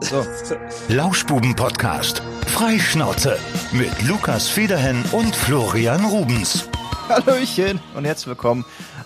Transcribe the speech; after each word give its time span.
So. 0.00 0.24
Lauschbuben-Podcast. 0.88 2.22
Freischnauze. 2.46 3.38
Mit 3.72 3.90
Lukas 4.08 4.48
Federhen 4.48 5.04
und 5.12 5.36
Florian 5.36 6.04
Rubens. 6.04 6.68
Hallöchen 7.08 7.80
und 7.94 8.06
herzlich 8.06 8.28
willkommen. 8.28 8.64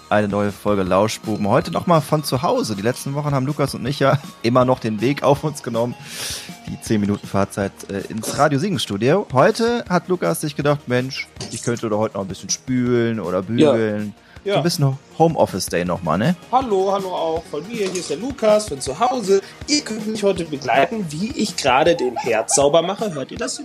Eine 0.08 0.28
neue 0.28 0.52
Folge 0.52 0.82
Lauschbuben. 0.84 1.48
Heute 1.48 1.72
nochmal 1.72 2.00
von 2.00 2.22
zu 2.22 2.42
Hause. 2.42 2.76
Die 2.76 2.82
letzten 2.82 3.14
Wochen 3.14 3.32
haben 3.32 3.46
Lukas 3.46 3.74
und 3.74 3.84
ich 3.86 3.98
ja 3.98 4.18
immer 4.42 4.64
noch 4.64 4.78
den 4.78 5.00
Weg 5.00 5.22
auf 5.24 5.42
uns 5.42 5.62
genommen. 5.62 5.94
Die 6.68 6.80
10 6.80 7.00
Minuten 7.00 7.26
Fahrzeit 7.26 7.72
äh, 7.90 8.00
ins 8.10 8.38
Radio 8.38 8.58
Singen-Studio. 8.58 9.26
Heute 9.32 9.84
hat 9.88 10.08
Lukas 10.08 10.42
sich 10.42 10.54
gedacht, 10.54 10.86
Mensch, 10.86 11.26
ich 11.50 11.62
könnte 11.62 11.88
doch 11.88 11.98
heute 11.98 12.14
noch 12.14 12.22
ein 12.22 12.28
bisschen 12.28 12.50
spülen 12.50 13.18
oder 13.18 13.42
bügeln. 13.42 14.14
Ja. 14.16 14.23
So 14.44 14.52
ein 14.52 14.62
bisschen 14.62 14.98
Homeoffice-Day 15.18 15.86
nochmal, 15.86 16.18
ne? 16.18 16.36
Hallo, 16.52 16.92
hallo 16.92 17.08
auch 17.08 17.42
von 17.50 17.66
mir. 17.66 17.88
Hier 17.88 18.00
ist 18.00 18.10
der 18.10 18.18
Lukas 18.18 18.68
von 18.68 18.78
zu 18.78 18.98
Hause. 19.00 19.40
Ihr 19.68 19.80
könnt 19.80 20.06
mich 20.06 20.22
heute 20.22 20.44
begleiten, 20.44 21.06
wie 21.08 21.32
ich 21.34 21.56
gerade 21.56 21.96
den 21.96 22.14
Herd 22.16 22.50
sauber 22.50 22.82
mache. 22.82 23.14
Hört 23.14 23.32
ihr 23.32 23.38
das? 23.38 23.62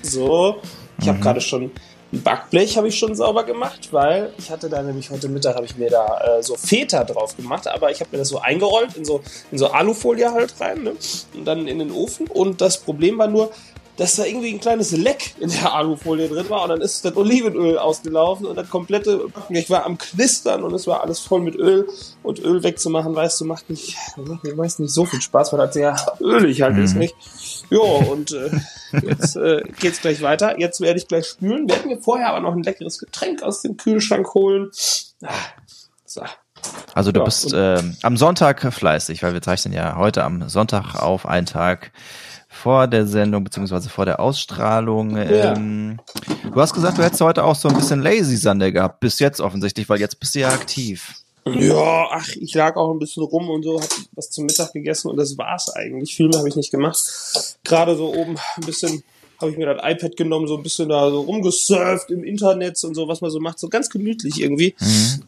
So, 0.00 0.56
ich 0.98 1.06
habe 1.06 1.18
gerade 1.18 1.42
schon 1.42 1.70
ein 2.14 2.22
Backblech 2.22 2.76
habe 2.76 2.88
ich 2.88 2.98
schon 2.98 3.14
sauber 3.14 3.44
gemacht, 3.44 3.88
weil 3.90 4.32
ich 4.38 4.50
hatte 4.50 4.70
da 4.70 4.82
nämlich 4.82 5.10
heute 5.10 5.28
Mittag 5.28 5.56
habe 5.56 5.66
ich 5.66 5.76
mir 5.76 5.90
da 5.90 6.38
äh, 6.38 6.42
so 6.42 6.54
Feta 6.56 7.02
drauf 7.02 7.36
gemacht, 7.36 7.66
aber 7.66 7.90
ich 7.90 8.00
habe 8.00 8.10
mir 8.12 8.18
das 8.18 8.28
so 8.28 8.38
eingerollt 8.38 8.96
in 8.96 9.04
so 9.04 9.20
in 9.50 9.58
so 9.58 9.66
Alufolie 9.66 10.32
halt 10.32 10.54
rein 10.60 10.84
ne? 10.84 10.92
und 11.34 11.44
dann 11.44 11.66
in 11.66 11.80
den 11.80 11.90
Ofen 11.90 12.28
und 12.28 12.60
das 12.60 12.78
Problem 12.78 13.18
war 13.18 13.26
nur, 13.26 13.50
dass 13.96 14.16
da 14.16 14.24
irgendwie 14.24 14.52
ein 14.52 14.60
kleines 14.60 14.90
Leck 14.92 15.34
in 15.38 15.50
der 15.50 15.72
Alufolie 15.72 16.28
drin 16.28 16.48
war 16.50 16.64
und 16.64 16.70
dann 16.70 16.80
ist 16.80 17.04
das 17.04 17.16
Olivenöl 17.16 17.78
ausgelaufen 17.78 18.46
und 18.46 18.56
das 18.56 18.68
komplette, 18.68 19.26
ich 19.50 19.70
war 19.70 19.84
am 19.84 19.98
Knistern 19.98 20.64
und 20.64 20.74
es 20.74 20.86
war 20.86 21.02
alles 21.02 21.20
voll 21.20 21.40
mit 21.40 21.54
Öl 21.54 21.88
und 22.22 22.40
Öl 22.40 22.62
wegzumachen, 22.62 23.14
weißt 23.14 23.40
du, 23.40 23.44
macht 23.44 23.70
nicht, 23.70 23.96
macht 24.16 24.42
mir 24.44 24.54
meist 24.54 24.80
nicht 24.80 24.92
so 24.92 25.04
viel 25.04 25.20
Spaß, 25.20 25.52
weil 25.52 25.60
das 25.60 25.74
sehr 25.74 25.96
ölig 26.20 26.62
halt 26.62 26.76
ist, 26.78 26.94
nicht? 26.96 27.14
Jo, 27.70 27.82
und 27.82 28.32
äh, 28.32 28.50
jetzt 29.02 29.36
äh, 29.36 29.62
geht's 29.80 30.00
gleich 30.00 30.22
weiter. 30.22 30.58
Jetzt 30.58 30.80
werde 30.80 30.98
ich 30.98 31.08
gleich 31.08 31.26
spülen, 31.26 31.68
werde 31.68 31.88
mir 31.88 31.98
vorher 31.98 32.28
aber 32.28 32.40
noch 32.40 32.52
ein 32.52 32.62
leckeres 32.62 32.98
Getränk 32.98 33.42
aus 33.42 33.62
dem 33.62 33.76
Kühlschrank 33.76 34.34
holen. 34.34 34.70
Ah, 35.22 35.28
so. 36.04 36.22
Also 36.94 37.12
du 37.12 37.20
Ja, 37.20 37.24
bist 37.24 37.52
ähm, 37.54 37.96
am 38.02 38.16
Sonntag 38.16 38.72
fleißig, 38.72 39.22
weil 39.22 39.34
wir 39.34 39.42
zeichnen 39.42 39.74
ja 39.74 39.96
heute 39.96 40.24
am 40.24 40.48
Sonntag 40.48 40.94
auf, 40.94 41.26
einen 41.26 41.46
Tag 41.46 41.92
vor 42.54 42.86
der 42.86 43.06
Sendung 43.06 43.44
beziehungsweise 43.44 43.88
vor 43.88 44.06
der 44.06 44.20
Ausstrahlung. 44.20 45.16
Ja. 45.16 45.54
Ähm, 45.54 45.98
du 46.42 46.60
hast 46.60 46.72
gesagt, 46.72 46.96
du 46.96 47.02
hättest 47.02 47.20
heute 47.20 47.44
auch 47.44 47.56
so 47.56 47.68
ein 47.68 47.74
bisschen 47.74 48.00
Lazy 48.00 48.36
Sunday 48.36 48.72
gehabt, 48.72 49.00
bis 49.00 49.18
jetzt 49.18 49.40
offensichtlich, 49.40 49.88
weil 49.88 50.00
jetzt 50.00 50.18
bist 50.20 50.34
du 50.34 50.40
ja 50.40 50.48
aktiv. 50.48 51.14
Ja, 51.46 52.06
ach, 52.10 52.28
ich 52.36 52.54
lag 52.54 52.76
auch 52.76 52.90
ein 52.90 52.98
bisschen 52.98 53.22
rum 53.22 53.50
und 53.50 53.64
so, 53.64 53.78
hab 53.78 53.90
was 54.12 54.30
zum 54.30 54.46
Mittag 54.46 54.72
gegessen 54.72 55.10
und 55.10 55.18
das 55.18 55.36
war's 55.36 55.68
eigentlich. 55.74 56.14
Viel 56.16 56.28
mehr 56.28 56.38
habe 56.38 56.48
ich 56.48 56.56
nicht 56.56 56.70
gemacht. 56.70 56.98
Gerade 57.64 57.96
so 57.96 58.14
oben 58.14 58.36
ein 58.56 58.64
bisschen 58.64 59.02
habe 59.40 59.50
ich 59.50 59.56
mir 59.56 59.66
das 59.66 59.82
iPad 59.82 60.16
genommen, 60.16 60.46
so 60.46 60.56
ein 60.56 60.62
bisschen 60.62 60.88
da 60.88 61.10
so 61.10 61.20
rumgesurft 61.22 62.10
im 62.10 62.24
Internet 62.24 62.82
und 62.84 62.94
so, 62.94 63.08
was 63.08 63.20
man 63.20 63.30
so 63.30 63.40
macht, 63.40 63.58
so 63.58 63.68
ganz 63.68 63.90
gemütlich 63.90 64.40
irgendwie. 64.40 64.74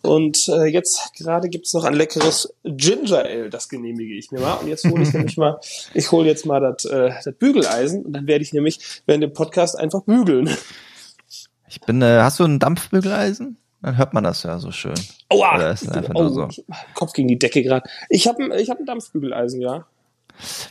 Und 0.03 0.49
äh, 0.49 0.67
jetzt 0.67 1.13
gerade 1.17 1.49
gibt's 1.49 1.73
noch 1.75 1.85
ein 1.85 1.95
leckeres 1.95 2.53
Ginger 2.65 3.25
Ale, 3.25 3.51
das 3.51 3.69
genehmige 3.69 4.15
ich 4.15 4.31
mir 4.31 4.41
mal. 4.41 4.55
Und 4.55 4.69
jetzt 4.69 4.85
hole 4.85 5.03
ich 5.03 5.13
nämlich 5.13 5.37
mal, 5.37 5.59
ich 5.95 6.11
hole 6.13 6.27
jetzt 6.27 6.47
mal 6.47 6.61
das 6.61 6.85
äh, 6.85 7.11
das 7.25 7.35
Bügeleisen 7.35 8.05
und 8.05 8.13
dann 8.13 8.27
werde 8.27 8.43
ich 8.43 8.53
nämlich 8.53 9.03
während 9.07 9.23
dem 9.23 9.33
Podcast 9.33 9.79
einfach 9.79 10.03
bügeln. 10.03 10.51
Ich 11.69 11.81
bin, 11.81 12.01
äh, 12.01 12.21
hast 12.21 12.39
du 12.41 12.45
ein 12.45 12.59
Dampfbügeleisen? 12.59 13.59
Dann 13.83 13.99
hört 13.99 14.15
man 14.15 14.25
das 14.25 14.43
ja 14.43 14.59
so 14.59 14.73
schön. 14.73 14.95
Aua! 15.29 15.57
Oder 15.57 15.73
ist 15.73 15.83
es 15.83 15.89
einfach 15.89 16.15
nur 16.15 16.31
so? 16.31 16.49
Kopf 16.95 17.13
gegen 17.13 17.29
die 17.29 17.39
Decke 17.39 17.63
gerade. 17.63 17.89
Ich 18.09 18.27
habe 18.27 18.57
ich 18.59 18.71
hab 18.71 18.79
ein 18.79 18.87
Dampfbügeleisen, 18.87 19.61
ja. 19.61 19.87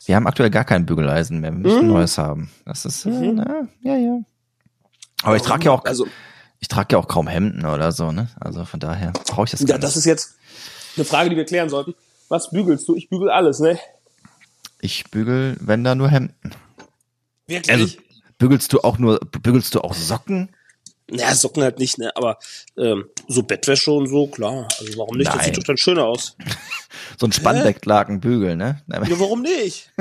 Wir 0.06 0.16
haben 0.16 0.28
aktuell 0.28 0.50
gar 0.50 0.66
kein 0.66 0.86
Bügeleisen 0.86 1.40
mehr. 1.42 1.52
Wir 1.52 1.60
müssen 1.60 1.82
Mhm. 1.88 1.94
neues 1.94 2.18
haben. 2.18 2.50
Das 2.66 2.86
ist, 2.86 3.06
äh, 3.06 3.10
na, 3.10 3.68
ja, 3.82 3.96
ja. 3.96 4.20
Aber 5.24 5.36
ich 5.36 5.42
trage 5.42 5.66
ja 5.66 5.72
auch, 5.72 5.84
Also, 5.86 6.08
ich 6.60 6.68
trage 6.68 6.94
ja 6.94 7.00
auch 7.00 7.08
kaum 7.08 7.28
Hemden 7.28 7.66
oder 7.66 7.92
so, 7.92 8.12
ne? 8.12 8.30
Also 8.40 8.66
von 8.66 8.80
daher 8.80 9.12
brauche 9.28 9.46
ich 9.46 9.52
das 9.52 9.62
Ja, 9.62 9.68
gar 9.68 9.80
das 9.80 9.92
nicht. 9.92 9.98
ist 10.00 10.06
jetzt 10.06 10.36
eine 10.96 11.06
Frage, 11.06 11.30
die 11.30 11.36
wir 11.36 11.46
klären 11.46 11.70
sollten. 11.70 11.96
Was 12.30 12.50
bügelst 12.52 12.88
du? 12.88 12.96
Ich 12.96 13.09
bügel 13.09 13.30
alles, 13.30 13.59
ne? 13.59 13.78
Ich 14.81 15.04
bügel, 15.12 15.58
wenn 15.59 15.84
da 15.84 15.96
nur 15.96 16.09
Hemden. 16.09 16.52
Wirklich? 17.48 17.72
Also 17.72 17.96
bügelst 18.38 18.72
du 18.74 18.81
auch 18.81 18.98
nur, 18.98 19.20
bügelst 19.20 19.74
du 19.75 19.81
auch 19.81 19.94
Socken? 19.94 20.50
ja, 21.09 21.34
Socken 21.36 21.62
halt 21.64 21.78
nicht, 21.80 21.98
ne? 22.00 22.12
Aber 22.16 22.38
ähm, 22.78 23.06
so 23.28 23.44
Bettwäsche 23.44 23.92
und 23.92 24.08
so, 24.08 24.28
klar. 24.28 24.68
Also 24.80 24.98
warum 24.98 25.18
nicht? 25.18 25.28
Das 25.28 25.36
Nein. 25.38 25.46
sieht 25.46 25.58
doch 25.58 25.64
dann 25.64 25.78
schöner 25.78 26.06
aus. 26.06 26.36
So 27.19 27.25
ein 27.28 27.31
Spannbecklaken 27.31 28.19
bügeln, 28.19 28.57
ne? 28.57 28.81
Ja, 28.88 29.01
warum 29.19 29.41
nicht? 29.41 29.91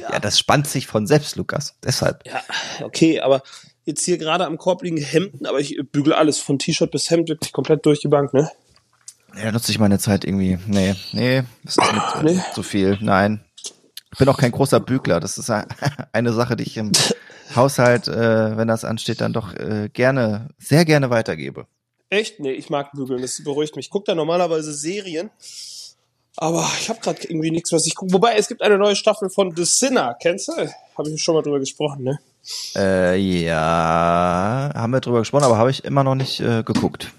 Ja, 0.00 0.18
das 0.18 0.38
spannt 0.38 0.66
sich 0.66 0.86
von 0.86 1.06
selbst, 1.06 1.36
Lukas. 1.36 1.76
Deshalb. 1.84 2.26
Ja, 2.26 2.42
okay, 2.82 3.20
aber 3.20 3.42
jetzt 3.84 4.04
hier 4.04 4.18
gerade 4.18 4.44
am 4.46 4.58
Korb 4.58 4.82
liegen 4.82 4.96
Hemden, 4.98 5.46
aber 5.46 5.60
ich 5.60 5.78
bügel 5.92 6.12
alles 6.12 6.38
von 6.38 6.58
T-Shirt 6.58 6.90
bis 6.90 7.10
Hemd 7.10 7.28
wirklich 7.28 7.52
komplett 7.52 7.86
durch 7.86 8.00
die 8.00 8.08
Bank, 8.08 8.34
ne? 8.34 8.50
Ja, 9.40 9.52
nutze 9.52 9.70
ich 9.70 9.78
meine 9.78 9.98
Zeit 10.00 10.24
irgendwie. 10.24 10.58
Nee, 10.66 10.96
nee, 11.12 11.44
das 11.64 11.76
ist 11.78 11.92
nicht 11.92 12.14
äh, 12.16 12.22
Nee. 12.34 12.40
zu 12.54 12.62
viel. 12.64 12.98
Nein. 13.00 13.44
Ich 14.12 14.18
bin 14.18 14.28
auch 14.28 14.38
kein 14.38 14.50
großer 14.50 14.80
Bügler. 14.80 15.20
Das 15.20 15.38
ist 15.38 15.50
eine 16.12 16.32
Sache, 16.32 16.56
die 16.56 16.64
ich 16.64 16.76
im 16.76 16.90
Haushalt, 17.54 18.08
äh, 18.08 18.56
wenn 18.56 18.66
das 18.68 18.84
ansteht, 18.84 19.20
dann 19.20 19.32
doch 19.32 19.54
äh, 19.54 19.88
gerne, 19.92 20.48
sehr 20.58 20.84
gerne 20.84 21.10
weitergebe. 21.10 21.66
Echt? 22.08 22.40
Nee, 22.40 22.52
ich 22.52 22.70
mag 22.70 22.90
bügeln, 22.92 23.22
das 23.22 23.42
beruhigt 23.44 23.76
mich. 23.76 23.86
Ich 23.86 23.90
gucke 23.90 24.06
da 24.06 24.16
normalerweise 24.16 24.72
Serien, 24.74 25.30
aber 26.40 26.68
ich 26.80 26.88
habe 26.88 27.00
gerade 27.00 27.22
irgendwie 27.24 27.50
nichts, 27.50 27.72
was 27.72 27.86
ich 27.86 27.94
gucke. 27.94 28.12
Wobei, 28.12 28.34
es 28.36 28.48
gibt 28.48 28.62
eine 28.62 28.78
neue 28.78 28.96
Staffel 28.96 29.30
von 29.30 29.54
The 29.54 29.64
Sinner, 29.64 30.16
kennst 30.20 30.48
du? 30.48 30.52
Habe 30.98 31.10
ich 31.10 31.22
schon 31.22 31.34
mal 31.34 31.42
drüber 31.42 31.60
gesprochen, 31.60 32.02
ne? 32.02 32.18
Äh, 32.74 33.16
ja, 33.16 34.70
haben 34.74 34.92
wir 34.92 35.00
drüber 35.00 35.20
gesprochen, 35.20 35.44
aber 35.44 35.58
habe 35.58 35.70
ich 35.70 35.84
immer 35.84 36.02
noch 36.04 36.14
nicht 36.14 36.40
äh, 36.40 36.62
geguckt. 36.62 37.12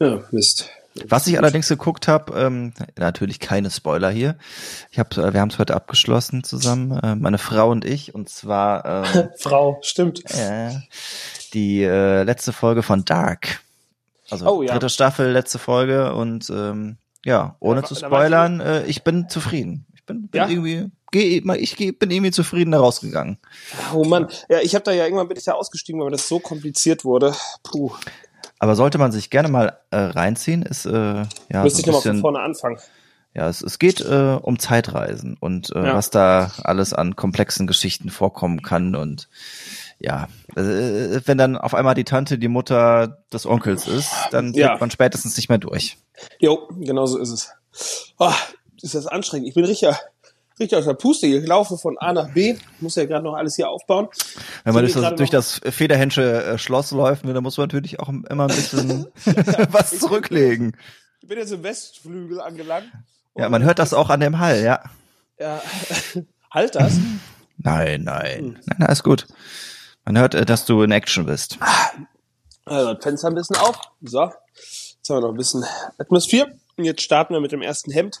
Ja, 0.00 0.22
Mist. 0.30 0.68
Was 1.06 1.26
ich 1.26 1.38
allerdings 1.38 1.68
geguckt 1.68 2.06
habe, 2.06 2.38
ähm, 2.38 2.74
natürlich 2.98 3.40
keine 3.40 3.70
Spoiler 3.70 4.10
hier. 4.10 4.36
Ich 4.90 4.98
hab, 4.98 5.16
äh, 5.16 5.32
wir 5.32 5.40
haben 5.40 5.48
es 5.48 5.58
heute 5.58 5.74
abgeschlossen 5.74 6.44
zusammen, 6.44 6.98
äh, 7.02 7.14
meine 7.14 7.38
Frau 7.38 7.70
und 7.70 7.84
ich, 7.86 8.14
und 8.14 8.28
zwar 8.28 8.84
ähm, 9.06 9.28
Frau, 9.38 9.78
stimmt. 9.82 10.22
äh, 10.34 10.72
die 11.54 11.82
äh, 11.82 12.24
letzte 12.24 12.52
Folge 12.52 12.82
von 12.82 13.04
Dark. 13.06 13.60
Also 14.28 14.46
Oh, 14.46 14.62
ja. 14.62 14.72
dritte 14.72 14.90
Staffel, 14.90 15.30
letzte 15.32 15.58
Folge 15.58 16.12
und 16.14 16.50
ähm, 16.50 16.96
ja, 17.24 17.56
ohne 17.60 17.80
Da- 17.82 17.86
zu 17.86 17.94
spoilern, 17.94 18.60
äh, 18.60 18.84
ich 18.86 19.02
bin 19.04 19.28
zufrieden. 19.28 19.86
Ich 19.94 20.04
bin, 20.04 20.28
bin 20.28 20.40
Ja? 20.40 20.48
irgendwie, 20.48 20.90
geh, 21.12 21.42
ich 21.58 21.76
geh, 21.76 21.92
bin 21.92 22.10
irgendwie 22.10 22.32
zufrieden 22.32 22.72
da 22.72 22.80
rausgegangen. 22.80 23.38
Oh 23.94 24.04
Mann. 24.04 24.28
Ja, 24.48 24.58
ich 24.60 24.74
habe 24.74 24.84
da 24.84 24.92
ja 24.92 25.04
irgendwann 25.04 25.28
bin 25.28 25.36
ich 25.36 25.44
da 25.44 25.52
ausgestiegen, 25.52 26.00
weil 26.00 26.10
das 26.10 26.26
so 26.28 26.40
kompliziert 26.40 27.04
wurde. 27.04 27.34
Puh. 27.62 27.92
Aber 28.58 28.74
sollte 28.76 28.98
man 28.98 29.12
sich 29.12 29.30
gerne 29.30 29.48
mal 29.48 29.78
äh, 29.90 29.96
reinziehen, 29.96 30.62
ist 30.62 30.86
äh, 30.86 30.90
ja 31.50 31.62
Müsste 31.62 31.78
so 31.78 31.80
ich 31.80 31.86
nochmal 31.86 32.02
von 32.02 32.20
vorne 32.20 32.40
anfangen. 32.40 32.78
ja, 33.34 33.48
es, 33.48 33.60
es 33.62 33.78
geht 33.78 34.00
äh, 34.00 34.38
um 34.40 34.58
Zeitreisen 34.58 35.36
und 35.38 35.70
äh, 35.74 35.84
Ja. 35.86 35.94
was 35.94 36.10
da 36.10 36.50
alles 36.62 36.92
an 36.94 37.16
komplexen 37.16 37.66
Geschichten 37.66 38.10
vorkommen 38.10 38.62
kann 38.62 38.94
und 38.96 39.28
ja, 40.00 40.26
äh, 40.56 41.20
wenn 41.26 41.38
dann 41.38 41.56
auf 41.56 41.74
einmal 41.74 41.94
die 41.94 42.04
Tante 42.04 42.38
die 42.38 42.48
Mutter 42.48 43.18
des 43.32 43.46
Onkels 43.46 43.86
ist, 43.86 44.10
dann 44.32 44.52
Ja. 44.52 44.68
blickt 44.68 44.80
man 44.80 44.90
spätestens 44.90 45.36
nicht 45.36 45.48
mehr 45.48 45.58
durch. 45.58 45.96
Jo, 46.38 46.68
genau 46.78 47.06
so 47.06 47.18
ist 47.18 47.30
es. 47.30 47.52
Ah, 48.18 48.34
ist 48.82 48.94
das 48.94 49.06
anstrengend. 49.06 49.48
Ich 49.48 49.54
bin 49.54 49.64
richtig, 49.64 49.88
richtig 50.58 50.76
aus 50.76 50.84
der 50.84 50.94
Puste. 50.94 51.26
Ich 51.26 51.46
laufe 51.46 51.78
von 51.78 51.98
A 51.98 52.12
nach 52.12 52.32
B. 52.32 52.56
Muss 52.80 52.96
ja 52.96 53.04
gerade 53.04 53.24
noch 53.24 53.34
alles 53.34 53.56
hier 53.56 53.68
aufbauen. 53.68 54.08
Wenn 54.64 54.74
man 54.74 54.84
durch 54.84 54.94
das, 54.94 55.14
durch 55.14 55.30
das 55.30 55.60
Federhensche 55.64 56.44
äh, 56.44 56.58
Schloss 56.58 56.90
läuft, 56.90 57.24
dann 57.24 57.42
muss 57.42 57.56
man 57.56 57.68
natürlich 57.68 58.00
auch 58.00 58.08
immer 58.08 58.44
ein 58.44 58.48
bisschen 58.48 59.06
was 59.70 59.98
zurücklegen. 59.98 60.76
Ich 61.20 61.28
bin 61.28 61.38
jetzt 61.38 61.52
im 61.52 61.62
Westflügel 61.62 62.40
angelangt. 62.40 62.90
Ja, 63.36 63.48
man 63.48 63.62
hört 63.62 63.78
das 63.78 63.94
auch 63.94 64.10
an 64.10 64.20
dem 64.20 64.38
Hall, 64.38 64.62
ja. 64.62 64.82
Ja. 65.38 65.62
halt 66.50 66.74
das. 66.74 66.94
Nein, 67.58 68.02
nein. 68.02 68.60
Nein, 68.66 68.76
nein, 68.78 68.90
ist 68.90 69.04
gut. 69.04 69.26
Man 70.04 70.18
hört, 70.18 70.34
äh, 70.34 70.44
dass 70.44 70.64
du 70.66 70.82
in 70.82 70.90
Action 70.90 71.26
bist. 71.26 71.58
Also, 72.64 72.94
das 72.94 73.02
Fenster 73.02 73.28
ein 73.28 73.34
bisschen 73.34 73.56
auf. 73.56 73.78
So. 74.02 74.30
Jetzt 75.02 75.10
haben 75.10 75.16
wir 75.16 75.22
noch 75.22 75.30
ein 75.30 75.36
bisschen 75.36 75.64
Atmosphäre. 75.98 76.52
Und 76.76 76.84
jetzt 76.84 77.02
starten 77.02 77.34
wir 77.34 77.40
mit 77.40 77.50
dem 77.50 77.60
ersten 77.60 77.90
Hemd. 77.90 78.20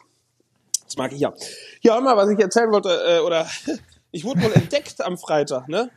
Das 0.84 0.96
mag 0.96 1.12
ich 1.12 1.20
ja. 1.20 1.32
Ja, 1.80 2.00
mal, 2.00 2.16
was 2.16 2.28
ich 2.28 2.40
erzählen 2.40 2.72
wollte, 2.72 2.88
äh, 3.06 3.20
oder 3.20 3.46
ich 4.10 4.24
wurde 4.24 4.42
wohl 4.42 4.52
entdeckt 4.52 5.00
am 5.00 5.16
Freitag, 5.16 5.68
ne? 5.68 5.90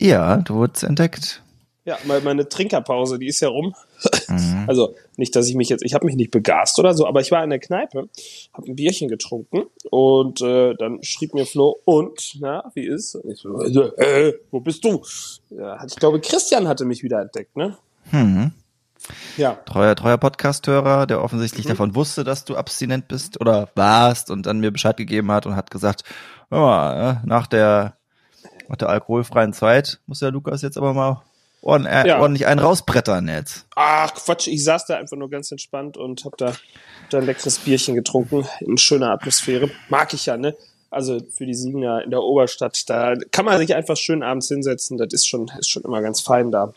Ja, 0.00 0.38
du 0.38 0.56
wurdest 0.56 0.82
entdeckt. 0.82 1.40
Ja, 1.84 1.98
meine, 2.04 2.48
Trinkerpause, 2.48 3.20
die 3.20 3.28
ist 3.28 3.38
ja 3.38 3.48
rum. 3.48 3.76
Also 4.66 4.94
nicht, 5.16 5.34
dass 5.34 5.48
ich 5.48 5.54
mich 5.54 5.70
jetzt, 5.70 5.82
ich 5.82 5.94
habe 5.94 6.04
mich 6.04 6.14
nicht 6.14 6.30
begast 6.30 6.78
oder 6.78 6.92
so, 6.92 7.06
aber 7.06 7.22
ich 7.22 7.30
war 7.30 7.42
in 7.42 7.48
der 7.48 7.60
Kneipe, 7.60 8.10
habe 8.52 8.66
ein 8.66 8.76
Bierchen 8.76 9.08
getrunken 9.08 9.62
und 9.90 10.42
äh, 10.42 10.74
dann 10.74 11.02
schrieb 11.02 11.32
mir 11.32 11.46
Flo, 11.46 11.78
und, 11.86 12.36
na, 12.38 12.70
wie 12.74 12.86
ist? 12.86 13.14
Und 13.14 13.30
ich 13.30 13.40
so, 13.40 13.62
äh, 13.62 14.28
äh, 14.28 14.38
wo 14.50 14.60
bist 14.60 14.84
du? 14.84 15.02
Ja, 15.48 15.82
ich 15.86 15.96
glaube, 15.96 16.20
Christian 16.20 16.68
hatte 16.68 16.84
mich 16.84 17.02
wieder 17.02 17.22
entdeckt, 17.22 17.56
ne? 17.56 17.78
Hm. 18.10 18.52
Ja. 19.36 19.54
Treuer, 19.66 19.94
treuer 19.94 20.18
Podcast-Hörer, 20.18 21.06
der 21.06 21.22
offensichtlich 21.22 21.64
Mhm. 21.66 21.70
davon 21.70 21.94
wusste, 21.94 22.24
dass 22.24 22.44
du 22.44 22.56
abstinent 22.56 23.08
bist 23.08 23.40
oder 23.40 23.68
warst 23.74 24.30
und 24.30 24.46
dann 24.46 24.60
mir 24.60 24.70
Bescheid 24.70 24.96
gegeben 24.96 25.30
hat 25.32 25.46
und 25.46 25.56
hat 25.56 25.70
gesagt, 25.70 26.02
äh, 26.50 27.14
nach 27.24 27.46
der, 27.46 27.94
nach 28.68 28.76
der 28.76 28.88
alkoholfreien 28.88 29.52
Zeit 29.52 30.00
muss 30.06 30.18
der 30.20 30.30
Lukas 30.30 30.62
jetzt 30.62 30.76
aber 30.76 30.92
mal 30.94 31.22
ordn 31.62 31.86
äh, 31.86 32.06
Ja. 32.06 32.20
ordentlich 32.20 32.46
einen 32.46 32.60
rausbrettern 32.60 33.28
jetzt. 33.28 33.66
Ach 33.76 34.14
Quatsch, 34.14 34.46
ich 34.48 34.62
saß 34.64 34.86
da 34.86 34.96
einfach 34.96 35.16
nur 35.16 35.28
ganz 35.30 35.50
entspannt 35.50 35.96
und 35.96 36.24
hab 36.24 36.36
da, 36.36 36.52
da 37.10 37.18
ein 37.18 37.24
leckeres 37.26 37.58
Bierchen 37.58 37.94
getrunken 37.94 38.46
in 38.60 38.78
schöner 38.78 39.10
Atmosphäre. 39.10 39.70
Mag 39.88 40.12
ich 40.14 40.26
ja, 40.26 40.36
ne? 40.36 40.56
Also 40.90 41.18
für 41.36 41.44
die 41.44 41.54
Siegener 41.54 42.02
in 42.02 42.10
der 42.10 42.22
Oberstadt, 42.22 42.88
da 42.88 43.14
kann 43.30 43.44
man 43.44 43.58
sich 43.58 43.74
einfach 43.74 43.96
schön 43.96 44.22
abends 44.22 44.48
hinsetzen. 44.48 44.96
Das 44.96 45.12
ist 45.12 45.26
schon, 45.26 45.50
ist 45.58 45.68
schon 45.68 45.82
immer 45.82 46.00
ganz 46.00 46.20
fein 46.22 46.50
da. 46.50 46.72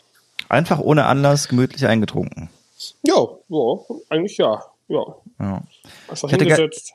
Einfach 0.52 0.80
ohne 0.80 1.06
Anlass 1.06 1.48
gemütlich 1.48 1.86
eingetrunken. 1.86 2.50
Ja, 3.06 3.26
ja, 3.48 3.78
eigentlich 4.10 4.36
ja. 4.36 4.62
Ja, 4.88 5.02
Ja. 5.40 5.62
einfach 6.08 6.28
Ich 6.28 6.36
hingesetzt. 6.36 6.92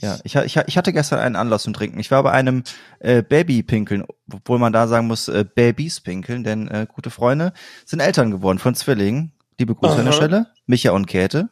Ja, 0.00 0.18
ich, 0.24 0.34
ich, 0.34 0.56
ich 0.56 0.76
hatte 0.76 0.92
gestern 0.92 1.20
einen 1.20 1.36
Anlass 1.36 1.62
zum 1.62 1.72
Trinken. 1.72 2.00
Ich 2.00 2.10
war 2.10 2.22
bei 2.24 2.32
einem 2.32 2.64
äh, 2.98 3.22
Babypinkeln, 3.22 4.04
obwohl 4.30 4.58
man 4.58 4.72
da 4.72 4.88
sagen 4.88 5.06
muss, 5.06 5.28
äh, 5.28 5.44
Babys 5.44 6.00
pinkeln, 6.00 6.42
denn 6.42 6.66
äh, 6.68 6.86
gute 6.92 7.10
Freunde 7.10 7.52
sind 7.84 8.00
Eltern 8.00 8.32
geworden 8.32 8.58
von 8.58 8.74
Zwillingen. 8.74 9.30
Liebe 9.58 9.76
Grüße 9.76 9.94
an 9.94 10.04
der. 10.04 10.12
Stelle. 10.12 10.46
Micha 10.66 10.90
und 10.90 11.06
Käthe. 11.06 11.48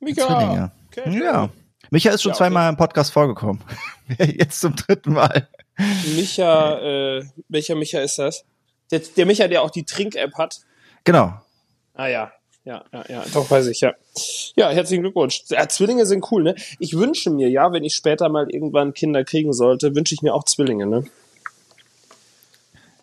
Micha, 0.00 0.26
Zwillinge. 0.26 0.72
Käthe. 0.90 1.24
Ja. 1.24 1.50
Micha 1.90 2.10
ist 2.10 2.22
schon 2.22 2.30
Ja, 2.30 2.34
okay. 2.34 2.38
zweimal 2.44 2.68
im 2.68 2.76
Podcast 2.76 3.12
vorgekommen. 3.12 3.62
Jetzt 4.18 4.58
zum 4.60 4.74
dritten 4.74 5.12
Mal. 5.12 5.48
Micha, 6.16 6.78
äh, 6.80 7.24
welcher 7.48 7.76
Micha 7.76 8.00
ist 8.00 8.18
das? 8.18 8.44
Der, 8.94 9.00
der 9.16 9.26
Micha, 9.26 9.48
der 9.48 9.62
auch 9.62 9.70
die 9.70 9.84
Trink-App 9.84 10.34
hat. 10.34 10.60
Genau. 11.04 11.34
Ah 11.94 12.06
ja, 12.06 12.32
ja, 12.64 12.84
ja, 12.92 13.04
ja, 13.08 13.24
doch 13.32 13.50
weiß 13.50 13.66
ich, 13.66 13.80
ja. 13.80 13.92
Ja, 14.56 14.70
herzlichen 14.70 15.02
Glückwunsch. 15.02 15.42
Ja, 15.48 15.68
Zwillinge 15.68 16.06
sind 16.06 16.24
cool, 16.30 16.42
ne? 16.44 16.54
Ich 16.78 16.96
wünsche 16.96 17.30
mir 17.30 17.48
ja, 17.48 17.72
wenn 17.72 17.84
ich 17.84 17.94
später 17.94 18.28
mal 18.28 18.48
irgendwann 18.50 18.94
Kinder 18.94 19.24
kriegen 19.24 19.52
sollte, 19.52 19.94
wünsche 19.94 20.14
ich 20.14 20.22
mir 20.22 20.32
auch 20.34 20.44
Zwillinge, 20.44 20.86
ne? 20.86 21.04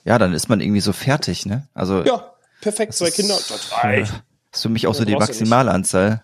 Ja, 0.03 0.17
dann 0.17 0.33
ist 0.33 0.49
man 0.49 0.61
irgendwie 0.61 0.81
so 0.81 0.93
fertig, 0.93 1.45
ne? 1.45 1.67
Also 1.73 2.03
Ja, 2.03 2.33
perfekt, 2.61 2.93
zwei 2.93 3.11
Kinder. 3.11 3.35
Das 3.49 3.71
reicht. 3.83 4.11
ist 4.53 4.61
für 4.63 4.69
mich 4.69 4.87
auch 4.87 4.93
so 4.93 5.01
Ja, 5.01 5.05
die. 5.05 5.15
Maximalanzahl. 5.15 6.23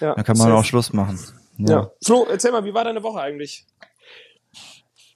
Ja, 0.00 0.14
Dann 0.14 0.24
kann 0.24 0.38
man 0.38 0.46
safe. 0.48 0.58
auch 0.58 0.64
Schluss 0.64 0.92
machen. 0.92 1.18
Ja. 1.58 1.90
Flo, 2.02 2.26
erzähl 2.30 2.52
mal, 2.52 2.64
wie 2.64 2.72
war 2.72 2.84
deine 2.84 3.02
Woche 3.02 3.20
eigentlich? 3.20 3.66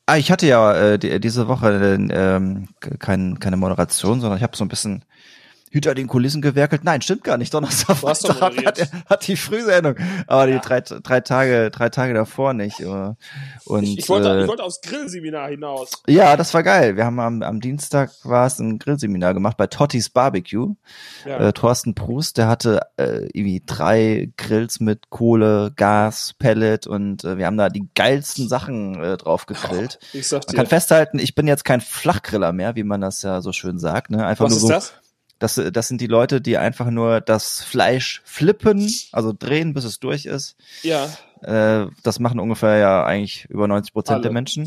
Ah, 0.06 0.18
ich 0.18 0.30
hatte 0.30 0.46
ja 0.46 0.74
äh, 0.74 0.98
die, 0.98 1.18
diese 1.18 1.48
Woche 1.48 1.68
äh, 1.70 2.08
ähm, 2.36 2.68
kein, 2.98 3.38
keine 3.40 3.56
Moderation, 3.56 4.20
sondern 4.20 4.36
ich 4.36 4.42
habe 4.42 4.54
so 4.56 4.64
ein 4.64 4.68
bisschen 4.68 5.04
hinter 5.74 5.94
den 5.96 6.06
Kulissen 6.06 6.40
gewerkelt. 6.40 6.84
Nein, 6.84 7.02
stimmt 7.02 7.24
gar 7.24 7.36
nicht. 7.36 7.52
Donnerstag 7.52 7.96
hat, 8.64 8.90
hat 9.06 9.26
die 9.26 9.36
Frühsendung, 9.36 9.96
aber 10.28 10.46
die 10.46 10.58
drei, 10.60 10.80
drei 10.80 11.20
Tage, 11.20 11.70
drei 11.72 11.88
Tage 11.88 12.14
davor 12.14 12.54
nicht. 12.54 12.78
äh, 12.78 13.12
Und 13.64 13.82
Ich, 13.82 13.98
ich, 13.98 14.08
wollte, 14.08 14.28
äh, 14.30 14.42
ich 14.42 14.48
wollte 14.48 14.62
aufs 14.62 14.80
Grillseminar 14.82 15.48
hinaus. 15.48 15.90
ja, 16.06 16.36
das 16.36 16.54
war 16.54 16.62
geil. 16.62 16.96
Wir 16.96 17.04
haben 17.04 17.18
am, 17.18 17.42
am 17.42 17.60
Dienstag 17.60 18.12
war 18.22 18.46
es 18.46 18.60
ein 18.60 18.78
Grillseminar 18.78 19.34
gemacht 19.34 19.56
bei 19.56 19.66
Tottis 19.66 20.10
Barbecue. 20.10 20.76
Ja. 21.26 21.48
Äh, 21.48 21.52
Thorsten 21.52 21.96
Prust, 21.96 22.38
der 22.38 22.46
hatte 22.46 22.80
äh, 22.96 23.24
irgendwie 23.32 23.60
drei 23.66 24.30
Grills 24.36 24.78
mit 24.78 25.10
Kohle, 25.10 25.72
Gas, 25.74 26.34
Pellet 26.38 26.86
und 26.86 27.24
äh, 27.24 27.36
wir 27.36 27.46
haben 27.46 27.56
da 27.56 27.68
die 27.68 27.88
geilsten 27.96 28.48
Sachen 28.48 29.02
äh, 29.02 29.16
drauf 29.16 29.46
gegrillt. 29.46 29.98
ich 30.12 30.28
sag 30.28 30.46
Man 30.46 30.54
kann 30.54 30.66
festhalten, 30.66 31.18
ich 31.18 31.34
bin 31.34 31.48
jetzt 31.48 31.64
kein 31.64 31.80
Flachgriller 31.80 32.52
mehr, 32.52 32.76
wie 32.76 32.84
man 32.84 33.00
das 33.00 33.22
ja 33.22 33.40
so 33.40 33.50
schön 33.50 33.80
sagt. 33.80 34.10
Ne? 34.10 34.24
Einfach 34.24 34.44
Was 34.44 34.52
nur 34.52 34.58
ist 34.58 34.62
so, 34.62 34.68
das? 34.68 34.94
Das, 35.44 35.60
das 35.74 35.88
sind 35.88 36.00
die 36.00 36.06
Leute, 36.06 36.40
die 36.40 36.56
einfach 36.56 36.88
nur 36.88 37.20
das 37.20 37.62
Fleisch 37.62 38.22
flippen, 38.24 38.90
also 39.12 39.34
drehen, 39.38 39.74
bis 39.74 39.84
es 39.84 40.00
durch 40.00 40.24
ist. 40.24 40.56
Ja, 40.82 41.10
Äh, 41.42 41.88
das 42.02 42.18
machen 42.18 42.40
ungefähr 42.40 42.78
ja 42.78 43.04
eigentlich 43.04 43.44
über 43.50 43.68
90 43.68 43.92
Prozent 43.92 44.24
der. 44.24 44.32
Menschen. 44.32 44.66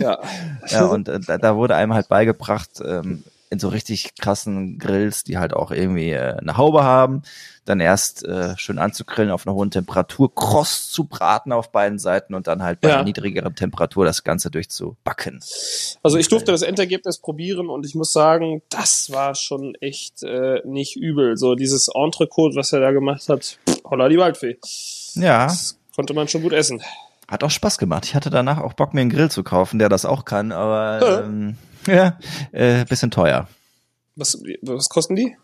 ja. 0.00 0.18
Ja, 0.68 0.86
und 0.86 1.08
äh, 1.08 1.20
da, 1.20 1.38
da 1.38 1.54
wurde 1.54 1.76
einem 1.76 1.94
halt 1.94 2.08
beigebracht, 2.08 2.82
ähm, 2.84 3.22
in 3.50 3.58
so 3.58 3.68
richtig 3.68 4.14
krassen 4.16 4.78
Grills, 4.78 5.24
die 5.24 5.38
halt 5.38 5.54
auch 5.54 5.70
irgendwie 5.70 6.10
äh, 6.10 6.36
eine 6.36 6.56
Haube 6.56 6.82
haben, 6.84 7.22
dann 7.64 7.80
erst 7.80 8.24
äh, 8.24 8.56
schön 8.56 8.78
anzugrillen 8.78 9.30
auf 9.30 9.46
einer 9.46 9.54
hohen 9.54 9.70
Temperatur, 9.70 10.34
kross 10.34 10.90
zu 10.90 11.04
braten 11.04 11.52
auf 11.52 11.70
beiden 11.70 11.98
Seiten 11.98 12.34
und 12.34 12.46
dann 12.46 12.62
halt 12.62 12.80
bei 12.80 12.88
Ja. 12.88 12.94
einer 12.96 13.04
niedrigeren 13.04 13.54
Temperatur 13.54 14.04
das 14.04 14.24
Ganze 14.24 14.50
durchzubacken. 14.50 15.40
Also 16.02 16.16
ich 16.18 16.28
durfte 16.28 16.52
das 16.52 16.62
Endergebnis 16.62 17.18
probieren 17.18 17.68
und 17.68 17.84
ich 17.86 17.94
muss 17.94 18.12
sagen, 18.12 18.62
das 18.70 19.10
war 19.12 19.34
schon 19.34 19.74
echt 19.80 20.22
äh, 20.22 20.60
nicht 20.64 20.96
übel. 20.96 21.36
So 21.36 21.54
dieses 21.54 21.88
Entrecote, 21.88 22.56
was 22.56 22.72
er 22.72 22.80
da 22.80 22.90
gemacht 22.92 23.28
hat, 23.28 23.58
holla 23.84 24.08
die 24.08 24.18
Waldfee. 24.18 24.58
Ja, 25.14 25.46
Das 25.46 25.78
konnte 25.94 26.14
man 26.14 26.28
schon 26.28 26.42
gut 26.42 26.52
essen. 26.52 26.82
hat 27.28 27.44
auch 27.44 27.50
Spaß 27.50 27.76
gemacht. 27.78 28.06
Ich 28.06 28.14
hatte 28.14 28.30
danach 28.30 28.58
auch 28.58 28.72
Bock, 28.72 28.94
mir 28.94 29.02
einen 29.02 29.10
Grill 29.10 29.30
zu 29.30 29.42
kaufen, 29.42 29.78
der 29.78 29.88
das 29.90 30.04
auch 30.06 30.24
kann, 30.24 30.52
aber 30.52 31.22
ähm, 31.24 31.56
ja, 31.88 32.18
äh, 32.52 32.84
bisschen 32.84 33.10
teuer. 33.10 33.48
Was, 34.16 34.40
was 34.62 34.88
kosten 34.88 35.16
die? 35.16 35.36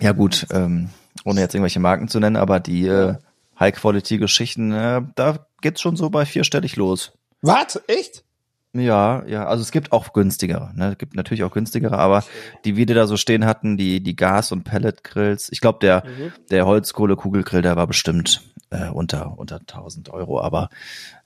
Ja 0.00 0.12
gut, 0.12 0.46
ähm, 0.50 0.90
ohne 1.24 1.40
jetzt 1.40 1.54
irgendwelche 1.54 1.80
Marken 1.80 2.08
zu 2.08 2.20
nennen, 2.20 2.36
aber 2.36 2.60
die 2.60 2.86
äh, 2.86 3.14
High-Quality-Geschichten, 3.58 4.72
äh, 4.72 5.02
da 5.14 5.46
geht's 5.62 5.80
schon 5.80 5.96
so 5.96 6.10
bei 6.10 6.26
vierstellig 6.26 6.76
los. 6.76 7.12
Was? 7.42 7.80
Echt? 7.86 8.24
Ja, 8.72 9.24
ja, 9.26 9.46
also 9.46 9.62
es 9.62 9.70
gibt 9.72 9.92
auch 9.92 10.12
günstigere, 10.12 10.72
ne? 10.74 10.92
Es 10.92 10.98
gibt 10.98 11.14
natürlich 11.14 11.44
auch 11.44 11.52
günstigere, 11.52 11.96
aber 11.96 12.24
die 12.66 12.76
wir 12.76 12.84
da 12.84 13.06
so 13.06 13.16
stehen 13.16 13.46
hatten, 13.46 13.78
die 13.78 14.02
die 14.02 14.16
Gas- 14.16 14.52
und 14.52 14.64
Pellet-Grills, 14.64 15.48
ich 15.50 15.60
glaube 15.62 15.78
der 15.80 16.04
Mhm. 16.04 16.32
der 16.50 16.66
Holzkohle-Kugelgrill, 16.66 17.62
der 17.62 17.76
war 17.76 17.86
bestimmt 17.86 18.42
äh, 18.70 18.88
unter 18.90 19.38
unter 19.38 19.60
1000 19.60 20.10
Euro, 20.10 20.42
aber 20.42 20.68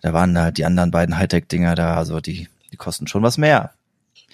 da 0.00 0.12
waren 0.12 0.38
halt 0.38 0.58
die 0.58 0.64
anderen 0.64 0.92
beiden 0.92 1.18
Hightech-Dinger 1.18 1.74
da, 1.74 1.96
also 1.96 2.20
die 2.20 2.48
die 2.72 2.76
kosten 2.76 3.06
schon 3.06 3.22
was 3.22 3.38
mehr. 3.38 3.72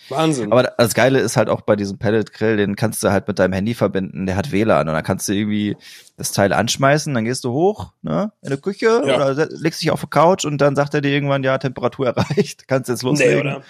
Wahnsinn. 0.08 0.52
Aber 0.52 0.62
das 0.62 0.94
Geile 0.94 1.18
ist 1.18 1.36
halt 1.36 1.48
auch 1.48 1.62
bei 1.62 1.74
diesem 1.74 1.98
Pellet-Grill, 1.98 2.56
den 2.56 2.76
kannst 2.76 3.02
du 3.02 3.10
halt 3.10 3.26
mit 3.26 3.38
deinem 3.40 3.54
Handy 3.54 3.74
verbinden, 3.74 4.26
der 4.26 4.36
hat 4.36 4.52
WLAN 4.52 4.88
und 4.88 4.94
dann 4.94 5.02
kannst 5.02 5.28
du 5.28 5.32
irgendwie 5.32 5.76
das 6.16 6.30
Teil 6.30 6.52
anschmeißen, 6.52 7.12
dann 7.12 7.24
gehst 7.24 7.42
du 7.44 7.50
hoch, 7.52 7.92
ne, 8.02 8.30
in 8.42 8.50
die 8.50 8.56
Küche 8.56 9.02
Ja. 9.04 9.16
oder 9.30 9.48
legst 9.50 9.82
dich 9.82 9.90
auf 9.90 10.00
die 10.02 10.06
Couch 10.06 10.44
und 10.44 10.58
dann 10.58 10.76
sagt 10.76 10.94
er 10.94 11.00
dir 11.00 11.10
irgendwann, 11.10 11.42
ja, 11.42 11.58
Temperatur 11.58 12.06
erreicht, 12.16 12.68
kannst 12.68 12.88
jetzt 12.88 13.02
nee, 13.02 13.08
loslegen. 13.08 13.40
oder? 13.40 13.62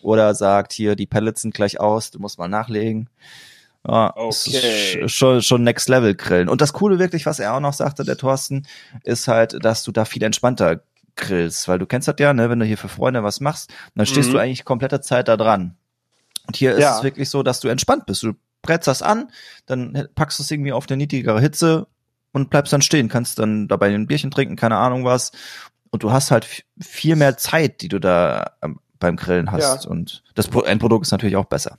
oder? 0.00 0.34
sagt, 0.34 0.72
hier, 0.72 0.96
die 0.96 1.06
Pellets 1.06 1.42
sind 1.42 1.52
gleich 1.52 1.78
aus, 1.78 2.10
du 2.10 2.20
musst 2.20 2.38
mal 2.38 2.48
nachlegen. 2.48 3.10
Ja, 3.86 4.14
Okay. 4.16 5.02
sch- 5.04 5.08
schon, 5.08 5.42
schon 5.42 5.62
Next 5.62 5.88
Level 5.88 6.14
Grillen. 6.14 6.48
Und 6.48 6.60
das 6.62 6.72
Coole 6.72 6.98
wirklich, 6.98 7.24
was 7.26 7.38
er 7.38 7.54
auch 7.54 7.60
noch 7.60 7.74
sagte, 7.74 8.02
der 8.04 8.16
Thorsten, 8.16 8.66
ist 9.04 9.28
halt, 9.28 9.62
dass 9.64 9.84
du 9.84 9.92
da 9.92 10.04
viel 10.06 10.22
entspannter 10.24 10.80
grillst, 11.16 11.66
weil 11.68 11.78
du 11.78 11.86
kennst 11.86 12.08
das 12.08 12.16
ja, 12.18 12.32
ne, 12.32 12.48
wenn 12.50 12.58
du 12.58 12.66
hier 12.66 12.78
für 12.78 12.88
Freunde 12.88 13.22
was 13.24 13.40
machst, 13.40 13.72
dann 13.94 14.06
stehst 14.06 14.28
Mhm. 14.28 14.32
du 14.34 14.38
eigentlich 14.38 14.64
komplette 14.64 15.00
Zeit 15.00 15.28
da 15.28 15.36
dran. 15.36 15.76
Und 16.46 16.56
hier 16.56 16.72
ist 16.74 16.80
Ja. 16.82 16.96
es 16.98 17.02
wirklich 17.02 17.28
so, 17.30 17.42
dass 17.42 17.60
du 17.60 17.68
entspannt 17.68 18.06
bist. 18.06 18.22
Du 18.22 18.34
brätst 18.62 18.86
das 18.86 19.02
an, 19.02 19.30
dann 19.66 20.08
packst 20.14 20.38
du 20.38 20.42
es 20.42 20.50
irgendwie 20.50 20.72
auf 20.72 20.86
eine 20.88 20.96
niedrigere 20.96 21.40
Hitze 21.40 21.86
und 22.32 22.50
bleibst 22.50 22.72
dann 22.72 22.82
stehen, 22.82 23.08
kannst 23.08 23.38
dann 23.38 23.66
dabei 23.68 23.92
ein 23.94 24.06
Bierchen 24.06 24.30
trinken, 24.30 24.56
keine 24.56 24.76
Ahnung 24.76 25.04
was. 25.04 25.32
Und 25.90 26.02
du 26.02 26.12
hast 26.12 26.30
halt 26.30 26.64
viel 26.80 27.16
mehr 27.16 27.36
Zeit, 27.36 27.80
die 27.80 27.88
du 27.88 27.98
da 27.98 28.52
ähm, 28.62 28.78
beim 28.98 29.16
Grillen 29.16 29.50
hast. 29.52 29.84
Ja. 29.84 29.90
Und 29.90 30.22
das 30.34 30.48
Pro- 30.48 30.62
Endprodukt 30.62 31.06
ist 31.06 31.12
natürlich 31.12 31.36
auch 31.36 31.44
besser. 31.46 31.78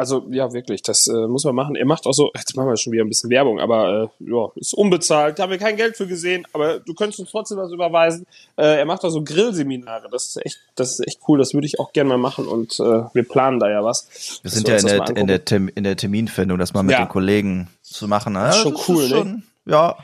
Also 0.00 0.26
ja, 0.30 0.52
wirklich, 0.52 0.80
das 0.82 1.06
äh, 1.08 1.26
muss 1.28 1.44
man 1.44 1.54
machen. 1.54 1.76
Er 1.76 1.84
macht 1.84 2.06
auch 2.06 2.12
so, 2.14 2.30
jetzt 2.34 2.56
machen 2.56 2.68
wir 2.68 2.76
schon 2.78 2.92
wieder 2.92 3.04
ein 3.04 3.08
bisschen 3.08 3.28
Werbung, 3.28 3.60
aber 3.60 4.10
äh, 4.20 4.30
ja, 4.30 4.48
ist 4.56 4.72
unbezahlt, 4.74 5.38
da 5.38 5.42
haben 5.42 5.50
wir 5.50 5.58
kein 5.58 5.76
Geld 5.76 5.96
für 5.96 6.06
gesehen, 6.06 6.46
aber 6.54 6.80
du 6.80 6.94
könntest 6.94 7.20
uns 7.20 7.30
trotzdem 7.30 7.58
was 7.58 7.70
überweisen. 7.70 8.26
Äh, 8.56 8.78
er 8.78 8.84
macht 8.86 9.04
auch 9.04 9.10
so 9.10 9.22
Grillseminare, 9.22 10.08
das 10.10 10.28
ist 10.28 10.44
echt, 10.46 10.58
das 10.74 10.92
ist 10.98 11.06
echt 11.06 11.20
cool, 11.28 11.38
das 11.38 11.52
würde 11.52 11.66
ich 11.66 11.78
auch 11.78 11.92
gerne 11.92 12.08
mal 12.08 12.18
machen 12.18 12.48
und 12.48 12.80
äh, 12.80 13.02
wir 13.12 13.28
planen 13.28 13.60
da 13.60 13.70
ja 13.70 13.84
was. 13.84 14.40
Wir 14.42 14.50
sind 14.50 14.66
ja 14.66 14.76
in 14.76 14.82
das 14.86 14.92
der, 14.92 15.16
in, 15.16 15.26
der 15.26 15.76
in 15.76 15.84
der 15.84 15.96
Terminfindung, 15.96 16.58
das 16.58 16.72
mal 16.72 16.82
mit 16.82 16.92
Ja. 16.92 17.04
den 17.04 17.08
Kollegen 17.08 17.68
zu 17.82 18.08
machen. 18.08 18.34
Das 18.34 18.56
ist 18.56 18.62
schon 18.62 18.76
cool, 18.88 19.02
ne? 19.02 19.08
schon, 19.08 19.42
Ja, 19.66 19.96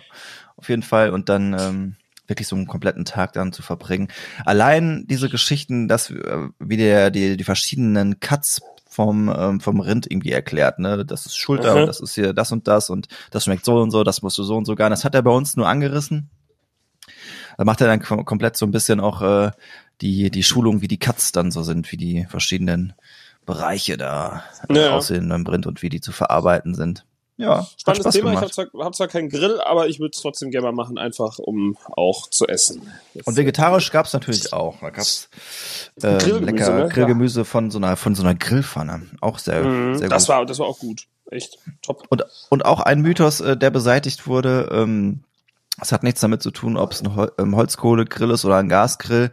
auf 0.57 0.69
jeden 0.69 0.83
Fall. 0.83 1.11
Und 1.11 1.29
dann 1.29 1.57
ähm, 1.59 1.95
wirklich 2.27 2.49
so 2.49 2.57
einen 2.57 2.67
kompletten 2.67 3.05
Tag 3.05 3.33
dann 3.33 3.53
zu 3.53 3.63
verbringen. 3.63 4.09
Allein 4.45 5.07
diese 5.09 5.29
Geschichten, 5.29 5.89
dass 5.89 6.11
äh, 6.11 6.49
wie 6.59 6.77
der 6.77 7.11
die, 7.11 7.37
die 7.37 7.45
verschiedenen 7.45 8.21
Cuts 8.21 8.61
vom 8.97 9.29
ähm, 9.29 9.61
vom 9.61 9.79
Rind 9.81 10.11
irgendwie 10.11 10.33
erklärt, 10.33 10.79
ne, 10.79 11.05
das 11.05 11.27
ist 11.27 11.37
Schulter 11.37 11.75
Mhm. 11.75 11.81
und 11.83 11.87
das 11.87 12.01
ist 12.01 12.15
hier 12.15 12.33
das 12.33 12.51
und 12.51 12.67
das 12.67 12.89
und 12.91 13.09
das 13.31 13.45
schmeckt 13.45 13.65
so 13.67 13.77
und 13.79 13.91
so, 13.91 14.03
das 14.05 14.23
musst 14.23 14.39
du 14.39 14.43
so 14.43 14.57
und 14.57 14.65
so 14.65 14.75
gar. 14.75 14.89
Das 14.91 15.05
hat 15.05 15.15
er 15.15 15.21
bei 15.23 15.31
uns 15.31 15.55
nur 15.57 15.69
angerissen. 15.69 16.31
Da 17.59 17.65
macht 17.65 17.81
er 17.83 17.87
dann 17.87 18.01
kom 18.03 18.25
komplett 18.25 18.57
so 18.57 18.67
ein 18.67 18.71
bisschen 18.73 18.99
auch 19.01 19.21
äh, 19.23 19.51
die 20.01 20.31
die 20.31 20.43
Schulung, 20.43 20.81
wie 20.81 20.89
die 20.89 20.99
Cuts 20.99 21.33
dann 21.33 21.51
so 21.51 21.63
sind, 21.63 21.93
wie 21.93 21.97
die 21.99 22.25
verschiedenen 22.29 22.95
Bereiche 23.45 23.97
da 23.97 24.43
Ja. 24.71 24.91
aussehen 24.93 25.29
beim 25.29 25.47
Rind 25.47 25.67
und 25.67 25.83
wie 25.83 25.89
die 25.91 26.01
zu 26.01 26.13
verarbeiten 26.13 26.75
sind. 26.75 27.05
Ja, 27.39 27.67
Spannendes 27.79 28.15
Thema, 28.15 28.33
ich 28.33 28.41
gemacht. 28.41 28.57
habe 28.59 28.71
zwar, 28.71 28.85
hab 28.87 28.95
zwar 28.95 29.09
keinen 29.09 29.29
Grill, 29.29 29.61
aber 29.61 29.89
ich 29.89 30.01
würde 30.01 30.13
es 30.15 30.23
trotzdem 30.23 30.51
gerne 30.51 30.67
mal 30.69 30.73
machen, 30.73 30.97
einfach 30.97 31.39
um 31.39 31.77
auch 31.95 32.31
zu 32.31 32.47
essen. 32.47 32.91
Das- 33.15 33.27
Und 33.27 33.37
vegetarisch 33.37 33.91
gab's 33.93 34.15
natürlich 34.15 34.53
auch. 34.55 34.81
Da 34.81 34.89
gab's 34.91 35.29
äh, 36.03 36.17
Grillgemüse, 36.19 36.45
lecker 36.45 36.75
ne? 36.85 36.89
Grillgemüse 36.89 37.45
von 37.45 37.71
so 37.71 37.77
einer 37.79 37.97
von 37.97 38.15
so 38.15 38.23
einer 38.23 38.35
Grillpfanne. 38.35 39.03
Auch 39.21 39.39
sehr, 39.39 39.63
Mhm, 39.65 39.97
sehr 39.99 40.09
das 40.09 40.25
gut. 40.25 40.29
war, 40.35 40.47
das 40.47 40.59
war 40.59 40.67
auch 40.67 40.79
gut. 40.79 41.03
echt 41.31 41.59
top. 41.83 42.05
Und, 42.09 42.25
und 42.49 42.65
auch 42.65 42.81
ein 42.81 43.03
Mythos, 43.03 43.41
äh, 43.41 43.57
der 43.57 43.71
beseitigt 43.71 44.27
wurde, 44.27 44.71
ähm, 44.73 45.21
es 45.81 45.93
hat 45.93 46.05
nichts 46.05 46.21
damit 46.23 46.41
zu 46.43 46.51
tun, 46.51 46.79
ob 46.79 46.93
es 46.93 47.03
ein 47.03 47.15
Hol 47.17 47.31
ähm, 47.39 47.55
Holzkohlegrill 47.55 48.31
ist 48.31 48.47
oder 48.47 48.57
ein 48.57 48.71
Gasgrill. 48.71 49.31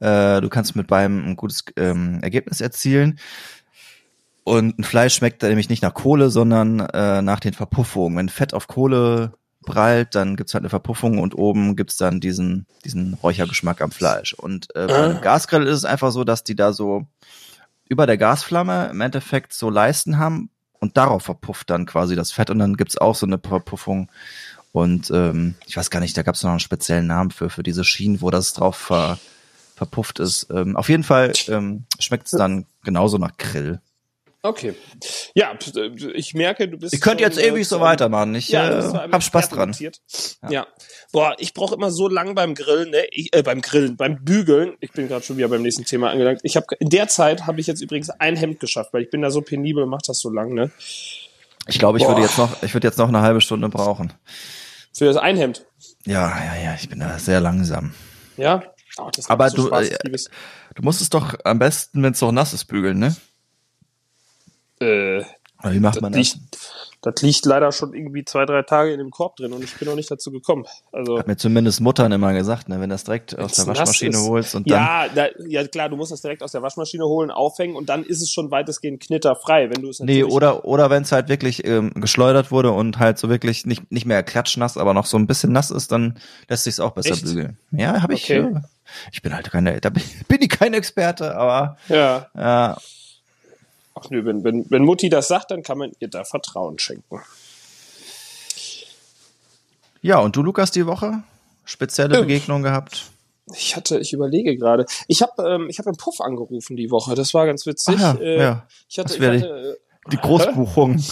Äh, 0.00 0.40
du 0.40 0.48
kannst 0.48 0.76
mit 0.76 0.86
beidem 0.86 1.24
ein 1.26 1.36
gutes 1.36 1.64
ähm, 1.76 2.20
Ergebnis 2.22 2.62
erzielen. 2.62 3.18
Und 4.44 4.78
ein 4.78 4.84
Fleisch 4.84 5.14
schmeckt 5.14 5.42
nämlich 5.42 5.70
nicht 5.70 5.82
nach 5.82 5.94
Kohle, 5.94 6.30
sondern 6.30 6.80
äh, 6.80 7.22
nach 7.22 7.40
den 7.40 7.54
Verpuffungen. 7.54 8.18
Wenn 8.18 8.28
Fett 8.28 8.52
auf 8.52 8.66
Kohle 8.66 9.32
prallt, 9.64 10.14
dann 10.14 10.36
gibt's 10.36 10.52
halt 10.52 10.62
eine 10.62 10.70
Verpuffung 10.70 11.18
und 11.18 11.34
oben 11.34 11.76
gibt's 11.76 11.96
dann 11.96 12.20
diesen, 12.20 12.66
diesen 12.84 13.14
Räuchergeschmack 13.14 13.80
am 13.80 13.90
Fleisch. 13.90 14.34
Und 14.34 14.74
äh, 14.76 14.86
bei 14.86 15.02
einem 15.02 15.20
Gasgrill 15.22 15.66
ist 15.66 15.78
es 15.78 15.84
einfach 15.86 16.12
so, 16.12 16.24
dass 16.24 16.44
die 16.44 16.54
da 16.54 16.74
so 16.74 17.06
über 17.88 18.06
der 18.06 18.18
Gasflamme 18.18 18.88
im 18.90 19.00
Endeffekt 19.00 19.54
so 19.54 19.70
Leisten 19.70 20.18
haben 20.18 20.50
und 20.78 20.96
darauf 20.98 21.22
verpufft 21.22 21.70
dann 21.70 21.86
quasi 21.86 22.14
das 22.14 22.30
Fett 22.30 22.50
und 22.50 22.58
dann 22.58 22.76
gibt's 22.76 22.98
auch 22.98 23.14
so 23.14 23.26
eine 23.26 23.38
Verpuffung. 23.38 24.10
Und 24.72 25.10
ähm, 25.10 25.54
ich 25.66 25.76
weiß 25.76 25.88
gar 25.90 26.00
nicht, 26.00 26.16
da 26.16 26.22
gab's 26.22 26.42
noch 26.42 26.50
einen 26.50 26.60
speziellen 26.60 27.06
Namen 27.06 27.30
für, 27.30 27.48
für 27.48 27.62
diese 27.62 27.84
Schienen, 27.84 28.20
wo 28.20 28.30
das 28.30 28.52
drauf 28.52 28.76
ver, 28.76 29.18
verpufft 29.76 30.18
ist. 30.18 30.48
Ähm, 30.50 30.76
auf 30.76 30.88
jeden 30.88 31.04
Fall 31.04 31.32
ähm, 31.48 31.84
schmeckt's 31.98 32.32
dann 32.32 32.66
genauso 32.82 33.16
nach 33.16 33.36
Grill. 33.38 33.80
Okay. 34.44 34.74
Ja, 35.34 35.56
ich 36.12 36.34
merke, 36.34 36.68
du 36.68 36.76
bist. 36.76 36.92
Ihr 36.92 37.00
könnt 37.00 37.18
jetzt 37.18 37.38
ewig 37.38 37.66
so 37.66 37.80
weitermachen. 37.80 38.34
Ich 38.34 38.50
Ja, 38.50 38.78
äh, 38.78 39.08
hab 39.10 39.22
Spaß 39.22 39.48
dran. 39.48 39.70
notiert. 39.70 40.02
Ja. 40.50 40.66
Boah, 41.12 41.34
ich 41.38 41.54
brauche 41.54 41.74
immer 41.74 41.90
so 41.90 42.08
lang 42.08 42.34
beim 42.34 42.54
Grillen, 42.54 42.90
ne? 42.90 43.06
Ich, 43.10 43.34
äh, 43.34 43.42
beim 43.42 43.62
Grillen, 43.62 43.96
beim 43.96 44.22
Bügeln. 44.22 44.74
Ich 44.80 44.92
bin 44.92 45.08
gerade 45.08 45.24
schon 45.24 45.38
wieder 45.38 45.48
beim 45.48 45.62
nächsten 45.62 45.86
Thema 45.86 46.10
angelangt. 46.10 46.40
Ich 46.42 46.56
habe 46.56 46.66
in 46.78 46.90
der 46.90 47.08
Zeit 47.08 47.46
habe 47.46 47.58
ich 47.58 47.66
jetzt 47.66 47.80
übrigens 47.80 48.10
ein 48.10 48.36
Hemd 48.36 48.60
geschafft, 48.60 48.92
weil 48.92 49.00
ich 49.02 49.08
bin 49.08 49.22
da 49.22 49.30
so 49.30 49.40
penibel 49.40 49.82
und 49.84 49.88
mach 49.88 50.02
das 50.02 50.18
so 50.18 50.28
lang, 50.28 50.52
ne? 50.52 50.70
Ich 51.66 51.78
glaube, 51.78 51.96
ich 51.96 52.04
würde 52.04 52.16
Boah. 52.20 52.26
jetzt 52.26 52.36
noch, 52.36 52.62
ich 52.62 52.74
würde 52.74 52.86
jetzt 52.86 52.98
noch 52.98 53.08
eine 53.08 53.22
halbe 53.22 53.40
Stunde 53.40 53.70
brauchen. 53.70 54.12
Für 54.92 55.06
das 55.06 55.16
ein 55.16 55.38
Hemd. 55.38 55.64
Ja, 56.04 56.28
ja, 56.44 56.62
ja, 56.62 56.74
ich 56.78 56.90
bin 56.90 57.00
da 57.00 57.18
sehr 57.18 57.40
langsam. 57.40 57.94
Ja. 58.36 58.62
Oh, 58.98 59.08
das 59.10 59.26
macht 59.26 59.30
Aber 59.30 59.48
du, 59.48 59.68
Spaß, 59.68 59.88
äh, 59.88 59.98
ich. 60.12 60.26
Du 60.74 60.82
musst 60.82 61.00
es 61.00 61.08
doch 61.08 61.34
am 61.44 61.58
besten, 61.58 62.02
wenn 62.02 62.12
es 62.12 62.20
noch 62.20 62.30
nass 62.30 62.52
ist, 62.52 62.66
bügeln, 62.66 62.98
ne? 62.98 63.16
Äh, 64.80 65.24
wie 65.62 65.80
macht 65.80 65.96
das 65.96 66.02
man 66.02 66.12
das? 66.12 66.18
liegt, 66.18 66.58
das 67.00 67.22
liegt 67.22 67.46
leider 67.46 67.72
schon 67.72 67.94
irgendwie 67.94 68.24
zwei, 68.24 68.44
drei 68.44 68.62
Tage 68.62 68.92
in 68.92 68.98
dem 68.98 69.10
Korb 69.10 69.36
drin 69.36 69.52
und 69.52 69.62
ich 69.62 69.74
bin 69.74 69.88
noch 69.88 69.94
nicht 69.94 70.10
dazu 70.10 70.30
gekommen. 70.30 70.66
Also 70.92 71.18
Hat 71.18 71.26
mir 71.26 71.36
zumindest 71.36 71.80
Muttern 71.80 72.12
immer 72.12 72.32
gesagt, 72.34 72.68
ne? 72.68 72.76
Wenn 72.80 72.90
du 72.90 72.94
das 72.94 73.04
direkt 73.04 73.38
aus 73.38 73.54
der 73.54 73.66
Waschmaschine 73.66 74.18
holst 74.18 74.54
und 74.54 74.70
dann. 74.70 74.78
ja, 74.78 75.08
da, 75.14 75.26
ja 75.46 75.66
klar, 75.66 75.88
du 75.88 75.96
musst 75.96 76.12
das 76.12 76.20
direkt 76.20 76.42
aus 76.42 76.52
der 76.52 76.62
Waschmaschine 76.62 77.04
holen, 77.04 77.30
aufhängen 77.30 77.76
und 77.76 77.88
dann 77.88 78.04
ist 78.04 78.20
es 78.20 78.30
schon 78.30 78.50
weitestgehend 78.50 79.02
knitterfrei, 79.02 79.70
wenn 79.70 79.80
du 79.82 79.88
es 79.88 80.00
Nee, 80.00 80.24
oder, 80.24 80.64
oder 80.64 80.90
wenn 80.90 81.02
es 81.02 81.12
halt 81.12 81.28
wirklich 81.28 81.66
ähm, 81.66 81.92
geschleudert 81.94 82.50
wurde 82.50 82.72
und 82.72 82.98
halt 82.98 83.18
so 83.18 83.28
wirklich 83.28 83.64
nicht, 83.64 83.90
nicht 83.90 84.06
mehr 84.06 84.22
klatschnass, 84.22 84.76
aber 84.76 84.92
noch 84.92 85.06
so 85.06 85.16
ein 85.16 85.26
bisschen 85.26 85.52
nass 85.52 85.70
ist, 85.70 85.92
dann 85.92 86.18
lässt 86.48 86.64
sich's 86.64 86.80
auch 86.80 86.92
besser 86.92 87.14
Echt? 87.14 87.24
bügeln. 87.24 87.58
Ja, 87.70 88.02
habe 88.02 88.14
ich. 88.14 88.24
Okay. 88.24 88.40
Äh, 88.40 88.60
ich 89.12 89.22
bin 89.22 89.34
halt 89.34 89.50
keine, 89.50 89.80
da 89.80 89.88
bin, 89.88 90.02
bin 90.28 90.42
ich 90.42 90.50
kein 90.50 90.74
Experte, 90.74 91.36
aber 91.36 91.78
Ja, 91.88 92.26
ja, 92.36 92.76
ach 94.04 94.10
nö, 94.10 94.24
wenn, 94.24 94.44
wenn, 94.44 94.70
wenn 94.70 94.82
Mutti 94.82 95.08
das 95.08 95.28
sagt, 95.28 95.50
dann 95.50 95.62
kann 95.62 95.78
man 95.78 95.92
ihr 96.00 96.08
da 96.08 96.24
Vertrauen 96.24 96.78
schenken. 96.78 97.20
ja. 100.02 100.18
Und 100.18 100.36
du, 100.36 100.42
Lukas, 100.42 100.70
die 100.70 100.86
Woche 100.86 101.22
spezielle 101.64 102.16
Ähm. 102.16 102.22
Begegnung 102.22 102.62
gehabt? 102.62 103.10
Ich 103.52 103.76
hatte, 103.76 103.98
ich 103.98 104.12
überlege 104.12 104.56
gerade. 104.56 104.86
Ich 105.06 105.20
habe 105.20 105.42
ähm, 105.46 105.68
ich 105.68 105.78
hab 105.78 105.86
im 105.86 105.96
Puff 105.96 106.20
angerufen 106.20 106.76
die 106.76 106.90
Woche. 106.90 107.14
Das 107.14 107.34
war 107.34 107.44
ganz 107.44 107.66
witzig. 107.66 107.96
Ah, 107.98 108.16
ja, 108.18 108.20
äh, 108.20 108.38
ja. 108.38 108.66
Ich 108.88 108.98
hatte, 108.98 109.14
ich 109.14 109.20
hatte, 109.20 109.78
Die 110.12 110.16
Großbuchung. 110.16 111.02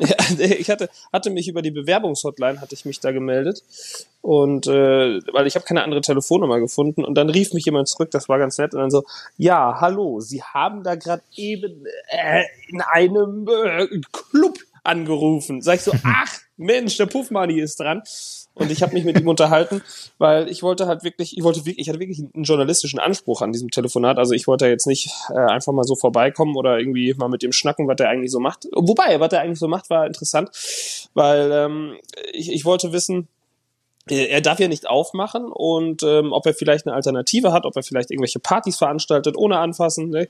Ja, 0.00 0.16
ich 0.38 0.68
hatte, 0.70 0.88
hatte 1.12 1.30
mich 1.30 1.48
über 1.48 1.62
die 1.62 1.70
Bewerbungshotline 1.70 2.60
hatte 2.60 2.74
ich 2.74 2.84
mich 2.84 3.00
da 3.00 3.12
gemeldet 3.12 3.62
und 4.20 4.66
äh, 4.66 5.20
weil 5.32 5.46
ich 5.46 5.54
habe 5.54 5.64
keine 5.64 5.82
andere 5.84 6.00
Telefonnummer 6.00 6.58
gefunden 6.60 7.04
und 7.04 7.14
dann 7.14 7.30
rief 7.30 7.52
mich 7.52 7.64
jemand 7.64 7.88
zurück, 7.88 8.10
das 8.10 8.28
war 8.28 8.38
ganz 8.38 8.58
nett 8.58 8.74
und 8.74 8.80
dann 8.80 8.90
so, 8.90 9.04
ja, 9.36 9.80
hallo, 9.80 10.20
Sie 10.20 10.42
haben 10.42 10.82
da 10.82 10.94
gerade 10.94 11.22
eben 11.36 11.84
äh, 12.08 12.42
in 12.68 12.80
einem 12.80 13.46
äh, 13.48 13.86
Club 14.12 14.58
angerufen. 14.84 15.62
Sag 15.62 15.76
ich 15.76 15.82
so, 15.82 15.92
ach 16.04 16.32
Mensch, 16.56 16.96
der 16.96 17.06
Puffmani 17.06 17.60
ist 17.60 17.80
dran. 17.80 18.02
Und 18.54 18.70
ich 18.70 18.82
habe 18.82 18.92
mich 18.92 19.04
mit 19.04 19.18
ihm 19.18 19.28
unterhalten, 19.28 19.82
weil 20.18 20.48
ich 20.48 20.62
wollte 20.62 20.86
halt 20.86 21.04
wirklich, 21.04 21.36
ich 21.36 21.42
wollte 21.42 21.60
wirklich, 21.60 21.78
ich 21.78 21.88
hatte 21.88 22.00
wirklich 22.00 22.18
einen 22.18 22.44
journalistischen 22.44 22.98
Anspruch 22.98 23.40
an 23.40 23.52
diesem 23.52 23.70
Telefonat. 23.70 24.18
Also 24.18 24.34
ich 24.34 24.46
wollte 24.46 24.66
jetzt 24.66 24.86
nicht 24.86 25.10
äh, 25.30 25.38
einfach 25.38 25.72
mal 25.72 25.84
so 25.84 25.96
vorbeikommen 25.96 26.56
oder 26.56 26.78
irgendwie 26.78 27.14
mal 27.14 27.28
mit 27.28 27.42
dem 27.42 27.52
schnacken, 27.52 27.88
was 27.88 27.96
der 27.96 28.10
eigentlich 28.10 28.30
so 28.30 28.40
macht. 28.40 28.68
Wobei, 28.74 29.18
was 29.20 29.30
der 29.30 29.40
eigentlich 29.40 29.58
so 29.58 29.68
macht, 29.68 29.88
war 29.88 30.06
interessant, 30.06 30.50
weil 31.14 31.50
ähm, 31.50 31.96
ich, 32.32 32.52
ich 32.52 32.64
wollte 32.64 32.92
wissen, 32.92 33.28
er 34.08 34.30
er 34.30 34.40
darf 34.40 34.58
ja 34.58 34.68
nicht 34.68 34.88
aufmachen 34.88 35.44
und 35.52 36.02
ähm, 36.02 36.32
ob 36.32 36.46
er 36.46 36.54
vielleicht 36.54 36.86
eine 36.86 36.94
Alternative 36.94 37.52
hat, 37.52 37.64
ob 37.64 37.76
er 37.76 37.82
vielleicht 37.82 38.10
irgendwelche 38.10 38.40
Partys 38.40 38.78
veranstaltet 38.78 39.36
ohne 39.36 39.58
anfassen. 39.58 40.10
Ne? 40.10 40.28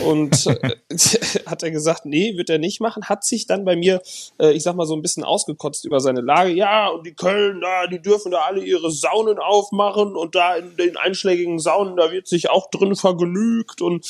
Und 0.00 0.46
äh, 0.46 0.76
hat 1.46 1.62
er 1.62 1.70
gesagt, 1.70 2.06
nee, 2.06 2.36
wird 2.36 2.50
er 2.50 2.58
nicht 2.58 2.80
machen. 2.80 3.08
Hat 3.08 3.24
sich 3.24 3.46
dann 3.46 3.64
bei 3.64 3.76
mir, 3.76 4.02
äh, 4.40 4.52
ich 4.52 4.62
sag 4.62 4.76
mal 4.76 4.86
so 4.86 4.94
ein 4.94 5.02
bisschen 5.02 5.24
ausgekotzt 5.24 5.84
über 5.84 6.00
seine 6.00 6.20
Lage. 6.22 6.52
Ja, 6.52 6.88
und 6.88 7.06
die 7.06 7.14
Köln, 7.14 7.60
da, 7.60 7.86
die 7.86 8.00
dürfen 8.00 8.32
da 8.32 8.42
alle 8.42 8.64
ihre 8.64 8.90
Saunen 8.90 9.38
aufmachen 9.38 10.16
und 10.16 10.34
da 10.34 10.56
in 10.56 10.76
den 10.76 10.96
einschlägigen 10.96 11.58
Saunen, 11.58 11.96
da 11.96 12.12
wird 12.12 12.26
sich 12.26 12.48
auch 12.50 12.70
drin 12.70 12.96
vergnügt 12.96 13.82
und 13.82 14.06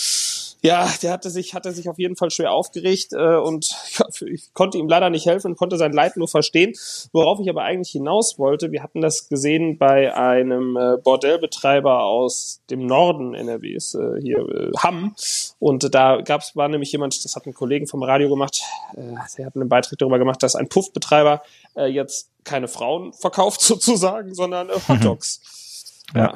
ja, 0.62 0.92
der 1.02 1.12
hatte 1.12 1.30
sich, 1.30 1.54
hatte 1.54 1.72
sich 1.72 1.88
auf 1.88 1.98
jeden 1.98 2.16
Fall 2.16 2.30
schwer 2.30 2.52
aufgeregt 2.52 3.12
äh, 3.12 3.36
und 3.36 3.74
ich 4.26 4.52
konnte 4.52 4.78
ihm 4.78 4.88
leider 4.88 5.08
nicht 5.08 5.26
helfen 5.26 5.52
und 5.52 5.56
konnte 5.56 5.78
sein 5.78 5.92
Leid 5.92 6.16
nur 6.16 6.28
verstehen. 6.28 6.74
Worauf 7.12 7.40
ich 7.40 7.48
aber 7.48 7.62
eigentlich 7.62 7.92
hinaus 7.92 8.38
wollte, 8.38 8.70
wir 8.70 8.82
hatten 8.82 8.99
das 9.00 9.28
gesehen 9.28 9.78
bei 9.78 10.14
einem 10.14 10.76
äh, 10.76 10.96
Bordellbetreiber 11.02 12.02
aus 12.04 12.62
dem 12.70 12.86
Norden 12.86 13.34
NRWs, 13.34 13.94
äh, 13.94 14.20
hier 14.20 14.38
äh, 14.38 14.70
Hamm. 14.78 15.14
Und 15.58 15.94
da 15.94 16.20
gab's 16.22 16.56
war 16.56 16.68
nämlich 16.68 16.92
jemand, 16.92 17.24
das 17.24 17.36
hat 17.36 17.46
ein 17.46 17.54
Kollegen 17.54 17.86
vom 17.86 18.02
Radio 18.02 18.28
gemacht, 18.28 18.62
äh, 18.96 19.00
der 19.38 19.46
hat 19.46 19.56
einen 19.56 19.68
Beitrag 19.68 19.98
darüber 19.98 20.18
gemacht, 20.18 20.42
dass 20.42 20.54
ein 20.56 20.68
Puffbetreiber 20.68 21.42
äh, 21.76 21.86
jetzt 21.86 22.30
keine 22.44 22.68
Frauen 22.68 23.12
verkauft 23.12 23.60
sozusagen, 23.62 24.34
sondern 24.34 24.68
äh, 24.70 24.72
Hotdogs. 24.88 26.02
Ja. 26.14 26.34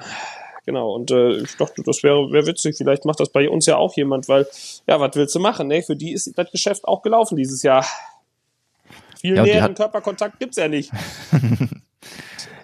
Genau, 0.67 0.95
und 0.95 1.11
äh, 1.11 1.43
ich 1.43 1.57
dachte, 1.59 1.83
das 1.85 2.03
wäre 2.03 2.33
wär 2.33 2.47
witzig. 2.47 2.77
Vielleicht 2.79 3.05
macht 3.05 3.21
das 3.21 3.29
bei 3.29 3.51
uns 3.51 3.67
ja 3.67 3.77
auch 3.77 3.95
jemand, 3.97 4.29
weil, 4.29 4.47
ja, 4.87 4.99
was 4.99 5.11
willst 5.15 5.35
du 5.35 5.39
machen? 5.39 5.69
Ne? 5.69 5.83
Für 5.83 5.95
die 5.95 6.13
ist 6.15 6.33
das 6.39 6.51
Geschäft 6.51 6.87
auch 6.89 7.03
gelaufen 7.03 7.37
dieses 7.37 7.63
Jahr. 7.63 7.85
Viel 9.21 9.37
Ja, 9.37 9.43
näheren 9.43 9.63
hat- 9.65 9.77
Körperkontakt 9.77 10.39
gibt's 10.39 10.57
ja 10.57 10.69
nicht. 10.69 10.91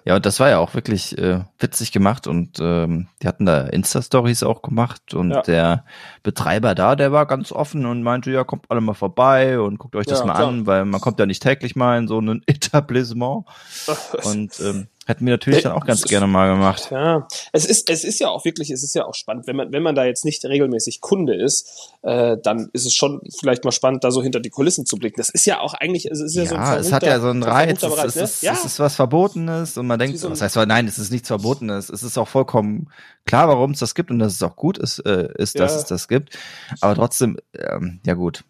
Ja, 0.05 0.17
und 0.17 0.25
das 0.25 0.41
war 0.41 0.49
ja 0.49 0.59
auch 0.59 0.75
wirklich 0.75 1.17
äh, 1.19 1.41
witzig 1.59 1.93
gemacht 1.93 2.27
und 2.27 2.59
ähm, 2.61 3.09
die 3.23 3.29
hatten 3.29 3.45
da 3.47 3.63
Insta-Stories 3.67 4.43
auch 4.43 4.63
gemacht 4.63 5.13
und 5.15 5.31
Ja. 5.31 5.43
der 5.43 5.85
Betreiber 6.23 6.75
da, 6.75 6.97
der 6.97 7.13
war 7.13 7.27
ganz 7.27 7.53
offen 7.53 7.85
und 7.87 8.03
meinte, 8.03 8.31
ja, 8.31 8.45
kommt 8.45 8.65
alle 8.71 8.81
mal 8.81 8.95
vorbei 8.95 9.61
und 9.61 9.79
guckt 9.79 9.97
euch 9.97 10.07
das 10.07 10.21
Ja, 10.21 10.27
mal 10.27 10.35
klar. 10.35 10.49
an, 10.49 10.67
weil 10.67 10.85
man 10.85 11.01
kommt 11.01 11.19
ja 11.21 11.27
nicht 11.27 11.43
täglich 11.43 11.77
mal 11.77 11.99
in 11.99 12.09
so 12.09 12.19
ein 12.19 12.43
Etablissement 12.47 13.45
und 14.25 14.59
ähm, 14.61 14.87
hätten 15.07 15.25
wir 15.27 15.33
natürlich 15.33 15.61
Äh, 15.61 15.63
dann 15.63 15.73
auch 15.73 15.85
ganz 15.87 16.03
gerne 16.03 16.27
mal 16.27 16.49
gemacht. 16.53 16.89
Ja, 16.91 17.27
es 17.53 17.65
ist, 17.65 17.91
es 17.91 18.05
ist 18.05 18.21
ja 18.21 18.29
auch 18.29 18.45
wirklich, 18.45 18.71
es 18.71 18.83
ist 18.83 18.95
ja 18.95 19.05
auch 19.07 19.15
spannend, 19.15 19.47
wenn 19.47 19.57
man, 19.57 19.73
wenn 19.73 19.83
man 19.83 19.95
da 19.95 20.05
jetzt 20.05 20.25
nicht 20.25 20.45
regelmäßig 20.45 21.01
Kunde 21.01 21.35
ist, 21.35 21.91
äh, 22.03 22.37
dann 22.43 22.69
ist 22.73 22.87
es 22.87 22.95
schon 22.95 23.21
vielleicht 23.41 23.65
mal 23.65 23.73
spannend, 23.73 24.05
da 24.05 24.11
so 24.11 24.23
hinter 24.23 24.41
die 24.41 24.51
Kulissen 24.51 24.87
zu 24.87 24.97
blicken. 24.97 25.17
Das 25.21 25.29
ist 25.31 25.47
ja 25.47 25.61
auch 25.61 25.75
eigentlich, 25.75 26.07
es 26.07 26.21
ist 26.21 26.35
ja, 26.37 26.47
so 26.47 26.55
ein 26.55 26.61
Ja, 26.61 26.77
es 26.77 26.93
hat 26.93 27.03
ja 27.03 27.19
so 27.19 27.29
einen 27.29 27.43
Reiz, 27.43 27.83
es, 27.83 28.05
ist, 28.05 28.17
ne? 28.17 28.23
es, 28.23 28.43
ja, 28.43 28.53
es 28.53 28.65
ist 28.65 28.79
was 28.79 28.95
Verbotenes 28.95 29.77
und 29.79 29.87
man 29.87 29.99
denkt, 29.99 30.19
so 30.19 30.31
was 30.31 30.41
heißt, 30.43 30.57
nein, 30.57 30.87
es 30.87 30.99
ist 30.99 31.11
nichts 31.11 31.29
Verbotenes, 31.29 31.89
es 31.89 32.03
ist 32.03 32.17
auch 32.19 32.29
vollkommen 32.29 32.89
klar, 33.27 33.49
warum 33.49 33.73
es 33.73 33.81
das 33.81 33.95
gibt 33.95 34.11
und 34.11 34.19
dass 34.19 34.35
es 34.35 34.43
auch 34.43 34.57
gut 34.57 34.79
ist, 34.79 35.01
äh, 35.01 35.29
ist 35.37 35.59
dass 35.59 35.73
Ja. 35.73 35.79
es 35.79 35.85
das 35.87 36.09
gibt, 36.09 36.37
aber 36.81 36.95
trotzdem, 36.95 37.37
ähm, 37.55 38.01
ja 38.07 38.15
gut, 38.15 38.45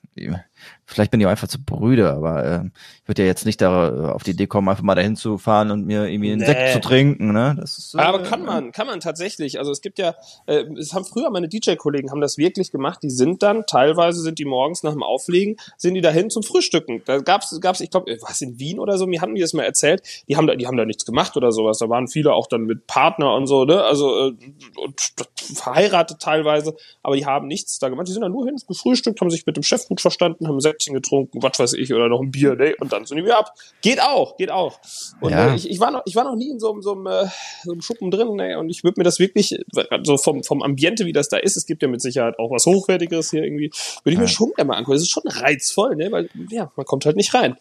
vielleicht 0.90 1.10
bin 1.10 1.20
ich 1.20 1.26
auch 1.26 1.30
einfach 1.30 1.48
zu 1.48 1.62
brüde, 1.62 2.10
aber 2.10 2.44
ähm, 2.44 2.72
ich 3.02 3.08
würde 3.08 3.22
ja 3.22 3.28
jetzt 3.28 3.46
nicht 3.46 3.60
da 3.60 3.88
äh, 3.88 4.10
auf 4.12 4.22
die 4.22 4.32
Idee 4.32 4.46
kommen, 4.46 4.68
einfach 4.68 4.82
mal 4.82 4.94
dahin 4.94 5.16
zu 5.16 5.38
fahren 5.38 5.70
und 5.70 5.86
mir 5.86 6.06
irgendwie 6.06 6.32
einen 6.32 6.40
Nee. 6.40 6.46
Sekt 6.46 6.72
zu 6.72 6.80
trinken, 6.80 7.32
ne, 7.32 7.56
das 7.58 7.78
ist, 7.78 7.94
äh, 7.94 7.98
Aber 7.98 8.22
kann 8.22 8.44
man, 8.44 8.72
kann 8.72 8.86
man 8.86 9.00
tatsächlich. 9.00 9.58
Also 9.58 9.70
es 9.70 9.80
gibt 9.80 9.98
ja, 9.98 10.14
äh, 10.46 10.64
es 10.78 10.92
haben 10.94 11.04
früher 11.04 11.30
meine 11.30 11.48
DJ-Kollegen 11.48 12.10
haben 12.10 12.20
das 12.20 12.38
wirklich 12.38 12.72
gemacht. 12.72 13.00
Die 13.02 13.10
sind 13.10 13.42
dann, 13.42 13.64
teilweise 13.66 14.20
sind 14.20 14.38
die 14.38 14.44
morgens 14.44 14.82
nach 14.82 14.92
dem 14.92 15.02
Auflegen, 15.02 15.56
sind 15.76 15.94
die 15.94 16.00
dahin 16.00 16.30
zum 16.30 16.42
Frühstücken. 16.42 17.02
Da 17.04 17.18
gab's, 17.18 17.58
gab's, 17.60 17.80
ich 17.80 17.90
glaube, 17.90 18.16
was 18.20 18.40
in 18.40 18.58
Wien 18.58 18.78
oder 18.78 18.98
so, 18.98 19.06
mir 19.06 19.20
hatten 19.20 19.34
die 19.34 19.40
das 19.40 19.52
mal 19.52 19.62
erzählt. 19.62 20.02
Die 20.28 20.36
haben 20.36 20.46
da, 20.46 20.54
die 20.56 20.66
haben 20.66 20.76
da 20.76 20.84
nichts 20.84 21.04
gemacht 21.04 21.36
oder 21.36 21.52
sowas. 21.52 21.78
Da 21.78 21.88
waren 21.88 22.08
viele 22.08 22.32
auch 22.32 22.46
dann 22.46 22.62
mit 22.62 22.86
Partner 22.86 23.34
und 23.34 23.46
so, 23.46 23.64
ne? 23.64 23.82
Also 23.82 24.28
äh, 24.28 24.32
und 24.76 25.12
verheiratet 25.54 26.20
teilweise, 26.20 26.74
aber 27.02 27.16
die 27.16 27.26
haben 27.26 27.46
nichts 27.46 27.78
da 27.78 27.88
gemacht. 27.88 28.08
Die 28.08 28.12
sind 28.12 28.22
dann 28.22 28.32
nur 28.32 28.46
hin, 28.46 28.56
gefrühstückt, 28.66 29.20
haben 29.20 29.30
sich 29.30 29.46
mit 29.46 29.56
dem 29.56 29.62
Chef 29.62 29.86
gut 29.86 30.00
verstanden, 30.00 30.46
haben 30.46 30.56
ein 30.56 30.60
Säckchen 30.80 30.94
getrunken, 30.94 31.42
was 31.42 31.58
weiß 31.58 31.74
ich, 31.74 31.92
oder 31.92 32.08
noch 32.08 32.20
ein 32.20 32.30
Bier, 32.30 32.54
ne? 32.56 32.74
Und 32.80 32.92
dann 32.92 33.04
sind 33.04 33.18
die 33.18 33.24
wieder 33.24 33.38
ab. 33.38 33.52
Geht 33.82 34.00
auch, 34.02 34.36
geht 34.36 34.50
auch. 34.50 34.78
Und 35.20 35.30
Ja. 35.32 35.48
äh, 35.52 35.56
ich, 35.56 35.68
ich, 35.70 35.78
war 35.78 35.90
noch, 35.90 36.02
ich 36.06 36.16
war 36.16 36.24
noch 36.24 36.36
nie 36.36 36.50
in 36.50 36.58
so, 36.58 36.72
einem- 36.72 36.82
so, 36.82 36.92
einem, 36.92 37.06
äh, 37.06 37.26
so 37.62 37.72
einem 37.72 37.82
Schuppen 37.82 38.10
drin, 38.10 38.34
ne? 38.36 38.58
Und 38.58 38.70
ich 38.70 38.82
würde 38.82 38.98
mir 38.98 39.04
das 39.04 39.18
wirklich, 39.18 39.58
so 40.02 40.16
vom, 40.16 40.42
vom 40.42 40.62
Ambiente, 40.62 41.04
wie 41.06 41.12
das 41.12 41.28
da 41.28 41.36
ist, 41.36 41.56
es 41.56 41.66
gibt 41.66 41.82
ja 41.82 41.88
mit 41.88 42.00
Sicherheit 42.00 42.38
auch 42.38 42.50
was 42.50 42.66
Hochwertiges 42.66 43.30
hier 43.30 43.44
irgendwie, 43.44 43.70
würde 44.04 44.14
ich 44.14 44.18
mir 44.18 44.28
schon 44.28 44.52
gerne 44.56 44.68
mal 44.68 44.76
angucken. 44.76 44.96
Das 44.96 45.02
ist 45.02 45.10
schon 45.10 45.22
reizvoll, 45.26 45.96
ne? 45.96 46.10
Weil, 46.10 46.28
ja, 46.50 46.70
man 46.76 46.86
kommt 46.86 47.04
halt 47.06 47.16
nicht 47.16 47.34
rein. 47.34 47.56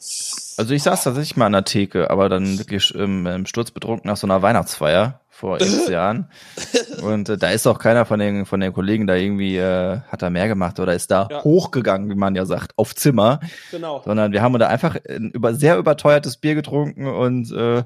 Also 0.57 0.73
ich 0.73 0.83
saß 0.83 1.03
tatsächlich 1.03 1.35
mal 1.38 1.47
an 1.47 1.53
der 1.53 1.65
Theke, 1.65 2.09
aber 2.09 2.29
dann 2.29 2.57
wirklich 2.57 2.93
im, 2.95 3.25
im 3.25 3.45
Sturz 3.45 3.71
betrunken 3.71 4.07
nach 4.09 4.17
so 4.17 4.27
einer 4.27 4.41
Weihnachtsfeier 4.41 5.19
vor 5.39 5.60
x 5.62 5.88
Jahren. 5.89 6.29
Und 7.01 7.29
äh, 7.29 7.38
da 7.38 7.50
ist 7.50 7.65
auch 7.65 7.79
keiner 7.79 8.05
von 8.05 8.19
den 8.19 8.46
von 8.46 8.60
den 8.60 8.74
Kollegen 8.74 9.08
da 9.08 9.15
irgendwie 9.15 9.55
äh, 9.58 10.00
hat 10.10 10.22
da 10.22 10.29
mehr 10.29 10.48
gemacht 10.50 10.79
oder 10.79 10.93
ist 10.93 11.10
da 11.12 11.27
Ja. 11.31 11.43
hochgegangen, 11.43 12.10
wie 12.10 12.15
man 12.15 12.36
ja 12.36 12.46
sagt, 12.46 12.74
auf 12.77 12.93
Zimmer, 12.93 13.39
Genau. 13.72 14.01
sondern 14.03 14.31
wir 14.34 14.41
haben 14.41 14.58
da 14.60 14.67
einfach 14.67 14.98
ein 15.08 15.31
über 15.31 15.53
sehr 15.53 15.77
überteuertes 15.77 16.38
Bier 16.38 16.55
getrunken 16.55 17.08
und 17.08 17.51
äh, 17.51 17.84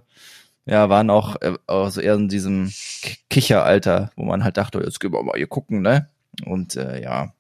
ja, 0.66 0.90
waren 0.90 1.10
auch, 1.10 1.36
äh, 1.42 1.54
auch 1.68 1.90
so 1.90 2.02
eher 2.02 2.16
in 2.16 2.30
diesem 2.30 2.72
Kicheralter, 3.30 4.12
wo 4.16 4.24
man 4.24 4.44
halt 4.44 4.58
dachte, 4.58 4.80
jetzt 4.80 5.00
gehen 5.00 5.12
wir 5.14 5.22
mal 5.22 5.36
hier 5.38 5.48
gucken, 5.48 5.82
ne? 5.82 6.08
Und 6.46 6.76
äh, 6.78 7.02
ja, 7.04 7.34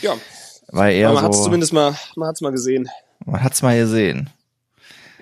Ja, 0.00 0.12
war 0.68 0.88
eher 0.88 1.08
aber 1.08 1.16
man 1.16 1.24
hat 1.24 1.32
es 1.32 1.38
so, 1.38 1.44
zumindest 1.44 1.72
mal, 1.72 1.94
man 2.16 2.28
hat's 2.28 2.40
mal 2.40 2.52
gesehen. 2.52 2.88
man 3.26 3.42
hat's 3.42 3.60
mal 3.60 3.76
gesehen. 3.76 4.30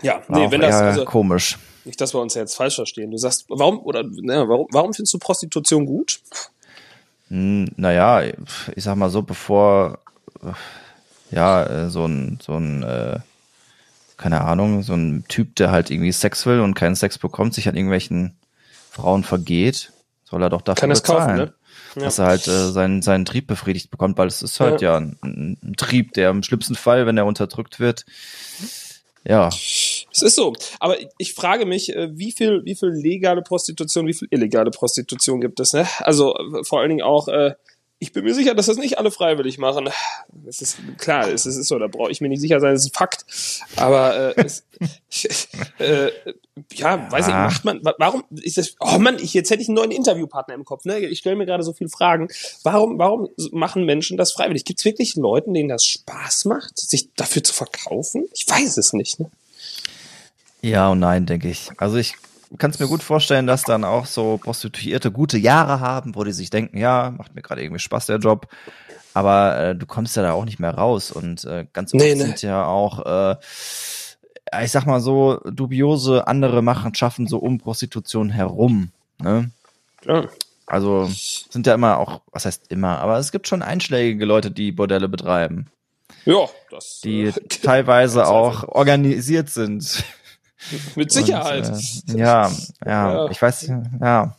Ja, 0.02 0.20
War 0.28 0.38
nee, 0.38 0.50
wenn 0.52 0.60
das, 0.60 0.74
also, 0.76 1.04
komisch. 1.06 1.58
Nicht, 1.84 2.00
dass 2.00 2.14
wir 2.14 2.20
uns 2.20 2.34
jetzt 2.34 2.54
falsch 2.54 2.76
verstehen. 2.76 3.10
Du 3.10 3.16
sagst, 3.16 3.46
warum, 3.48 3.80
oder, 3.80 4.02
ne, 4.02 4.48
warum, 4.48 4.66
warum 4.70 4.94
findest 4.94 5.14
du 5.14 5.18
Prostitution 5.18 5.86
gut? 5.86 6.20
Hm, 7.28 7.70
Naja, 7.76 8.22
ich 8.22 8.84
sag 8.84 8.96
mal 8.96 9.10
so, 9.10 9.22
bevor 9.22 9.98
ja 11.30 11.64
äh, 11.64 11.90
so 11.90 12.06
ein 12.06 12.38
so 12.42 12.54
ein 12.54 12.82
äh, 12.82 13.18
keine 14.16 14.42
Ahnung, 14.42 14.82
so 14.82 14.92
ein 14.94 15.24
Typ, 15.28 15.56
der 15.56 15.70
halt 15.70 15.90
irgendwie 15.90 16.12
Sex 16.12 16.44
will 16.44 16.60
und 16.60 16.74
keinen 16.74 16.94
Sex 16.94 17.16
bekommt, 17.18 17.54
sich 17.54 17.68
an 17.68 17.74
irgendwelchen 17.74 18.36
Frauen 18.90 19.24
vergeht, 19.24 19.92
soll 20.24 20.42
er 20.42 20.50
doch 20.50 20.60
dafür 20.60 20.80
Kann 20.80 20.90
bezahlen, 20.90 21.18
kaufen, 21.20 21.36
ne? 21.36 21.54
Ja. 21.96 22.02
dass 22.02 22.18
er 22.18 22.26
halt 22.26 22.46
äh, 22.46 22.70
seinen 22.70 23.00
seinen 23.00 23.24
Trieb 23.24 23.46
befriedigt 23.46 23.90
bekommt, 23.90 24.18
weil 24.18 24.28
es 24.28 24.42
ist 24.42 24.60
halt 24.60 24.82
ja, 24.82 24.96
ein, 24.98 25.16
ein 25.22 25.74
Trieb, 25.76 26.12
der 26.12 26.30
im 26.30 26.42
schlimmsten 26.42 26.74
Fall, 26.74 27.06
wenn 27.06 27.16
er 27.16 27.26
unterdrückt 27.26 27.80
wird, 27.80 28.04
ja, 29.24 29.48
Es 30.12 30.22
ist 30.22 30.36
so. 30.36 30.52
Aber 30.78 30.96
ich 31.18 31.34
frage 31.34 31.66
mich, 31.66 31.94
äh, 31.94 32.08
wie 32.16 32.32
viel, 32.32 32.62
wie 32.64 32.74
viel 32.74 32.88
legale 32.90 33.42
Prostitution, 33.42 34.06
wie 34.06 34.14
viel 34.14 34.28
illegale 34.30 34.70
Prostitution 34.70 35.40
gibt 35.40 35.60
es, 35.60 35.72
ne? 35.72 35.86
Also, 36.00 36.34
äh, 36.34 36.64
vor 36.64 36.80
allen 36.80 36.90
Dingen 36.90 37.02
auch, 37.02 37.28
äh, 37.28 37.54
ich 38.02 38.12
bin 38.14 38.24
mir 38.24 38.32
sicher, 38.34 38.54
dass 38.54 38.64
das 38.64 38.78
nicht 38.78 38.96
alle 38.96 39.10
freiwillig 39.10 39.58
machen. 39.58 39.90
Es 40.46 40.62
ist 40.62 40.78
klar, 40.96 41.28
es 41.28 41.44
ist 41.44 41.62
so, 41.68 41.78
da 41.78 41.86
brauche 41.86 42.10
ich 42.10 42.22
mir 42.22 42.28
nicht 42.30 42.40
sicher 42.40 42.58
sein, 42.58 42.72
das 42.72 42.86
ist 42.86 42.92
ein 42.92 42.94
Fakt. 42.94 43.26
Aber 43.76 44.34
äh, 44.38 44.42
es, 44.42 44.64
äh, 45.78 46.10
ja, 46.72 47.10
weiß 47.12 47.26
ich, 47.26 47.32
Ja. 47.32 47.44
macht 47.46 47.64
man, 47.66 47.84
wa- 47.84 47.94
warum 47.98 48.24
ist 48.42 48.56
das, 48.56 48.74
oh 48.80 48.98
Mann, 48.98 49.18
ich, 49.20 49.34
jetzt 49.34 49.50
hätte 49.50 49.60
ich 49.62 49.68
einen 49.68 49.74
neuen 49.76 49.90
Interviewpartner 49.90 50.54
im 50.54 50.64
Kopf, 50.64 50.86
ne? 50.86 50.98
Ich 51.00 51.18
stelle 51.18 51.36
mir 51.36 51.44
gerade 51.44 51.62
so 51.62 51.74
viele 51.74 51.90
Fragen. 51.90 52.28
Warum, 52.62 52.98
warum 52.98 53.28
machen 53.52 53.84
Menschen 53.84 54.16
das 54.16 54.32
freiwillig? 54.32 54.64
Gibt 54.64 54.78
es 54.80 54.84
wirklich 54.86 55.16
Leuten, 55.16 55.52
denen 55.52 55.68
das 55.68 55.84
Spaß 55.84 56.46
macht, 56.46 56.78
sich 56.78 57.10
dafür 57.16 57.44
zu 57.44 57.52
verkaufen? 57.52 58.26
Ich 58.34 58.48
weiß 58.48 58.78
es 58.78 58.94
nicht, 58.94 59.20
ne? 59.20 59.30
Ja 60.62 60.88
und 60.88 61.00
nein, 61.00 61.26
denke 61.26 61.48
ich. 61.48 61.70
Also 61.78 61.96
ich 61.96 62.16
kann 62.58 62.70
es 62.70 62.78
mir 62.78 62.88
gut 62.88 63.02
vorstellen, 63.02 63.46
dass 63.46 63.62
dann 63.62 63.84
auch 63.84 64.06
so 64.06 64.38
Prostituierte 64.38 65.10
gute 65.12 65.38
Jahre 65.38 65.80
haben, 65.80 66.14
wo 66.14 66.24
die 66.24 66.32
sich 66.32 66.50
denken, 66.50 66.78
ja, 66.78 67.12
macht 67.16 67.34
mir 67.34 67.42
gerade 67.42 67.62
irgendwie 67.62 67.78
Spaß 67.80 68.06
der 68.06 68.18
Job. 68.18 68.48
Aber 69.14 69.58
äh, 69.58 69.76
du 69.76 69.86
kommst 69.86 70.16
ja 70.16 70.22
da 70.22 70.32
auch 70.32 70.44
nicht 70.44 70.58
mehr 70.58 70.74
raus. 70.74 71.10
Und 71.10 71.44
äh, 71.44 71.66
ganz 71.72 71.94
oft 71.94 72.02
Nee, 72.02 72.14
ne. 72.14 72.22
sind 72.22 72.42
ja 72.42 72.64
auch, 72.66 73.06
äh, 73.06 73.36
ich 74.62 74.70
sag 74.70 74.86
mal 74.86 75.00
so, 75.00 75.40
dubiose 75.50 76.26
andere 76.26 76.62
Machenschaften 76.62 77.26
so 77.26 77.38
um 77.38 77.58
Prostitution 77.58 78.30
herum. 78.30 78.90
Ne? 79.22 79.50
Ja. 80.04 80.28
Also 80.66 81.08
sind 81.50 81.66
ja 81.66 81.74
immer 81.74 81.98
auch, 81.98 82.20
was 82.30 82.44
heißt 82.44 82.70
immer, 82.70 82.98
aber 83.00 83.18
es 83.18 83.32
gibt 83.32 83.48
schon 83.48 83.60
einschlägige 83.60 84.24
Leute, 84.24 84.52
die 84.52 84.70
Bordelle 84.70 85.08
betreiben, 85.08 85.66
Ja, 86.24 86.48
das 86.70 87.00
die 87.02 87.22
äh, 87.22 87.32
teilweise 87.48 88.28
auch 88.28 88.68
organisiert 88.68 89.50
sind. 89.50 90.04
mit 90.96 91.10
Sicherheit. 91.12 91.68
Und, 91.68 92.14
äh, 92.14 92.18
ja, 92.18 92.50
ja, 92.84 93.14
Ja. 93.24 93.30
ich 93.30 93.40
weiß, 93.40 93.66
ja. 93.68 93.82
Ja, 94.00 94.36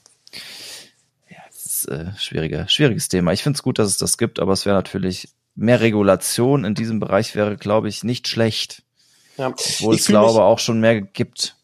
das 1.51 1.66
ist 1.66 1.86
äh, 1.90 2.12
schwieriger, 2.18 2.68
schwieriges 2.68 3.10
Thema. 3.10 3.34
Ich 3.34 3.44
finde 3.44 3.58
es 3.58 3.63
gut, 3.63 3.80
dass 3.80 3.88
es 3.88 3.98
das 3.98 4.18
gibt, 4.18 4.40
aber 4.40 4.54
es 4.54 4.66
wäre 4.66 4.75
natürlich 4.75 5.29
mehr 5.55 5.81
Regulation 5.81 6.64
in 6.64 6.75
diesem 6.75 7.00
Bereich 7.00 7.36
wäre, 7.36 7.57
glaube 7.57 7.90
ich, 7.90 8.03
nicht 8.03 8.27
schlecht. 8.27 8.84
ja. 9.38 9.48
Obwohl 9.48 9.96
Ich 9.96 10.01
es, 10.01 10.07
glaube 10.07 10.44
auch 10.44 10.60
schon 10.60 10.79
mehr 10.79 11.01
gibt. 11.01 11.55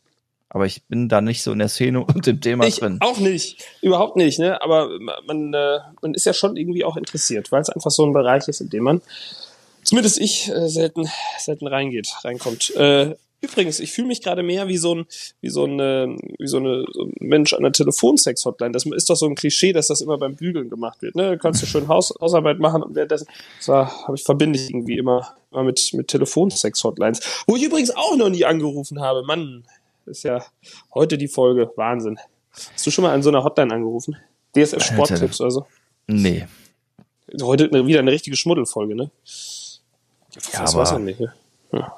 Aber 0.49 0.65
ich 0.65 0.83
bin 0.83 1.09
da 1.09 1.19
nicht 1.21 1.43
so 1.43 1.51
in 1.51 1.59
der 1.59 1.67
Szene 1.67 2.03
und 2.03 2.25
im 2.25 2.39
Thema 2.41 2.65
Ich 2.65 2.77
drin. 2.79 2.97
auch 3.01 3.17
nicht, 3.17 3.63
überhaupt 3.81 4.15
nicht, 4.15 4.39
ne? 4.39 4.61
Aber 4.61 4.89
man, 5.27 5.53
äh, 5.53 5.79
man 6.01 6.13
ist 6.13 6.25
ja 6.25 6.33
schon 6.33 6.55
irgendwie 6.55 6.85
auch 6.85 6.95
interessiert, 6.95 7.51
weil 7.51 7.61
es 7.61 7.69
einfach 7.69 7.91
so 7.91 8.05
ein 8.05 8.13
Bereich 8.13 8.47
ist, 8.47 8.61
in 8.61 8.69
dem 8.69 8.83
man, 8.83 9.01
zumindest 9.83 10.19
ich, 10.19 10.49
äh, 10.49 10.69
selten, 10.69 11.07
selten 11.37 11.67
reingeht, 11.67 12.09
reinkommt. 12.23 12.73
Äh, 12.75 13.15
übrigens, 13.41 13.79
ich 13.79 13.91
fühle 13.91 14.07
mich 14.07 14.21
gerade 14.21 14.43
mehr 14.43 14.67
wie 14.67 14.77
so 14.77 14.95
ein, 14.95 15.05
wie 15.41 15.49
so 15.49 15.65
ein, 15.65 15.79
äh, 15.79 16.07
wie 16.39 16.47
so, 16.47 16.57
eine, 16.57 16.85
so 16.91 17.03
ein 17.03 17.13
Mensch 17.19 17.53
an 17.53 17.63
der 17.63 17.71
Telefonsex-Hotline. 17.71 18.71
Das 18.71 18.85
ist 18.85 19.09
doch 19.09 19.15
so 19.15 19.25
ein 19.27 19.35
Klischee, 19.35 19.73
dass 19.73 19.87
das 19.87 20.01
immer 20.01 20.17
beim 20.17 20.35
Bügeln 20.35 20.69
gemacht 20.69 21.01
wird. 21.01 21.15
Ne? 21.15 21.31
Du 21.31 21.37
kannst 21.37 21.61
du 21.61 21.65
schön 21.65 21.87
Haus, 21.87 22.13
Hausarbeit 22.19 22.59
machen 22.59 22.83
und 22.83 22.95
währenddessen, 22.95 23.27
das 23.57 23.67
war, 23.67 24.03
habe 24.07 24.15
ich 24.17 24.23
verbinde 24.23 24.59
ich 24.59 24.69
irgendwie 24.69 24.97
immer, 24.97 25.35
immer 25.51 25.63
mit, 25.63 25.91
mit 25.93 26.07
Telefonsex-Hotlines. 26.07 27.43
Wo 27.47 27.55
ich 27.55 27.63
übrigens 27.63 27.91
auch 27.95 28.15
noch 28.17 28.29
nie 28.29 28.45
angerufen 28.45 29.01
habe. 29.01 29.23
Mann, 29.23 29.63
ist 30.05 30.23
ja 30.23 30.43
heute 30.93 31.17
die 31.17 31.27
Folge. 31.27 31.71
Wahnsinn. 31.75 32.17
Hast 32.51 32.85
du 32.87 32.91
schon 32.91 33.03
mal 33.03 33.13
an 33.13 33.21
so 33.21 33.29
einer 33.29 33.43
Hotline 33.43 33.73
angerufen? 33.73 34.15
DSF 34.55 34.83
Sporttipps 34.83 35.39
oder 35.41 35.51
so? 35.51 35.65
Nee. 36.07 36.47
Heute 37.41 37.65
eine- 37.65 37.85
wieder 37.85 37.99
eine 37.99 38.11
richtige 38.11 38.35
Schmuddelfolge, 38.37 38.95
ne? 38.95 39.11
Ja, 40.53 40.61
das 40.61 40.73
aber- 40.73 40.81
weiß 40.83 40.93
man 40.93 41.05
nicht. 41.05 41.19
Ne? 41.19 41.33
Ja. 41.71 41.97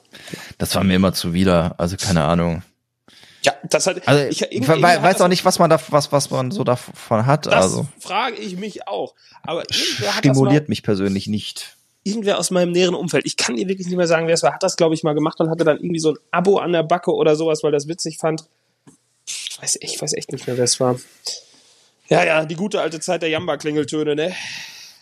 Das 0.57 0.75
war 0.75 0.83
mir 0.83 0.95
immer 0.95 1.13
zuwider. 1.13 1.75
Also 1.77 1.97
keine 1.97 2.23
Ahnung. 2.25 2.63
ja, 3.43 3.53
das 3.63 3.87
hat. 3.87 4.07
Also 4.07 4.25
ich, 4.25 4.41
ich, 4.51 4.67
weiß 4.67 5.21
auch 5.21 5.27
nicht, 5.27 5.45
was 5.45 5.59
man 5.59 5.69
da, 5.69 5.79
was, 5.89 6.11
was 6.11 6.31
man 6.31 6.51
so 6.51 6.63
davon 6.63 7.25
hat. 7.25 7.45
Das 7.45 7.53
also 7.53 7.87
frage 7.99 8.35
ich 8.35 8.57
mich 8.57 8.87
auch. 8.87 9.13
Aber 9.43 9.63
stimuliert 9.69 10.63
mal, 10.63 10.69
mich 10.69 10.83
persönlich 10.83 11.27
nicht. 11.27 11.75
irgendwer 12.03 12.39
aus 12.39 12.51
meinem 12.51 12.71
näheren 12.71 12.95
Umfeld. 12.95 13.25
Ich 13.25 13.37
kann 13.37 13.55
dir 13.55 13.67
wirklich 13.67 13.87
nicht 13.87 13.97
mehr 13.97 14.07
sagen, 14.07 14.27
wer 14.27 14.33
es 14.33 14.43
war. 14.43 14.53
Hat 14.53 14.63
das, 14.63 14.75
glaube 14.75 14.95
ich, 14.95 15.03
mal 15.03 15.13
gemacht 15.13 15.39
und 15.39 15.49
hatte 15.49 15.63
dann 15.63 15.77
irgendwie 15.77 15.99
so 15.99 16.11
ein 16.11 16.17
Abo 16.31 16.57
an 16.57 16.73
der 16.73 16.83
Backe 16.83 17.13
oder 17.13 17.35
sowas, 17.35 17.63
weil 17.63 17.71
das 17.71 17.87
witzig 17.87 18.17
fand. 18.17 18.45
Ich 19.25 19.61
weiß, 19.61 19.77
ich 19.81 20.01
weiß 20.01 20.13
echt 20.13 20.31
nicht 20.31 20.47
mehr, 20.47 20.57
wer 20.57 20.63
es 20.63 20.79
war. 20.79 20.99
Ja, 22.07 22.25
ja, 22.25 22.45
die 22.45 22.55
gute 22.55 22.81
alte 22.81 22.99
Zeit 22.99 23.21
der 23.21 23.29
Jamba-Klingeltöne, 23.29 24.15
ne? 24.15 24.33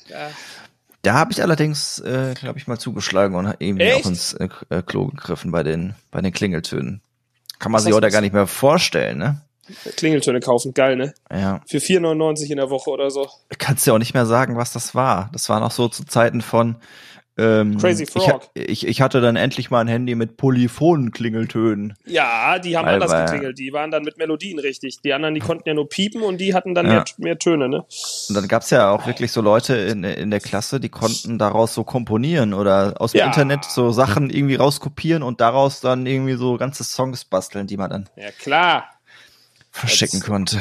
Ja. 0.09 0.29
Da 1.07 1.13
habe 1.13 1.31
ich 1.31 1.41
allerdings, 1.41 1.99
äh, 1.99 2.33
glaube 2.37 2.59
ich, 2.59 2.67
mal 2.67 2.77
zugeschlagen 2.77 3.37
und 3.37 3.55
irgendwie 3.59 3.85
Echt? 3.85 4.03
auch 4.03 4.09
ins 4.09 4.33
äh, 4.33 4.49
äh, 4.67 4.81
Klo 4.81 5.05
gegriffen 5.05 5.51
bei 5.51 5.63
den, 5.63 5.95
bei 6.11 6.19
den 6.19 6.33
Klingeltönen. 6.33 6.99
Kann 7.59 7.71
man 7.71 7.79
Was 7.79 7.85
sich 7.85 7.93
heute 7.93 8.09
gar 8.09 8.19
nicht 8.19 8.33
mehr 8.33 8.45
vorstellen, 8.45 9.17
ne? 9.17 9.41
Klingeltöne 9.95 10.41
kaufen, 10.41 10.73
geil, 10.73 10.97
ne? 10.97 11.13
Ja. 11.31 11.61
Für 11.65 11.77
4,99 11.77 12.51
in 12.51 12.57
der 12.57 12.69
Woche 12.69 12.89
oder 12.89 13.09
so. 13.09 13.29
Kannst 13.57 13.87
ja 13.87 13.93
auch 13.93 13.99
nicht 13.99 14.15
mehr 14.15 14.25
sagen, 14.25 14.57
was 14.57 14.73
das 14.73 14.95
war. 14.95 15.29
Das 15.31 15.47
war 15.47 15.61
noch 15.61 15.71
so 15.71 15.87
zu 15.87 16.03
Zeiten 16.03 16.41
von 16.41 16.75
ähm, 17.37 17.77
Crazy 17.77 18.03
Ich, 18.03 18.09
Frog. 18.09 18.27
ha- 18.43 18.49
ich, 18.55 18.87
ich 18.87 19.01
hatte 19.01 19.21
dann 19.21 19.35
endlich 19.35 19.69
mal 19.69 19.81
ein 19.81 19.87
Handy 19.87 20.15
mit 20.15 20.37
Polyphonen-Klingeltönen. 20.37 21.93
Ja, 22.05 22.57
die 22.59 22.75
haben 22.77 22.85
Weil- 22.87 23.01
anders 23.01 23.11
geklingelt. 23.31 23.59
Die 23.59 23.71
waren 23.73 23.91
dann 23.91 24.03
mit 24.03 24.17
Melodien 24.17 24.59
richtig. 24.59 25.01
Die 25.01 25.13
anderen, 25.13 25.35
die 25.35 25.41
konnten 25.41 25.67
ja 25.67 25.73
nur 25.75 25.87
piepen 25.87 26.21
und 26.23 26.39
die 26.39 26.53
hatten 26.53 26.73
dann 26.75 26.85
Ja. 26.87 26.93
mehr, 26.93 27.05
mehr 27.17 27.39
Töne, 27.39 27.69
ne? 27.69 27.85
Und 28.29 28.35
dann 28.35 28.47
gab's 28.47 28.69
ja 28.71 28.89
auch 28.91 29.05
wirklich 29.07 29.31
so 29.31 29.41
Leute 29.41 29.75
in, 29.75 30.03
in 30.03 30.31
der 30.31 30.39
Klasse, 30.39 30.79
die 30.79 30.89
konnten 30.89 31.37
daraus 31.37 31.73
so 31.73 31.83
komponieren 31.83 32.53
oder 32.53 32.95
aus 32.99 33.11
dem 33.11 33.19
Ja. 33.19 33.25
Internet 33.27 33.65
so 33.65 33.91
Sachen 33.91 34.29
irgendwie 34.29 34.55
rauskopieren 34.55 35.23
und 35.23 35.39
daraus 35.41 35.79
dann 35.81 36.05
irgendwie 36.05 36.33
so 36.35 36.57
ganze 36.57 36.83
Songs 36.83 37.23
basteln, 37.25 37.67
die 37.67 37.77
man 37.77 37.89
dann 37.89 38.09
Ja, 38.15 38.31
klar. 38.31 38.85
verschicken 39.71 40.19
konnte. 40.21 40.57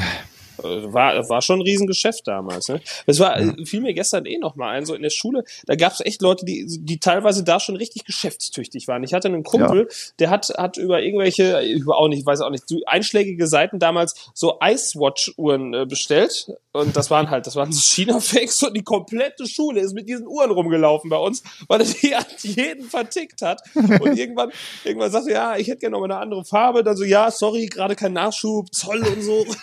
Äh, 0.63 0.93
War, 0.93 1.29
war 1.29 1.41
schon 1.41 1.59
ein 1.59 1.63
Riesengeschäft 1.63 2.27
damals. 2.27 2.69
Ne? 2.69 2.81
Es 3.05 3.19
war, 3.19 3.37
fiel 3.65 3.81
mir 3.81 3.93
gestern 3.93 4.25
eh 4.25 4.37
noch 4.37 4.55
mal 4.55 4.69
ein, 4.69 4.85
so 4.85 4.93
in 4.93 5.01
der 5.01 5.09
Schule, 5.09 5.43
da 5.65 5.75
gab 5.75 5.93
es 5.93 6.01
echt 6.01 6.21
Leute, 6.21 6.45
die, 6.45 6.65
die 6.67 6.99
teilweise 6.99 7.43
da 7.43 7.59
schon 7.59 7.75
richtig 7.75 8.05
geschäftstüchtig 8.05 8.87
waren. 8.87 9.03
Ich 9.03 9.13
hatte 9.13 9.27
einen 9.27 9.43
Kumpel, 9.43 9.87
der 10.19 10.29
hat, 10.29 10.49
hat 10.57 10.77
über 10.77 11.01
irgendwelche, 11.01 11.61
über 11.61 11.97
auch 11.97 12.07
nicht, 12.07 12.25
weiß 12.25 12.41
auch 12.41 12.49
nicht, 12.49 12.63
einschlägige 12.85 13.47
Seiten 13.47 13.79
damals 13.79 14.31
so 14.33 14.59
Icewatch-Uhren 14.61 15.73
äh, 15.73 15.85
bestellt. 15.85 16.51
Und 16.73 16.95
das 16.95 17.09
waren 17.09 17.29
halt, 17.29 17.47
das 17.47 17.55
waren 17.55 17.71
so 17.71 17.81
China-Fakes 17.81 18.61
und 18.63 18.75
die 18.75 18.83
komplette 18.83 19.47
Schule 19.47 19.81
ist 19.81 19.93
mit 19.93 20.07
diesen 20.07 20.27
Uhren 20.27 20.51
rumgelaufen 20.51 21.09
bei 21.09 21.17
uns, 21.17 21.41
weil 21.67 21.81
er 21.81 21.87
die 21.87 22.15
an 22.15 22.25
jeden 22.41 22.87
vertickt 22.87 23.41
hat. 23.41 23.61
Und 23.73 24.17
irgendwann, 24.17 24.51
irgendwann 24.83 25.11
sagte 25.11 25.31
er, 25.31 25.37
ja, 25.37 25.57
ich 25.57 25.67
hätte 25.67 25.79
gerne 25.79 25.93
noch 25.93 25.99
mal 25.99 26.11
eine 26.11 26.17
andere 26.17 26.45
Farbe. 26.45 26.83
Dann 26.83 26.97
so, 26.97 27.03
ja, 27.03 27.31
sorry, 27.31 27.67
gerade 27.67 27.95
kein 27.95 28.13
Nachschub, 28.13 28.73
Zoll 28.73 29.03
und 29.03 29.21
so. 29.21 29.45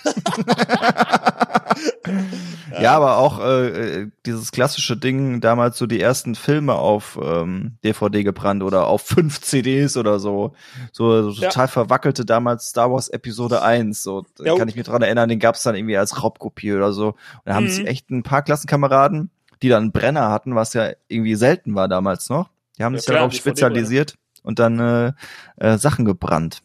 Ja, 2.81 2.97
aber 2.97 3.18
auch 3.18 3.40
äh, 3.40 4.09
dieses 4.27 4.51
klassische 4.53 4.97
Ding, 4.97 5.40
damals 5.40 5.79
so 5.79 5.87
die 5.87 6.01
ersten 6.01 6.35
Filme 6.35 6.75
auf 6.75 7.18
ähm, 7.23 7.77
DVD 7.85 8.25
gebrannt 8.25 8.62
oder 8.62 8.87
auf 8.88 9.03
fünf 9.03 9.40
CDs 9.40 9.97
oder 9.97 10.18
so. 10.18 10.55
So, 10.92 11.31
so 11.31 11.40
Ja. 11.42 11.49
total 11.51 11.68
verwackelte 11.68 12.25
damals 12.25 12.68
Star 12.70 12.90
Wars 12.92 13.09
Episode 13.09 13.62
1. 13.62 14.03
So 14.03 14.25
Jo. 14.44 14.57
kann 14.57 14.68
ich 14.68 14.77
mich 14.77 14.85
dran 14.87 15.03
erinnern, 15.03 15.29
den 15.29 15.38
gab's 15.38 15.62
dann 15.62 15.75
irgendwie 15.77 15.97
als 15.97 16.23
Raubkopie 16.23 16.73
oder 16.75 16.92
so. 16.92 17.09
Und 17.09 17.16
da 17.44 17.55
haben 17.55 17.64
Mhm. 17.64 17.68
sich 17.70 17.87
echt 17.87 18.11
ein 18.11 18.23
paar 18.23 18.42
Klassenkameraden, 18.42 19.31
die 19.62 19.68
dann 19.68 19.85
einen 19.85 19.92
Brenner 19.92 20.31
hatten, 20.31 20.55
was 20.55 20.75
ja 20.75 20.90
irgendwie 21.09 21.37
selten 21.37 21.75
war 21.75 21.88
damals 21.88 22.29
noch. 22.29 22.51
Die 22.79 22.85
haben 22.85 22.94
Ja, 22.94 22.99
sich 22.99 23.07
klar, 23.07 23.18
darauf 23.20 23.35
spezialisiert 23.35 24.14
und 24.42 24.59
dann 24.59 24.81
äh, 24.81 25.12
äh, 25.57 25.79
Sachen 25.79 26.05
gebrannt. 26.05 26.61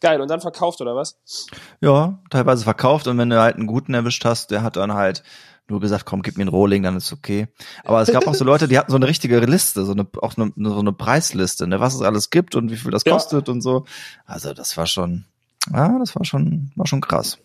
Geil, 0.00 0.20
und 0.20 0.28
dann 0.30 0.40
verkauft 0.40 0.80
oder 0.80 0.94
was? 0.94 1.18
Ja, 1.80 2.18
teilweise 2.30 2.64
verkauft 2.64 3.06
und 3.08 3.18
wenn 3.18 3.30
du 3.30 3.40
halt 3.40 3.56
einen 3.56 3.66
guten 3.66 3.94
erwischt 3.94 4.24
hast, 4.24 4.50
der 4.50 4.62
hat 4.62 4.76
dann 4.76 4.94
halt 4.94 5.22
nur 5.68 5.80
gesagt, 5.80 6.06
komm, 6.06 6.22
gib 6.22 6.36
mir 6.36 6.42
einen 6.44 6.50
Rohling, 6.50 6.82
dann 6.82 6.96
ist 6.96 7.12
okay. 7.12 7.48
Aber 7.84 8.00
es 8.00 8.10
gab 8.10 8.26
auch 8.26 8.34
so 8.34 8.44
Leute, 8.44 8.68
die 8.68 8.78
hatten 8.78 8.90
so 8.90 8.96
eine 8.96 9.06
richtige 9.06 9.38
Liste, 9.40 9.84
so 9.84 9.92
eine, 9.92 10.06
auch 10.22 10.34
eine, 10.36 10.52
so 10.56 10.78
eine 10.78 10.92
Preisliste, 10.92 11.66
ne, 11.66 11.78
was 11.80 11.94
es 11.94 12.00
alles 12.02 12.30
gibt 12.30 12.54
und 12.54 12.70
wie 12.70 12.76
viel 12.76 12.90
das 12.90 13.02
Ja. 13.04 13.12
kostet 13.12 13.48
und 13.48 13.60
so. 13.60 13.84
Also 14.24 14.54
das 14.54 14.76
war 14.76 14.86
schon, 14.86 15.26
ja, 15.72 15.98
das 15.98 16.16
war 16.16 16.24
schon, 16.24 16.72
war 16.74 16.86
schon 16.86 17.00
krass. 17.02 17.38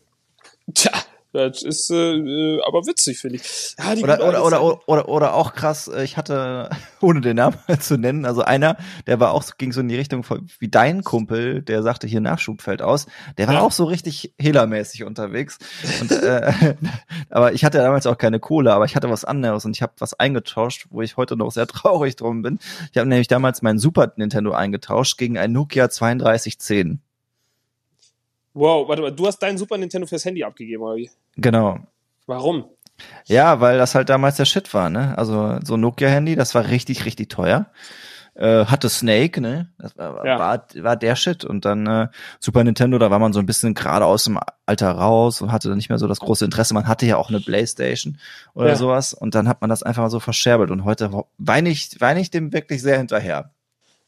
Tja, 0.73 0.91
das 1.33 1.63
ist 1.63 1.89
äh, 1.89 1.95
äh, 2.15 2.61
aber 2.65 2.85
witzig, 2.85 3.19
finde 3.19 3.37
ich. 3.37 3.75
Ja, 3.79 3.95
die 3.95 4.03
Oder, 4.03 4.15
oder, 4.25 4.33
Zeit. 4.33 4.41
oder, 4.43 4.87
oder, 4.87 5.09
oder 5.09 5.33
auch 5.33 5.53
krass, 5.53 5.87
äh, 5.87 6.03
ich 6.03 6.15
hatte, 6.15 6.69
ohne 7.01 7.21
den 7.21 7.35
Namen 7.37 7.57
zu 7.79 7.97
nennen, 7.97 8.25
also 8.25 8.43
einer, 8.43 8.77
der 9.07 9.19
war 9.19 9.31
auch, 9.33 9.43
ging 9.57 9.71
so 9.71 9.81
in 9.81 9.87
die 9.87 9.95
Richtung 9.95 10.23
von, 10.23 10.47
wie 10.59 10.69
dein 10.69 11.03
Kumpel, 11.03 11.61
der 11.61 11.81
sagte 11.83 12.07
hier 12.07 12.21
Nachschub 12.21 12.61
fällt 12.61 12.81
aus, 12.81 13.07
der 13.37 13.47
war 13.47 13.55
Ja. 13.55 13.61
auch 13.61 13.71
so 13.71 13.85
richtig 13.85 14.33
hehlermäßig 14.39 15.03
unterwegs. 15.03 15.57
Und, 16.01 16.11
äh, 16.11 16.75
aber 17.29 17.53
ich 17.53 17.65
hatte 17.65 17.79
damals 17.79 18.05
auch 18.07 18.17
keine 18.17 18.39
Kohle, 18.39 18.73
aber 18.73 18.85
ich 18.85 18.95
hatte 18.95 19.09
was 19.09 19.25
anderes 19.25 19.65
und 19.65 19.75
ich 19.75 19.81
habe 19.81 19.93
was 19.99 20.13
eingetauscht, 20.13 20.87
wo 20.91 21.01
ich 21.01 21.17
heute 21.17 21.35
noch 21.35 21.51
sehr 21.51 21.67
traurig 21.67 22.15
drum 22.15 22.41
bin. 22.43 22.59
Ich 22.91 22.97
habe 22.97 23.09
nämlich 23.09 23.27
damals 23.27 23.61
meinen 23.61 23.79
Super 23.79 24.13
Nintendo 24.17 24.51
eingetauscht 24.51 25.17
gegen 25.17 25.37
ein 25.37 25.51
Nokia 25.51 25.87
3210. 25.87 27.01
Wow, 28.53 28.87
warte 28.87 29.01
mal, 29.01 29.11
du 29.11 29.25
hast 29.27 29.39
deinen 29.39 29.57
Super 29.57 29.77
Nintendo 29.77 30.05
fürs 30.07 30.25
Handy 30.25 30.43
abgegeben, 30.43 30.83
oder 30.83 30.95
wie? 30.95 31.09
Genau. 31.37 31.79
Warum? 32.27 32.65
Ja, 33.25 33.59
weil 33.59 33.77
das 33.77 33.95
halt 33.95 34.09
damals 34.09 34.35
der 34.37 34.45
Shit 34.45 34.73
war, 34.73 34.89
ne? 34.89 35.17
Also 35.17 35.59
so 35.63 35.73
ein 35.75 35.81
Nokia-Handy, 35.81 36.35
das 36.35 36.53
war 36.53 36.67
richtig, 36.67 37.05
richtig 37.05 37.29
teuer. 37.29 37.65
Äh, 38.35 38.65
hatte 38.65 38.89
Snake, 38.89 39.41
ne? 39.41 39.69
Das 39.77 39.97
war, 39.97 40.25
Ja. 40.25 40.39
war, 40.39 40.65
war 40.75 40.95
der 40.95 41.15
Shit. 41.15 41.43
Und 41.43 41.65
dann 41.65 41.85
äh, 41.87 42.07
Super 42.39 42.63
Nintendo, 42.63 42.97
da 42.99 43.11
war 43.11 43.19
man 43.19 43.33
so 43.33 43.39
ein 43.39 43.45
bisschen 43.45 43.73
gerade 43.73 44.05
aus 44.05 44.23
dem 44.25 44.39
Alter 44.65 44.91
raus 44.91 45.41
und 45.41 45.51
hatte 45.51 45.67
dann 45.69 45.77
nicht 45.77 45.89
mehr 45.89 45.99
so 45.99 46.07
das 46.07 46.19
große 46.19 46.45
Interesse. 46.45 46.73
Man 46.73 46.87
hatte 46.87 47.05
ja 47.05 47.17
auch 47.17 47.29
eine 47.29 47.39
Playstation 47.41 48.17
oder 48.53 48.69
Ja. 48.69 48.75
sowas. 48.75 49.13
Und 49.13 49.35
dann 49.35 49.47
hat 49.47 49.61
man 49.61 49.69
das 49.69 49.83
einfach 49.83 50.03
mal 50.03 50.09
so 50.09 50.19
verscherbelt. 50.19 50.71
Und 50.71 50.83
heute 50.85 51.11
weine 51.37 51.69
ich, 51.69 51.99
weine 51.99 52.21
ich 52.21 52.31
dem 52.31 52.53
wirklich 52.53 52.81
sehr 52.81 52.97
hinterher. 52.97 53.51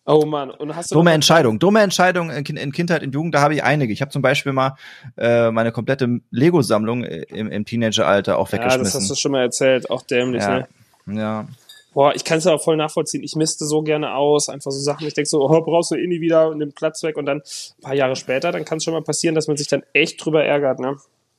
Oh 0.08 0.24
Mann, 0.26 0.52
und 0.52 0.76
hast 0.76 0.92
du 0.92 0.96
Dumme 0.96 1.14
Entscheidung. 1.14 1.58
Dumme 1.58 1.82
Entscheidung 1.82 2.30
in, 2.30 2.44
Kin- 2.44 2.58
in 2.58 2.72
Kindheit, 2.72 3.02
in 3.02 3.12
Jugend, 3.12 3.34
da 3.34 3.42
habe 3.42 3.56
ich 3.56 3.64
einige. 3.64 3.92
Ich 3.92 4.02
habe 4.02 4.12
zum 4.12 4.22
Beispiel 4.22 4.54
mal 4.54 4.76
äh, 5.18 5.50
meine 5.52 5.72
komplette 5.72 6.20
Lego-Sammlung 6.30 7.04
äh, 7.04 7.24
im, 7.30 7.50
im 7.50 7.66
Teenageralter 7.66 8.38
auch 8.38 8.48
Ja, 8.52 8.54
weggeschmissen. 8.60 8.84
das 8.84 8.94
hast 8.96 9.10
du 9.10 9.16
schon 9.16 9.32
mal 9.32 9.42
erzählt, 9.42 9.90
auch 9.90 10.04
dämlich, 10.04 10.44
ja. 10.44 10.68
ne? 11.08 11.20
ja. 11.20 11.48
Boah, 11.94 12.14
ich 12.14 12.24
kann 12.26 12.38
es 12.40 12.46
aber 12.46 12.60
voll 12.60 12.76
nachvollziehen. 12.76 13.24
Ich 13.24 13.36
misste 13.36 13.66
so 13.66 13.82
gerne 13.82 14.14
aus, 14.16 14.50
einfach 14.50 14.70
so 14.72 14.80
Sachen. 14.80 15.08
Ich 15.08 15.14
denk 15.14 15.28
so, 15.28 15.42
oh, 15.50 15.62
brauchst 15.62 15.92
du 15.92 15.96
eh 15.96 16.06
nie 16.06 16.20
wieder 16.20 16.50
und 16.50 16.58
nimm 16.58 16.74
Platz 16.74 17.02
weg 17.04 17.16
und 17.18 17.26
dann 17.26 17.38
ein 17.38 17.82
paar 17.82 17.96
Jahre 17.96 18.16
später, 18.18 18.52
dann 18.52 18.66
kann 18.66 18.80
es 18.80 18.84
schon 18.84 18.94
mal 18.94 19.02
passieren, 19.02 19.34
dass 19.34 19.48
man 19.48 19.56
sich 19.58 19.68
dann 19.70 19.82
echt 19.94 20.24
drüber 20.24 20.44
ärgert, 20.44 20.80
ne? 20.80 20.98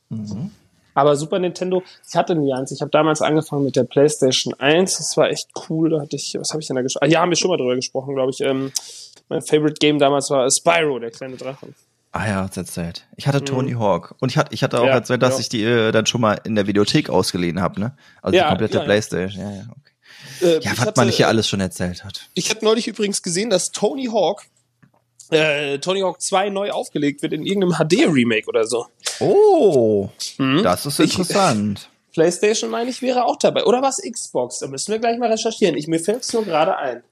Mhm. 0.09 0.51
Aber 0.97 1.15
Super 1.15 1.39
Nintendo, 1.39 1.83
ich 2.09 2.17
hatte 2.17 2.35
nie 2.35 2.53
eins. 2.53 2.73
Ich 2.73 2.81
habe 2.81 2.91
damals 2.91 3.21
angefangen 3.23 3.65
mit 3.65 3.77
der 3.77 3.85
PlayStation 3.85 4.55
1. 4.55 4.97
Das 4.97 5.17
war 5.17 5.29
echt 5.31 5.49
cool. 5.69 5.91
Da 5.91 6.01
hatte 6.01 6.17
ich, 6.17 6.35
was 6.41 6.51
habe 6.51 6.61
ich 6.63 6.67
denn 6.67 6.77
da 6.77 6.83
gesprochen? 6.83 7.05
Ah, 7.05 7.13
ja, 7.13 7.21
haben 7.21 7.31
wir 7.31 7.37
schon 7.37 7.51
mal 7.51 7.59
drüber 7.59 7.77
gesprochen, 7.77 8.15
glaube 8.15 8.31
ich. 8.31 8.41
Ähm, 8.41 8.73
mein 9.29 9.43
Favorite 9.43 9.75
Game 9.79 9.99
damals 9.99 10.31
war 10.31 10.51
Spyro, 10.51 10.99
der 10.99 11.11
kleine 11.11 11.37
Drache. 11.37 11.69
Ah 12.13 12.27
ja, 12.27 12.35
hat's 12.45 12.57
erzählt. 12.57 13.07
Ich 13.17 13.27
hatte 13.27 13.45
Tony 13.45 13.73
Hawk 13.73 14.15
und 14.21 14.31
ich 14.31 14.39
hatte, 14.39 14.55
ich 14.55 14.63
hatte 14.63 14.79
auch 14.79 14.85
Mhm. 14.85 14.89
Ja, 14.89 14.95
erzählt, 14.95 15.23
dass 15.23 15.35
ja. 15.35 15.41
ich 15.41 15.49
die 15.51 15.65
äh, 15.65 15.93
dann 15.93 16.07
schon 16.07 16.23
mal 16.23 16.41
in 16.45 16.55
der 16.55 16.67
Videothek 16.67 17.11
ausgeliehen 17.11 17.61
habe, 17.61 17.79
ne? 17.79 17.97
Also 18.23 18.37
Ja, 18.39 18.45
die 18.45 18.49
komplette. 18.51 18.81
Playstation. 18.81 19.43
Ja, 19.45 19.51
ja, 19.51 19.63
okay. 19.71 20.47
Äh, 20.47 20.61
Ja, 20.65 20.71
was 20.73 20.81
hatte, 20.81 20.93
man 20.97 21.09
nicht 21.09 21.17
hier 21.17 21.29
alles 21.29 21.47
schon 21.47 21.61
erzählt 21.61 22.05
hat. 22.05 22.31
Ich 22.33 22.49
habe 22.49 22.65
neulich 22.65 22.89
übrigens 22.89 23.23
gesehen, 23.23 23.51
dass 23.51 23.71
Tony 23.71 24.07
Hawk, 24.07 24.45
äh, 25.31 25.79
Tony 25.79 26.01
Hawk 26.01 26.21
2 26.21 26.51
neu 26.51 26.71
aufgelegt 26.71 27.23
wird 27.23 27.33
in 27.33 27.45
irgendeinem 27.47 27.75
HD-Remake 27.75 28.47
oder 28.49 28.67
so. 28.67 28.87
Oh, 29.21 30.09
das 30.63 30.87
ist 30.87 30.99
Mhm. 30.99 31.05
Ich- 31.05 31.19
interessant. 31.19 31.89
PlayStation, 32.13 32.71
meine 32.71 32.89
ich, 32.89 33.03
wäre 33.03 33.25
auch 33.27 33.37
dabei. 33.37 33.65
Oder 33.65 33.83
was 33.83 33.99
Xbox? 33.99 34.61
Da 34.61 34.69
müssen 34.69 34.91
wir 34.91 34.99
gleich 34.99 35.19
mal 35.19 35.31
recherchieren. 35.31 35.77
Ich, 35.77 35.87
mir 35.87 36.01
fällt 36.01 36.23
es 36.23 36.33
nur 36.33 36.45
gerade 36.45 36.77
ein. 36.77 37.03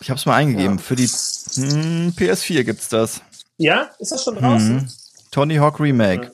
Ich 0.00 0.08
habe 0.08 0.18
es 0.18 0.24
mal 0.26 0.36
eingegeben. 0.36 0.78
Für 0.78 0.94
die 0.94 1.06
hm, 1.06 2.14
PS4 2.16 2.62
gibt's 2.64 2.88
das. 2.88 3.20
Ja? 3.58 3.90
Ist 3.98 4.12
das 4.12 4.22
schon 4.22 4.36
draußen? 4.36 4.76
Mhm. 4.76 4.88
Tony 5.32 5.56
Hawk 5.56 5.80
Remake. 5.80 6.30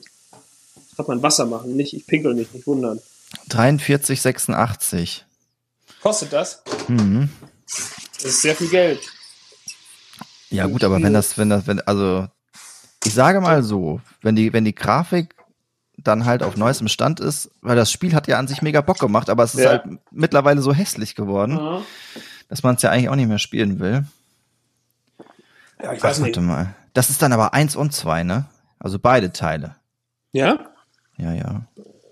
Hat 0.97 1.07
man 1.07 1.23
Wasser 1.23 1.45
machen, 1.45 1.75
nicht? 1.75 1.93
Ich 1.93 2.05
pinkel 2.05 2.35
nicht, 2.35 2.53
nicht 2.53 2.67
wundern. 2.67 2.99
43,86. 3.49 5.21
Kostet 6.01 6.31
das? 6.33 6.61
Mhm. 6.87 7.29
Das 8.15 8.25
ist 8.25 8.41
sehr 8.41 8.55
viel 8.55 8.69
Geld. 8.69 8.99
Ja 10.49 10.65
gut, 10.67 10.83
aber 10.83 11.01
wenn 11.01 11.13
das, 11.13 11.37
wenn 11.37 11.49
das, 11.49 11.67
wenn, 11.67 11.79
also 11.81 12.27
ich 13.05 13.13
sage 13.13 13.39
mal 13.41 13.63
so, 13.63 14.01
wenn 14.21 14.35
die, 14.35 14.51
wenn 14.53 14.65
die 14.65 14.75
Grafik 14.75 15.35
dann 15.97 16.25
halt 16.25 16.43
auf 16.43 16.55
neuestem 16.57 16.87
Stand 16.87 17.19
ist, 17.19 17.51
weil 17.61 17.75
das 17.75 17.91
Spiel 17.91 18.13
hat 18.15 18.27
ja 18.27 18.39
an 18.39 18.47
sich 18.47 18.61
mega 18.61 18.81
Bock 18.81 18.99
gemacht, 18.99 19.29
aber 19.29 19.43
es 19.43 19.53
ist 19.53 19.61
Ja. 19.63 19.69
halt 19.71 19.83
mittlerweile 20.11 20.61
so 20.61 20.73
hässlich 20.73 21.13
geworden, 21.15 21.53
Mhm. 21.55 21.83
dass 22.47 22.63
man 22.63 22.75
es 22.75 22.81
ja 22.81 22.89
eigentlich 22.89 23.09
auch 23.09 23.15
nicht 23.15 23.27
mehr 23.27 23.37
spielen 23.39 23.79
will. 23.79 24.05
Ja, 25.81 25.93
ich 25.93 25.99
Ach, 25.99 26.03
weiß 26.05 26.19
nicht. 26.19 26.35
warte 26.35 26.41
mal. 26.41 26.75
Das 26.93 27.09
ist 27.09 27.21
dann 27.21 27.31
aber 27.33 27.53
eins 27.53 27.75
und 27.75 27.93
zwei, 27.93 28.23
ne? 28.23 28.45
Also 28.79 28.97
beide 28.99 29.31
Teile. 29.31 29.75
Ja? 30.31 30.71
Ja, 31.17 31.33
ja. 31.33 31.61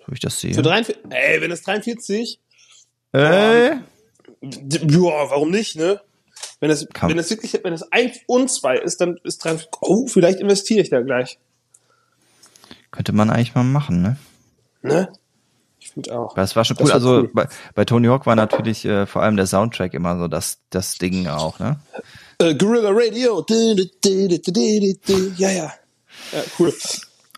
So 0.06 0.12
ich 0.14 0.20
das 0.20 0.40
sehe. 0.40 0.54
Für 0.54 0.62
43? 0.62 1.04
Ey, 1.12 1.42
wenn 1.42 1.52
es 1.52 1.64
43? 1.64 2.40
äh, 3.14 3.76
D- 4.42 4.78
Ja, 4.90 5.30
warum 5.30 5.50
nicht, 5.52 5.76
ne? 5.76 6.00
Wenn 6.60 6.72
es, 6.72 6.88
Kann- 6.94 7.10
wenn 7.10 7.20
es 7.20 7.30
wirklich, 7.30 7.60
wenn 7.64 7.74
es 7.74 7.84
1 7.92 8.20
und 8.28 8.50
2 8.50 8.78
ist, 8.80 9.00
dann 9.02 9.18
ist 9.24 9.44
43. 9.44 9.70
Oh, 9.82 10.08
vielleicht 10.08 10.40
investiere 10.40 10.82
ich 10.82 10.90
da 10.90 11.02
gleich. 11.02 11.38
könnte 12.92 13.12
man 13.14 13.30
eigentlich 13.30 13.54
mal 13.56 13.64
machen, 13.64 14.02
ne? 14.02 14.18
Ne? 14.82 15.10
Ich 15.80 15.90
finde 15.92 16.18
auch. 16.18 16.36
Es 16.38 16.56
war 16.56 16.66
schon 16.66 16.78
Das 16.78 16.86
cool. 16.86 16.90
war 16.90 16.96
also 16.96 17.10
cool. 17.22 17.32
Bei, 17.34 17.48
bei 17.76 17.86
Tony 17.86 18.08
Hawk 18.08 18.26
war 18.26 18.36
natürlich 18.36 18.86
äh, 18.86 19.06
vor 19.06 19.22
allem 19.22 19.38
der 19.38 19.46
Soundtrack 19.48 19.94
immer 19.94 20.18
so 20.18 20.28
das, 20.28 20.60
das 20.70 20.96
Ding 20.98 21.28
auch, 21.28 21.60
ne? 21.60 21.80
Äh, 22.40 22.56
Guerrilla 22.56 22.90
Radio. 22.92 23.46
Ja, 25.38 25.50
ja. 25.52 25.74
Ja, 26.32 26.44
cool. 26.60 26.74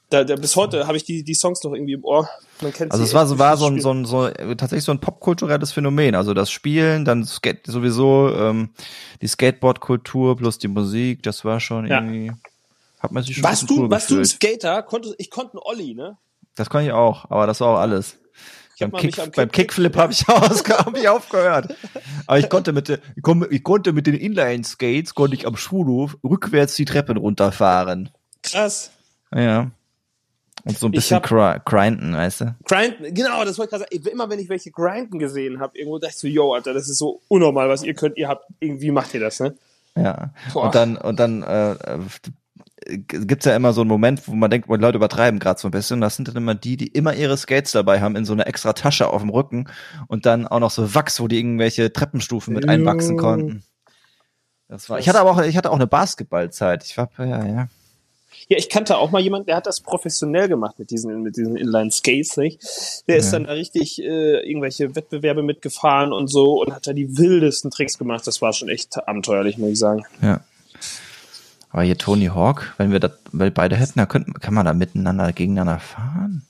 Da, 0.10 0.24
da, 0.24 0.36
bis 0.36 0.56
heute 0.56 0.88
habe 0.88 0.98
ich 0.98 1.04
die, 1.04 1.24
die 1.24 1.36
Songs 1.36 1.64
noch 1.64 1.74
irgendwie 1.74 1.94
im 1.94 2.04
Ohr. 2.04 2.28
Man 2.62 2.74
kennt 2.74 2.92
Also 2.92 3.04
es 3.04 3.14
war 3.14 3.28
so, 3.28 3.38
war 3.38 3.58
so 3.58 3.68
ein, 3.68 3.80
so 3.80 3.92
ein, 3.94 4.06
so 4.06 4.28
tatsächlich 4.30 4.84
so 4.84 4.92
ein 4.92 5.00
popkulturelles 5.00 5.72
Phänomen. 5.72 6.16
Also 6.16 6.34
das 6.34 6.50
Spielen, 6.50 7.06
dann 7.06 7.26
Skate, 7.26 7.68
sowieso 7.68 8.34
ähm, 8.36 8.70
die 9.22 9.28
Skateboard-Kultur 9.28 10.36
plus 10.36 10.58
die 10.58 10.68
Musik, 10.68 11.22
das 11.24 11.46
war 11.46 11.60
schon 11.60 11.86
Ja. 11.86 12.02
irgendwie. 12.02 12.32
Hat 13.00 13.12
man 13.12 13.24
sich 13.24 13.36
schon 13.36 13.44
Warst 13.44 13.70
du, 13.70 13.82
cool 13.84 13.92
warst 13.92 14.10
du 14.10 14.16
ein 14.16 14.24
gefühlt. 14.24 14.42
Skater? 14.60 14.82
Konntest, 14.84 15.16
ich 15.20 15.30
konnte 15.30 15.54
einen 15.54 15.62
Olli, 15.64 15.94
ne? 15.94 16.18
Das 16.56 16.70
kann 16.70 16.84
ich 16.84 16.92
auch, 16.92 17.30
aber 17.30 17.46
das 17.48 17.62
war 17.62 17.68
auch 17.76 17.80
alles. 17.80 18.18
Beim, 18.80 18.92
Kick, 18.94 19.20
am 19.20 19.30
beim 19.32 19.50
Kickflip- 19.52 19.96
habe 19.98 20.12
ich, 20.14 20.26
hab 20.28 20.98
ich 20.98 21.08
aufgehört. 21.08 21.76
Aber 22.28 22.40
ich 22.40 22.50
konnte 22.50 22.72
mit, 22.74 23.00
konnte, 23.22 23.48
ich 23.52 23.62
konnte 23.64 23.94
mit 23.94 24.08
den 24.08 24.16
Inline-Skates, 24.16 25.14
konnte 25.16 25.36
ich 25.36 25.46
am 25.46 25.56
Schulhof 25.56 26.18
rückwärts 26.24 26.76
die 26.76 26.86
Treppen 26.86 27.18
runterfahren. 27.18 28.10
Krass. 28.42 28.92
Ja. 29.36 29.70
Und 30.66 30.78
so 30.78 30.88
ein 30.88 30.92
bisschen 30.92 31.18
hab- 31.18 31.26
gri- 31.26 31.60
grinden, 31.66 32.14
weißt 32.14 32.42
du? 32.42 32.56
Grinden, 32.66 33.14
genau, 33.14 33.46
das 33.46 33.58
wollte 33.58 33.76
ich 33.76 33.82
gerade 33.82 33.96
sagen. 33.96 34.08
Immer 34.12 34.30
wenn 34.30 34.40
ich 34.40 34.50
welche 34.50 34.72
grinden 34.72 35.20
gesehen 35.20 35.60
habe, 35.60 35.78
irgendwo 35.78 36.00
dachte 36.00 36.14
ich 36.14 36.20
so, 36.20 36.28
yo, 36.28 36.54
Alter, 36.54 36.74
das 36.74 36.90
ist 36.90 36.98
so 36.98 37.22
unnormal, 37.28 37.70
was 37.70 37.84
ihr 37.84 37.94
könnt. 37.94 38.18
Ihr 38.18 38.28
habt, 38.28 38.46
irgendwie 38.60 38.92
macht 38.92 39.14
ihr 39.14 39.20
das, 39.20 39.40
ne? 39.40 39.56
Ja. 39.96 40.32
Boah. 40.54 40.66
Und 40.66 40.76
dann, 40.76 40.98
und 40.98 41.20
dann 41.20 41.44
äh, 41.44 41.72
äh, 41.74 42.98
gibt's 42.98 43.46
ja 43.46 43.56
immer 43.56 43.74
so 43.74 43.82
einen 43.82 43.90
Moment, 43.90 44.28
wo 44.28 44.36
man 44.36 44.50
denkt, 44.50 44.68
oh, 44.70 44.76
Leute 44.76 44.98
übertreiben 44.98 45.40
gerade 45.40 45.60
so 45.60 45.68
ein 45.68 45.72
bisschen. 45.72 46.02
Das 46.02 46.16
sind 46.16 46.28
dann 46.28 46.36
immer 46.36 46.56
die, 46.56 46.78
die 46.78 46.88
immer 46.88 47.14
ihre 47.14 47.38
Skates 47.38 47.72
dabei 47.72 48.02
haben 48.02 48.16
in 48.16 48.26
so 48.26 48.34
einer 48.34 48.48
extra 48.48 48.74
Tasche 48.74 49.08
auf 49.08 49.22
dem 49.22 49.30
Rücken 49.30 49.68
und 50.08 50.26
dann 50.26 50.48
auch 50.48 50.60
noch 50.60 50.72
so 50.72 50.94
Wachs, 50.96 51.20
wo 51.20 51.28
die 51.28 51.38
irgendwelche 51.38 51.92
Treppenstufen 51.92 52.54
mit 52.54 52.68
einwachsen 52.70 53.18
konnten. 53.18 53.64
Das 54.68 54.90
war. 54.90 55.00
Ich 55.00 55.10
hatte 55.10 55.20
aber 55.20 55.32
auch, 55.32 55.42
ich 55.42 55.58
hatte 55.58 55.72
auch 55.72 55.76
eine 55.76 55.88
Basketballzeit. 55.88 56.84
Ich 56.84 56.98
war, 56.98 57.10
ja, 57.18 57.46
ja. 57.46 57.68
Ja, 58.50 58.58
ich 58.58 58.68
kannte 58.68 58.98
auch 58.98 59.12
mal 59.12 59.22
jemanden, 59.22 59.46
der 59.46 59.56
hat 59.56 59.68
das 59.68 59.80
professionell 59.80 60.48
gemacht 60.48 60.80
mit 60.80 60.90
diesen, 60.90 61.22
mit 61.22 61.38
diesen 61.38 61.56
Inline-Skates, 61.56 62.36
nicht? 62.38 62.60
Der 63.08 63.18
ist 63.18 63.32
dann 63.32 63.44
da 63.44 63.52
richtig 63.54 64.02
äh, 64.02 64.40
irgendwelche 64.40 64.96
Wettbewerbe 64.96 65.44
mitgefahren 65.44 66.12
und 66.12 66.30
so 66.30 66.60
und 66.60 66.74
hat 66.74 66.88
da 66.88 66.94
die 66.94 67.16
wildesten 67.20 67.70
Tricks 67.70 68.00
gemacht. 68.00 68.26
Das 68.26 68.42
war 68.42 68.52
schon 68.54 68.68
echt 68.70 69.08
abenteuerlich, 69.08 69.60
muss 69.60 69.70
ich 69.70 69.78
sagen. 69.78 70.04
Ja. 70.24 70.42
Aber 71.70 71.84
hier 71.84 72.00
Tony 72.00 72.26
Hawk, 72.26 72.74
wenn 72.78 72.92
wir 72.92 73.00
das, 73.00 73.12
weil 73.32 73.52
beide 73.52 73.76
hätten, 73.76 74.00
da 74.00 74.08
könnten, 74.08 74.34
kann 74.34 74.56
man 74.56 74.66
da 74.66 74.74
miteinander 74.74 75.32
gegeneinander 75.32 75.80
fahren? 75.80 76.42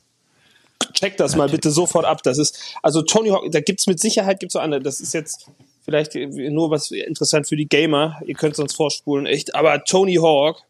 Check 0.94 1.18
das 1.18 1.36
mal 1.36 1.50
bitte 1.50 1.70
sofort 1.70 2.06
ab. 2.06 2.24
Das 2.24 2.38
ist, 2.38 2.78
also 2.82 3.02
Tony 3.02 3.30
Hawk, 3.30 3.52
da 3.52 3.60
gibt's 3.60 3.88
mit 3.88 4.00
Sicherheit 4.00 4.40
gibt's 4.40 4.54
so 4.54 4.60
andere. 4.60 4.82
Das 4.82 5.02
ist 5.02 5.14
jetzt 5.14 5.48
vielleicht 5.84 6.16
nur 6.16 6.72
was 6.72 6.92
interessant 6.92 7.50
für 7.50 7.58
die 7.58 7.68
Gamer. 7.68 8.22
Ihr 8.26 8.36
könnt 8.36 8.54
es 8.54 8.60
uns 8.60 8.74
vorspulen, 8.74 9.26
echt. 9.26 9.54
Aber 9.56 9.84
Tony 9.84 10.16
Hawk. 10.16 10.64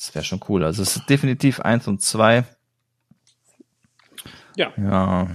Das 0.00 0.14
wäre 0.14 0.24
schon 0.24 0.40
cool. 0.48 0.64
Also 0.64 0.82
es 0.82 0.96
ist 0.96 1.10
definitiv 1.10 1.60
eins 1.60 1.86
und 1.86 2.00
zwei. 2.00 2.44
Ja. 4.56 4.72
Ja. 4.78 5.28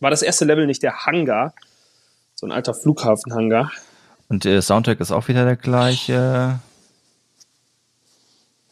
War 0.00 0.10
das 0.10 0.20
erste 0.20 0.44
Level 0.44 0.66
nicht 0.66 0.82
der 0.82 1.06
Hangar? 1.06 1.54
So 2.34 2.46
ein 2.46 2.52
alter 2.52 2.74
Flughafenhangar. 2.74 3.72
Und 4.28 4.44
der 4.44 4.60
Soundtrack 4.60 5.00
ist 5.00 5.10
auch 5.10 5.26
wieder 5.28 5.46
der 5.46 5.56
gleiche. 5.56 6.60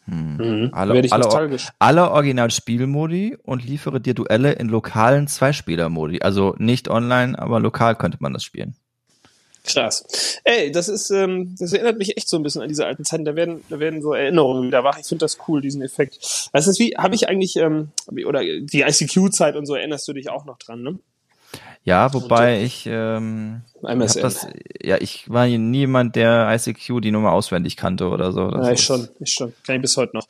Hm. 0.05 0.69
Alle, 0.73 0.93
Werde 0.93 1.07
ich 1.07 1.13
alle, 1.15 1.25
nostalgisch. 1.25 1.69
alle 1.79 2.11
Original-Spielmodi 2.11 3.39
und 3.43 3.65
liefere 3.65 4.03
dir 4.03 4.13
Duelle 4.13 4.53
in 4.53 4.69
lokalen 4.69 5.29
Zweispieler-Modi. 5.29 6.21
Also 6.21 6.55
nicht 6.59 6.91
online, 6.91 7.39
aber 7.39 7.59
lokal 7.59 7.97
könnte 7.97 8.19
man 8.21 8.35
das 8.35 8.45
spielen. 8.45 8.77
Krass. 9.67 10.41
Ey, 10.45 10.71
das 10.71 10.89
ist, 10.89 11.11
ähm, 11.11 11.55
das 11.59 11.73
erinnert 11.73 11.99
mich 11.99 12.17
echt 12.17 12.29
so 12.29 12.37
ein 12.37 12.43
bisschen 12.43 12.63
an 12.63 12.69
diese 12.69 12.87
alten 12.87 13.05
Zeiten. 13.05 13.25
Da 13.25 13.37
werden, 13.37 13.63
da 13.69 13.79
werden 13.79 14.01
so 14.01 14.15
Erinnerungen 14.15 14.67
wieder 14.67 14.85
wach. 14.85 14.99
Ich 14.99 15.07
finde 15.07 15.25
das 15.25 15.39
cool, 15.49 15.61
diesen 15.61 15.83
Effekt. 15.83 16.49
Das 16.53 16.67
ist 16.67 16.79
wie, 16.79 16.97
habe 16.97 17.15
ich 17.15 17.29
eigentlich, 17.29 17.57
ähm, 17.57 17.91
oder 18.27 18.41
die 18.41 18.83
ICQ-Zeit 18.83 19.57
und 19.57 19.67
so 19.67 19.75
erinnerst 19.75 20.07
du 20.09 20.13
dich 20.13 20.31
auch 20.31 20.45
noch 20.45 20.59
dran, 20.59 20.83
ne? 20.83 20.99
Ja, 21.87 22.13
wobei 22.13 22.63
ich, 22.65 22.87
ähm, 22.87 23.63
ich 23.77 23.83
hab 23.85 23.91
MSN. 23.93 24.23
das, 24.23 24.47
ja, 24.83 24.97
ich 25.01 25.31
war 25.31 25.47
niemand, 25.47 26.17
der 26.17 26.49
ICQ 26.53 27.01
die 27.01 27.13
Nummer 27.13 27.31
auswendig 27.31 27.77
kannte 27.77 28.09
oder 28.09 28.33
so. 28.33 28.51
Das 28.51 28.67
Ja, 28.67 28.73
ich 28.73 28.83
schon, 28.83 29.09
ich 29.21 29.33
schon. 29.33 29.53
Kann 29.65 29.77
ich 29.77 29.83
bis 29.83 29.97
heute 29.97 30.17
noch. 30.17 30.27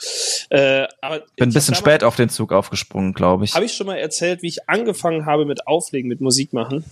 Äh, 0.50 0.86
aber 1.00 1.22
Bin 1.36 1.48
ein 1.48 1.54
bisschen 1.54 1.74
spät 1.74 2.04
auf 2.04 2.14
den 2.14 2.28
Zug 2.28 2.52
aufgesprungen, 2.52 3.14
glaube 3.14 3.46
ich. 3.46 3.54
Habe 3.54 3.64
ich 3.64 3.72
schon 3.72 3.86
mal 3.86 3.96
erzählt, 3.96 4.42
wie 4.42 4.48
ich 4.48 4.68
angefangen 4.68 5.24
habe 5.24 5.46
mit 5.46 5.66
Auflegen, 5.66 6.08
mit 6.08 6.20
Musik 6.20 6.52
machen? 6.52 6.84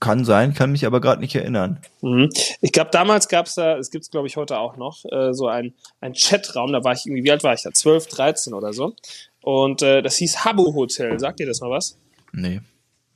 Kann 0.00 0.24
sein, 0.24 0.54
kann 0.54 0.72
mich 0.72 0.86
aber 0.86 1.00
gerade 1.00 1.20
nicht 1.20 1.34
erinnern. 1.34 1.80
Mhm. 2.00 2.30
Ich 2.60 2.72
glaube, 2.72 2.90
damals 2.90 3.28
gab 3.28 3.46
es 3.46 3.54
da, 3.54 3.76
es 3.78 3.90
gibt 3.90 4.04
es 4.04 4.10
glaube 4.10 4.26
ich 4.26 4.36
heute 4.36 4.58
auch 4.58 4.76
noch, 4.76 5.04
äh, 5.10 5.32
so 5.32 5.48
ein, 5.48 5.74
ein 6.00 6.14
Chatraum, 6.14 6.72
da 6.72 6.84
war 6.84 6.92
ich 6.92 7.06
irgendwie, 7.06 7.24
wie 7.24 7.30
alt 7.30 7.44
war 7.44 7.54
ich 7.54 7.62
da? 7.62 7.72
12, 7.72 8.06
13 8.06 8.54
oder 8.54 8.72
so. 8.72 8.94
Und 9.42 9.82
äh, 9.82 10.02
das 10.02 10.16
hieß 10.16 10.44
Habbo 10.44 10.74
Hotel. 10.74 11.18
Sagt 11.18 11.40
ihr 11.40 11.46
das 11.46 11.60
mal 11.60 11.70
was? 11.70 11.96
Nee. 12.32 12.60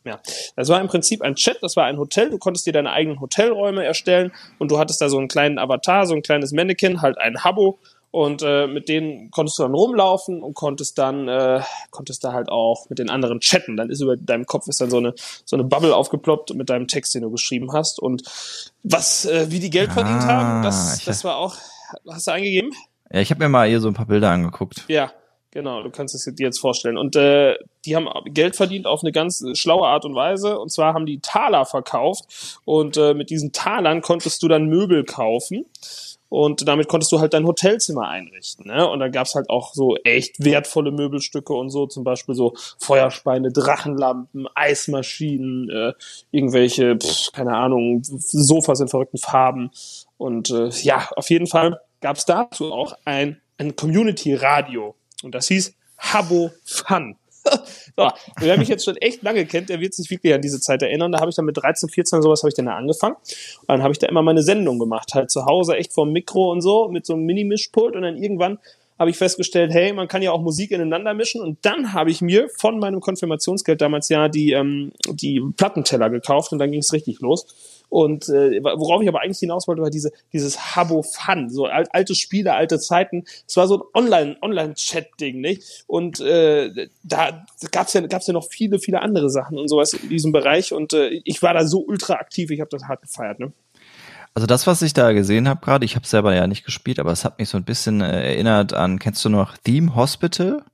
Ja, 0.05 0.21
das 0.55 0.69
war 0.69 0.81
im 0.81 0.87
Prinzip 0.87 1.23
ein 1.23 1.35
Chat, 1.35 1.63
das 1.63 1.77
war 1.77 1.87
ein 1.87 1.97
Hotel, 1.97 2.29
du 2.29 2.37
konntest 2.37 2.67
dir 2.67 2.75
deine 2.75 2.93
eigenen 2.93 3.21
Hotelräume 3.21 3.85
erstellen 3.85 4.33
und 4.59 4.71
du 4.71 4.79
hattest 4.79 5.01
da 5.01 5.09
so 5.09 5.17
einen 5.17 5.29
kleinen 5.29 5.59
Avatar, 5.59 6.07
so 6.07 6.15
ein 6.15 6.21
kleines 6.21 6.53
Mannequin, 6.53 7.01
halt 7.01 7.17
ein 7.17 7.43
Habbo 7.43 7.79
und 8.15 8.43
äh, 8.43 8.69
mit 8.69 8.89
denen 8.89 9.33
konntest 9.33 9.59
du 9.59 9.65
dann 9.65 9.75
rumlaufen 9.75 10.41
und 10.41 10.55
konntest 10.55 10.99
dann 10.99 11.27
äh, 11.27 11.63
konntest 11.91 12.23
da 12.23 12.33
halt 12.33 12.49
auch 12.49 12.89
mit 12.89 13.01
den 13.01 13.11
anderen 13.11 13.41
chatten. 13.41 13.77
Dann 13.77 13.91
ist 13.91 14.01
über 14.01 14.17
deinem 14.17 14.47
Kopf 14.47 14.69
ist 14.69 14.81
dann 14.81 14.89
so 14.89 14.99
eine 14.99 15.15
so 15.17 15.57
eine 15.57 15.65
Bubble 15.65 15.97
aufgeploppt 15.97 16.55
mit 16.55 16.71
deinem 16.71 16.87
Text, 16.87 17.17
den 17.17 17.23
du 17.23 17.31
geschrieben 17.33 17.73
hast 17.73 17.99
und 17.99 18.23
was 18.85 19.25
äh, 19.25 19.51
wie 19.51 19.59
die 19.59 19.69
Geld 19.69 19.93
verdient 19.93 20.23
Ah, 20.23 20.29
haben, 20.29 20.63
das 20.63 21.05
das 21.05 21.25
war 21.25 21.39
auch 21.39 21.57
hast 22.09 22.29
du 22.29 22.31
eingegeben? 22.31 22.71
Ja, 23.11 23.19
ich 23.19 23.31
habe 23.31 23.43
mir 23.43 23.49
mal 23.49 23.67
hier 23.67 23.81
so 23.81 23.89
ein 23.89 23.95
paar 23.95 24.07
Bilder 24.07 24.31
angeguckt. 24.31 24.85
Ja, 24.87 25.11
genau, 25.51 25.83
du 25.83 25.91
kannst 25.91 26.15
es 26.15 26.25
dir 26.25 26.45
jetzt 26.47 26.61
vorstellen. 26.61 26.97
Und 26.97 27.17
äh, 27.17 27.57
die 27.85 27.97
haben 27.97 28.09
Geld 28.27 28.55
verdient 28.55 28.87
auf 28.87 29.03
eine 29.03 29.11
ganz 29.11 29.45
schlaue 29.55 29.89
Art 29.89 30.05
und 30.05 30.15
Weise. 30.15 30.57
Und 30.61 30.71
zwar 30.71 30.95
haben 30.95 31.05
die 31.05 31.19
Taler 31.19 31.67
verkauft 31.67 32.61
und 32.65 32.97
äh, 32.97 33.13
mit 33.13 33.31
diesen 33.31 33.51
Talern 33.51 34.03
konntest 34.03 34.41
du 34.45 34.47
dann 34.47 34.67
Möbel 34.67 35.03
kaufen. 35.03 35.67
Und 36.35 36.67
damit 36.67 36.89
konntest 36.89 37.13
du 37.13 37.21
halt 37.21 37.33
dein 37.33 37.47
Hotelzimmer 37.47 38.09
einrichten. 38.09 38.67
Ne? 38.67 38.89
Und 38.89 38.99
da 38.99 39.07
gab's 39.07 39.37
halt 39.37 39.49
auch 39.51 39.73
so 39.73 39.97
echt 39.99 40.45
wertvolle 40.45 40.91
Möbelstücke 40.91 41.53
und 41.53 41.71
so, 41.71 41.87
zum 41.87 42.03
Beispiel 42.03 42.35
so 42.35 42.55
Feuerspeine, 42.81 43.53
Drachenlampen, 43.53 44.49
Eismaschinen, 44.53 45.71
äh, 45.71 45.93
irgendwelche, 46.33 46.97
pff, 46.97 47.31
keine 47.31 47.57
Ahnung, 47.57 48.03
Sofas 48.03 48.81
in 48.81 48.89
verrückten 48.89 49.19
Farben. 49.19 49.71
Und 50.19 50.51
äh, 50.51 50.71
ja, 50.83 51.09
auf 51.15 51.31
jeden 51.31 51.47
Fall 51.47 51.81
gab's 52.01 52.25
dazu 52.25 52.73
auch 52.73 52.95
ein, 53.05 53.41
ein 53.59 53.77
Community-Radio. 53.77 54.97
Und 55.23 55.37
das 55.37 55.47
hieß 55.47 55.73
Habbo 55.99 56.51
Fun. 56.65 57.15
so, 57.97 58.09
wer 58.41 58.59
mich 58.59 58.69
jetzt 58.69 58.85
schon 58.85 58.97
echt 58.97 59.23
lange 59.23 59.47
kennt, 59.47 59.69
der 59.69 59.81
wird 59.81 59.95
sich 59.95 60.11
wirklich 60.11 60.35
an 60.35 60.43
diese 60.43 60.61
Zeit 60.61 60.83
erinnern. 60.83 61.13
Da 61.13 61.21
habe 61.21 61.31
ich 61.31 61.37
dann 61.37 61.45
mit 61.45 61.57
13, 61.57 61.89
14 61.89 62.23
sowas 62.23 62.43
habe 62.43 62.49
ich 62.49 62.55
dann 62.55 62.67
da 62.67 62.77
angefangen. 62.77 63.17
Und 63.17 63.69
dann 63.69 63.83
habe 63.83 63.93
ich 63.93 63.99
da 63.99 64.07
immer 64.09 64.23
meine 64.23 64.43
Sendung 64.43 64.79
gemacht, 64.79 65.15
halt 65.15 65.31
zu 65.31 65.47
Hause 65.47 65.77
echt 65.77 65.93
vorm 65.93 66.13
Mikro 66.13 66.51
und 66.51 66.61
so 66.61 66.89
mit 66.89 67.07
so 67.07 67.15
einem 67.15 67.25
Mini-Mischpult 67.25 67.97
und 67.97 68.03
dann 68.03 68.17
irgendwann 68.17 68.59
habe 68.99 69.11
ich 69.11 69.17
festgestellt, 69.17 69.73
hey, 69.73 69.93
man 69.93 70.07
kann 70.07 70.23
ja 70.23 70.31
auch 70.31 70.41
Musik 70.41 70.71
ineinander 70.71 71.15
mischen 71.15 71.41
und 71.41 71.59
dann 71.63 71.93
habe 71.93 72.11
ich 72.11 72.21
mir 72.21 72.49
von 72.57 72.79
meinem 72.79 73.01
Konfirmationsgeld 73.01 73.81
damals 73.81 74.09
ja 74.09 74.29
die 74.29 74.53
ähm, 74.53 74.93
die 75.09 75.43
Plattenteller 75.57 76.11
gekauft 76.11 76.53
und 76.53 76.59
dann 76.59 76.71
ging 76.71 76.81
es 76.81 76.93
richtig 76.93 77.21
los. 77.21 77.74
Und 77.95 78.29
äh, 78.29 78.61
worauf 78.61 79.03
ich 79.03 79.09
aber 79.09 79.21
eigentlich 79.21 79.39
hinaus 79.39 79.69
wollte, 79.69 79.81
war 79.81 79.89
diese, 79.89 80.11
dieses 80.33 80.75
Habbo 80.75 81.03
Fun, 81.03 81.49
so 81.49 81.67
al 81.67 81.85
alte 81.93 82.17
Spiele, 82.17 82.53
alte 82.53 82.81
Zeiten. 82.81 83.23
Es 83.47 83.57
war 83.57 83.69
so 83.69 83.77
ein 83.77 83.83
Online, 83.95 84.37
Online-Chat-Ding, 84.43 85.41
nicht? 85.41 85.85
Und 85.87 86.19
äh, 86.19 86.89
da 87.05 87.47
gab's 87.71 87.93
ja, 87.93 88.01
gab's 88.01 88.27
ja 88.27 88.33
noch 88.33 88.49
viele, 88.51 88.81
viele 88.81 89.01
andere 89.01 89.31
Sachen 89.31 89.59
und 89.59 89.69
sowas 89.69 89.93
in 89.93 90.09
diesem 90.09 90.33
Bereich. 90.33 90.73
Und 90.73 90.93
äh, 90.93 91.21
ich 91.23 91.41
war 91.41 91.55
da 91.55 91.65
so 91.69 91.85
ultra 91.87 92.15
aktiv, 92.15 92.51
ich 92.51 92.61
habe 92.61 92.71
das 92.71 92.83
hart 92.83 93.03
gefeiert, 93.03 93.39
ne? 93.39 93.53
Also 94.35 94.49
das, 94.49 94.67
was 94.67 94.83
ich 94.83 94.93
da 94.93 95.13
gesehen 95.13 95.49
habe 95.49 95.65
gerade, 95.65 95.85
ich 95.85 95.95
habe 95.95 96.05
selber 96.05 96.35
ja 96.35 96.49
nicht 96.49 96.65
gespielt, 96.65 96.99
aber 96.99 97.13
es 97.13 97.25
hat 97.25 97.39
mich 97.39 97.49
so 97.49 97.57
ein 97.57 97.65
bisschen 97.65 98.01
äh, 98.01 98.33
erinnert 98.33 98.73
an, 98.73 98.99
kennst 98.99 99.25
du 99.25 99.29
noch 99.29 99.57
Theme 99.59 99.95
Hospital? 99.95 100.65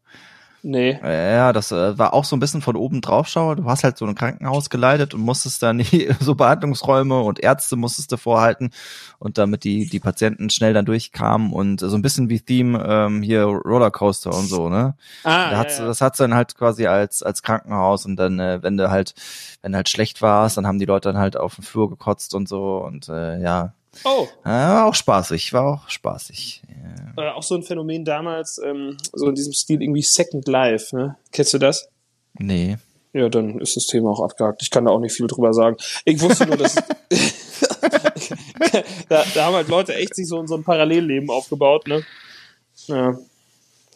Nee. 0.62 0.98
Ja, 1.02 1.52
das 1.52 1.72
äh, 1.72 1.98
war 1.98 2.12
auch 2.12 2.24
so 2.24 2.36
ein 2.36 2.40
bisschen 2.40 2.60
von 2.60 2.76
oben 2.76 3.00
draufschau. 3.00 3.54
Du 3.54 3.64
hast 3.64 3.82
halt 3.84 3.96
so 3.96 4.04
ein 4.04 4.14
Krankenhaus 4.14 4.68
geleitet 4.68 5.14
und 5.14 5.22
musstest 5.22 5.62
dann 5.62 5.78
die, 5.78 6.14
so 6.20 6.34
Behandlungsräume 6.34 7.20
und 7.20 7.40
Ärzte 7.40 7.76
musstest 7.76 8.12
du 8.12 8.16
vorhalten 8.16 8.70
und 9.18 9.38
damit 9.38 9.64
die 9.64 9.88
die 9.88 10.00
Patienten 10.00 10.50
schnell 10.50 10.74
dann 10.74 10.84
durchkamen 10.84 11.52
und 11.52 11.80
so 11.80 11.94
ein 11.94 12.02
bisschen 12.02 12.28
wie 12.28 12.40
Theme 12.40 12.84
ähm, 12.86 13.22
hier 13.22 13.44
Rollercoaster 13.44 14.34
und 14.34 14.46
so, 14.46 14.68
ne? 14.68 14.94
Ah, 15.24 15.46
da 15.46 15.52
ja, 15.52 15.58
hat's, 15.58 15.78
ja. 15.78 15.86
Das 15.86 16.00
hat's 16.00 16.18
dann 16.18 16.34
halt 16.34 16.56
quasi 16.56 16.86
als 16.86 17.22
als 17.22 17.42
Krankenhaus 17.42 18.04
und 18.04 18.16
dann, 18.16 18.38
äh, 18.38 18.62
wenn 18.62 18.76
du 18.76 18.90
halt, 18.90 19.14
wenn 19.62 19.72
du 19.72 19.76
halt 19.76 19.88
schlecht 19.88 20.20
warst, 20.20 20.56
dann 20.56 20.66
haben 20.66 20.78
die 20.78 20.86
Leute 20.86 21.10
dann 21.10 21.18
halt 21.20 21.36
auf 21.36 21.54
den 21.54 21.64
Flur 21.64 21.88
gekotzt 21.88 22.34
und 22.34 22.48
so 22.48 22.78
und 22.84 23.08
äh, 23.08 23.40
ja, 23.40 23.72
Oh, 24.04 24.28
war 24.44 24.86
auch 24.86 24.94
spaßig, 24.94 25.52
war 25.52 25.64
auch 25.64 25.88
spaßig. 25.88 26.62
äh, 27.16 27.28
auch 27.30 27.42
so 27.42 27.54
ein 27.56 27.62
Phänomen 27.62 28.04
damals, 28.04 28.58
ähm, 28.64 28.96
so 29.12 29.28
in 29.28 29.34
diesem 29.34 29.52
Stil 29.52 29.82
irgendwie 29.82 30.02
Second 30.02 30.46
Life, 30.48 30.96
ne? 30.96 31.16
Kennst 31.32 31.54
du 31.54 31.58
das? 31.58 31.88
Nee. 32.38 32.78
Ja, 33.12 33.28
dann 33.28 33.58
ist 33.58 33.76
das 33.76 33.86
Thema 33.86 34.10
auch 34.10 34.22
abgehakt. 34.22 34.62
Ich 34.62 34.70
kann 34.70 34.84
da 34.84 34.92
auch 34.92 35.00
nicht 35.00 35.14
viel 35.14 35.26
drüber 35.26 35.52
sagen. 35.52 35.76
Ich 36.04 36.20
wusste 36.20 36.46
nur, 36.46 36.56
dass 36.56 36.76
da, 39.08 39.24
da 39.34 39.44
haben 39.44 39.54
halt 39.54 39.68
Leute 39.68 39.94
echt 39.94 40.14
sich 40.14 40.28
so, 40.28 40.46
so 40.46 40.54
ein 40.54 40.64
Parallelleben 40.64 41.30
aufgebaut, 41.30 41.88
ne? 41.88 42.04
Ja. 42.86 43.18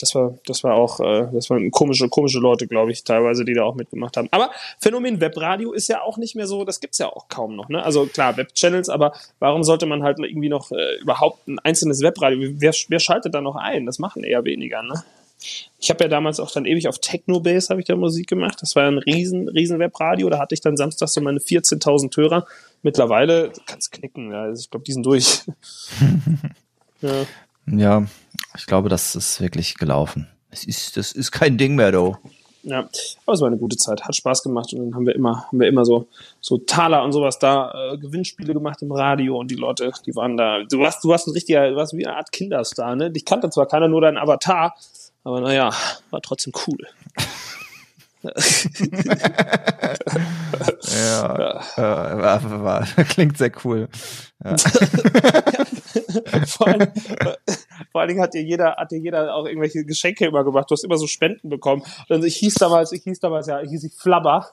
Das 0.00 0.14
war, 0.14 0.34
das 0.46 0.64
war 0.64 0.74
auch, 0.74 0.98
äh, 1.00 1.28
das 1.32 1.50
waren 1.50 1.70
komische, 1.70 2.08
komische 2.08 2.40
Leute, 2.40 2.66
glaube 2.66 2.90
ich, 2.90 3.04
teilweise, 3.04 3.44
die 3.44 3.54
da 3.54 3.62
auch 3.62 3.76
mitgemacht 3.76 4.16
haben. 4.16 4.28
Aber 4.32 4.50
Phänomen 4.80 5.20
Webradio 5.20 5.72
ist 5.72 5.88
ja 5.88 6.02
auch 6.02 6.16
nicht 6.16 6.34
mehr 6.34 6.46
so, 6.46 6.64
das 6.64 6.80
gibt's 6.80 6.98
ja 6.98 7.08
auch 7.08 7.28
kaum 7.28 7.54
noch, 7.54 7.68
ne? 7.68 7.82
Also 7.82 8.06
klar, 8.06 8.36
Webchannels, 8.36 8.88
aber 8.88 9.12
warum 9.38 9.62
sollte 9.62 9.86
man 9.86 10.02
halt 10.02 10.18
irgendwie 10.18 10.48
noch 10.48 10.72
äh, 10.72 10.96
überhaupt 11.00 11.46
ein 11.46 11.58
einzelnes 11.60 12.02
Webradio? 12.02 12.54
Wer, 12.58 12.74
wer 12.88 12.98
schaltet 12.98 13.34
da 13.34 13.40
noch 13.40 13.56
ein? 13.56 13.86
Das 13.86 13.98
machen 14.00 14.24
eher 14.24 14.44
weniger, 14.44 14.82
ne? 14.82 15.04
Ich 15.78 15.90
habe 15.90 16.04
ja 16.04 16.08
damals 16.08 16.40
auch 16.40 16.50
dann 16.50 16.64
ewig 16.64 16.88
auf 16.88 16.98
Technobase 16.98 17.68
habe 17.68 17.80
ich 17.80 17.86
da 17.86 17.96
Musik 17.96 18.28
gemacht. 18.28 18.58
Das 18.62 18.74
war 18.76 18.86
ein 18.86 18.98
riesen, 18.98 19.48
riesen 19.48 19.78
Webradio. 19.78 20.30
Da 20.30 20.38
hatte 20.38 20.54
ich 20.54 20.60
dann 20.60 20.76
samstags 20.76 21.12
so 21.12 21.20
meine 21.20 21.38
14.000 21.38 22.16
Hörer. 22.16 22.46
Mittlerweile 22.82 23.52
kannst 23.66 23.92
knicken. 23.92 24.32
Ja. 24.32 24.42
Also 24.44 24.60
ich 24.60 24.70
glaube, 24.70 24.84
die 24.84 24.92
sind 24.92 25.04
durch. 25.04 25.42
ja. 27.02 27.26
Ja, 27.66 28.06
ich 28.56 28.66
glaube, 28.66 28.88
das 28.88 29.14
ist 29.14 29.40
wirklich 29.40 29.76
gelaufen. 29.76 30.28
Es 30.50 30.64
ist, 30.64 30.96
das 30.96 31.12
ist 31.12 31.32
kein 31.32 31.58
Ding 31.58 31.74
mehr, 31.74 31.92
though. 31.92 32.16
Ja, 32.62 32.88
aber 33.26 33.34
es 33.34 33.40
war 33.40 33.48
eine 33.48 33.58
gute 33.58 33.76
Zeit, 33.76 34.04
hat 34.04 34.16
Spaß 34.16 34.42
gemacht 34.42 34.72
und 34.72 34.78
dann 34.80 34.94
haben 34.94 35.06
wir 35.06 35.14
immer, 35.14 35.44
haben 35.48 35.60
wir 35.60 35.68
immer 35.68 35.84
so, 35.84 36.08
so 36.40 36.56
Taler 36.56 37.04
und 37.04 37.12
sowas 37.12 37.38
da, 37.38 37.92
äh, 37.92 37.98
Gewinnspiele 37.98 38.54
gemacht 38.54 38.80
im 38.80 38.90
Radio 38.90 39.36
und 39.38 39.50
die 39.50 39.56
Leute, 39.56 39.92
die 40.06 40.16
waren 40.16 40.38
da. 40.38 40.62
Du 40.62 40.78
warst, 40.78 41.04
du 41.04 41.08
warst 41.08 41.26
ein 41.26 41.32
richtiger, 41.32 41.68
du 41.68 41.76
warst 41.76 41.92
wie 41.94 42.06
eine 42.06 42.16
Art 42.16 42.32
Kinderstar, 42.32 42.96
ne? 42.96 43.10
Dich 43.10 43.26
kannte 43.26 43.50
zwar 43.50 43.66
keiner 43.66 43.88
nur 43.88 44.00
dein 44.00 44.16
Avatar, 44.16 44.74
aber 45.24 45.42
naja, 45.42 45.74
war 46.10 46.22
trotzdem 46.22 46.54
cool. 46.66 46.78
Ja, 50.94 51.60
Äh, 51.76 51.82
war, 51.82 52.62
war, 52.62 52.86
klingt 53.04 53.36
sehr 53.36 53.52
cool. 53.64 53.88
Ja. 54.44 54.56
vor, 56.46 56.66
allem, 56.68 56.88
Vor 57.92 58.00
allen 58.00 58.08
Dingen 58.08 58.20
hat 58.20 58.34
dir 58.34 58.42
jeder, 58.42 58.76
hat 58.76 58.90
dir 58.90 58.98
jeder 58.98 59.34
auch 59.34 59.46
irgendwelche 59.46 59.84
Geschenke 59.84 60.26
immer 60.26 60.44
gemacht. 60.44 60.70
Du 60.70 60.72
hast 60.74 60.84
immer 60.84 60.96
so 60.98 61.06
Spenden 61.06 61.48
bekommen. 61.48 61.82
Und 62.08 62.24
ich 62.24 62.36
hieß 62.36 62.54
damals, 62.54 62.92
ich 62.92 63.02
hieß 63.04 63.20
damals 63.20 63.46
ja, 63.46 63.62
ich 63.62 63.70
hieß 63.70 63.84
ich 63.84 63.94
Flabber. 63.94 64.50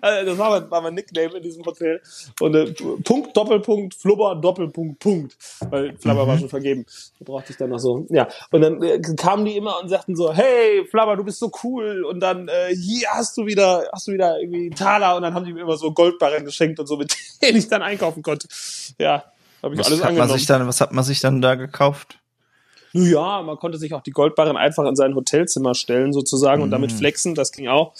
Also 0.00 0.26
das 0.30 0.38
war 0.38 0.50
mein, 0.50 0.70
war 0.70 0.80
mein 0.80 0.94
Nickname 0.94 1.36
in 1.36 1.42
diesem 1.42 1.64
Hotel. 1.64 2.00
Und 2.40 2.54
äh, 2.54 2.72
Punkt, 3.04 3.36
Doppelpunkt, 3.36 3.94
Flubber, 3.94 4.34
Doppelpunkt, 4.34 4.98
Punkt. 4.98 5.36
Weil 5.70 5.96
Flabber 5.96 6.24
Mhm. 6.24 6.28
war 6.28 6.38
schon 6.38 6.48
vergeben. 6.48 6.84
Da 7.18 7.24
brauchte 7.24 7.52
ich 7.52 7.56
dann 7.56 7.70
noch 7.70 7.78
so, 7.78 8.04
ja. 8.10 8.26
Und 8.50 8.60
dann 8.62 8.82
äh, 8.82 9.00
kamen 9.16 9.44
die 9.44 9.56
immer 9.56 9.80
und 9.80 9.88
sagten 9.88 10.16
so, 10.16 10.32
hey, 10.32 10.84
Flabber, 10.90 11.16
du 11.16 11.24
bist 11.24 11.38
so 11.38 11.50
cool. 11.62 12.04
Und 12.04 12.20
dann, 12.20 12.48
äh, 12.48 12.74
hier 12.74 13.08
hast 13.12 13.36
du 13.36 13.46
wieder, 13.46 13.88
hast 13.92 14.08
du 14.08 14.12
wieder 14.12 14.40
irgendwie 14.40 14.66
einen 14.66 14.74
Taler. 14.74 15.16
Und 15.16 15.22
dann 15.22 15.34
haben 15.34 15.44
die 15.44 15.52
mir 15.52 15.62
immer 15.62 15.76
so 15.76 15.92
Goldbarren 15.92 16.44
geschenkt 16.44 16.80
und 16.80 16.86
so, 16.86 16.96
mit 16.96 17.14
denen 17.42 17.58
ich 17.58 17.68
dann 17.68 17.82
einkaufen 17.82 18.22
konnte. 18.22 18.48
Ja, 18.98 19.05
habe 19.62 19.74
ich 19.74 19.80
Was 19.80 19.86
alles 19.86 19.98
hat, 19.98 20.04
man 20.04 20.08
angenommen. 20.08 20.38
sich 20.38 20.46
dann, 20.46 20.66
was 20.66 20.80
hat 20.80 20.92
man 20.92 21.04
sich 21.04 21.20
dann 21.20 21.40
da 21.40 21.54
gekauft? 21.54 22.18
Ja, 22.96 23.42
man 23.42 23.56
konnte 23.56 23.78
sich 23.78 23.92
auch 23.94 24.02
die 24.02 24.10
Goldbarren 24.10 24.56
einfach 24.56 24.86
in 24.86 24.96
sein 24.96 25.14
Hotelzimmer 25.14 25.74
stellen 25.74 26.12
sozusagen 26.12 26.62
und 26.62 26.70
damit 26.70 26.92
flexen, 26.92 27.34
das 27.34 27.52
ging 27.52 27.68
auch. 27.68 27.92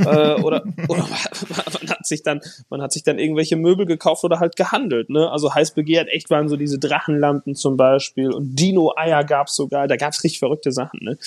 äh, 0.00 0.40
oder 0.42 0.64
oder 0.88 1.06
man 1.08 1.88
hat 1.90 2.06
sich 2.06 2.22
dann 2.22 2.40
man 2.68 2.82
hat 2.82 2.92
sich 2.92 3.04
dann 3.04 3.18
irgendwelche 3.18 3.56
Möbel 3.56 3.86
gekauft 3.86 4.24
oder 4.24 4.40
halt 4.40 4.56
gehandelt. 4.56 5.10
Ne? 5.10 5.30
Also 5.30 5.54
heiß 5.54 5.72
begehrt 5.72 6.08
echt 6.08 6.30
waren 6.30 6.48
so 6.48 6.56
diese 6.56 6.78
Drachenlampen 6.78 7.54
zum 7.54 7.76
Beispiel 7.76 8.32
und 8.32 8.56
Dino-Eier 8.56 9.24
gab's 9.24 9.54
sogar. 9.54 9.86
Da 9.86 9.96
gab's 9.96 10.24
richtig 10.24 10.38
verrückte 10.38 10.72
Sachen. 10.72 11.00
Ne? 11.02 11.18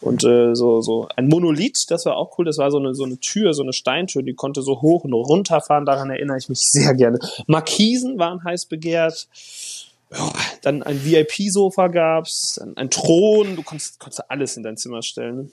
Und 0.00 0.24
äh, 0.24 0.54
so 0.54 0.80
so 0.80 1.08
ein 1.16 1.28
Monolith, 1.28 1.90
das 1.90 2.06
war 2.06 2.16
auch 2.16 2.38
cool. 2.38 2.44
Das 2.44 2.58
war 2.58 2.70
so 2.70 2.78
eine 2.78 2.94
so 2.94 3.04
eine 3.04 3.18
Tür, 3.18 3.54
so 3.54 3.62
eine 3.62 3.72
Steintür, 3.72 4.22
die 4.22 4.34
konnte 4.34 4.62
so 4.62 4.80
hoch 4.80 5.04
und 5.04 5.12
runter 5.12 5.60
fahren. 5.60 5.84
Daran 5.84 6.10
erinnere 6.10 6.38
ich 6.38 6.48
mich 6.48 6.60
sehr 6.60 6.94
gerne. 6.94 7.18
Markisen 7.46 8.18
waren 8.18 8.42
heiß 8.42 8.66
begehrt 8.66 9.28
ja, 10.14 10.32
dann 10.62 10.82
ein 10.82 11.04
VIP-Sofa 11.04 11.88
gab's, 11.88 12.56
dann 12.58 12.76
ein 12.76 12.90
Thron, 12.90 13.56
du 13.56 13.62
konntest, 13.62 13.98
konntest 13.98 14.30
alles 14.30 14.56
in 14.56 14.62
dein 14.62 14.76
Zimmer 14.76 15.02
stellen. 15.02 15.50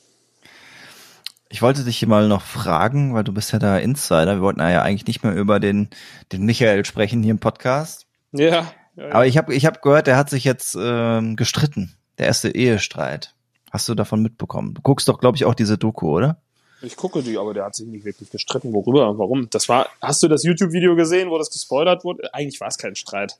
Ich 1.49 1.61
wollte 1.61 1.83
dich 1.83 1.97
hier 1.97 2.07
mal 2.07 2.27
noch 2.27 2.43
fragen, 2.43 3.15
weil 3.15 3.23
du 3.23 3.33
bist 3.33 3.51
ja 3.51 3.59
da 3.59 3.77
Insider. 3.77 4.35
Wir 4.35 4.41
wollten 4.41 4.59
ja 4.59 4.83
eigentlich 4.83 5.07
nicht 5.07 5.23
mehr 5.23 5.33
über 5.33 5.59
den, 5.59 5.89
den 6.31 6.45
Michael 6.45 6.85
sprechen 6.85 7.23
hier 7.23 7.31
im 7.31 7.39
Podcast. 7.39 8.05
Ja, 8.31 8.47
ja, 8.47 8.73
ja. 8.95 9.11
Aber 9.11 9.25
ich 9.25 9.37
habe 9.37 9.55
ich 9.55 9.65
hab 9.65 9.81
gehört, 9.81 10.05
der 10.05 10.17
hat 10.17 10.29
sich 10.29 10.43
jetzt 10.43 10.77
ähm, 10.79 11.35
gestritten. 11.35 11.95
Der 12.19 12.27
erste 12.27 12.49
Ehestreit. 12.49 13.33
Hast 13.71 13.89
du 13.89 13.95
davon 13.95 14.21
mitbekommen? 14.21 14.75
Du 14.75 14.81
guckst 14.81 15.07
doch, 15.07 15.19
glaube 15.19 15.37
ich, 15.37 15.45
auch 15.45 15.55
diese 15.55 15.77
Doku, 15.77 16.15
oder? 16.15 16.39
ich 16.81 16.95
gucke 16.95 17.21
die, 17.21 17.37
aber 17.37 17.53
der 17.53 17.65
hat 17.65 17.75
sich 17.75 17.87
nicht 17.87 18.05
wirklich 18.05 18.29
gestritten. 18.29 18.73
Worüber? 18.73 19.17
Warum? 19.17 19.49
Das 19.49 19.67
war, 19.69 19.89
hast 20.01 20.23
du 20.23 20.27
das 20.27 20.43
YouTube-Video 20.43 20.95
gesehen, 20.95 21.29
wo 21.29 21.37
das 21.37 21.49
gespoilert 21.49 22.03
wurde? 22.03 22.33
Eigentlich 22.33 22.61
war 22.61 22.67
es 22.67 22.77
kein 22.77 22.95
Streit. 22.95 23.37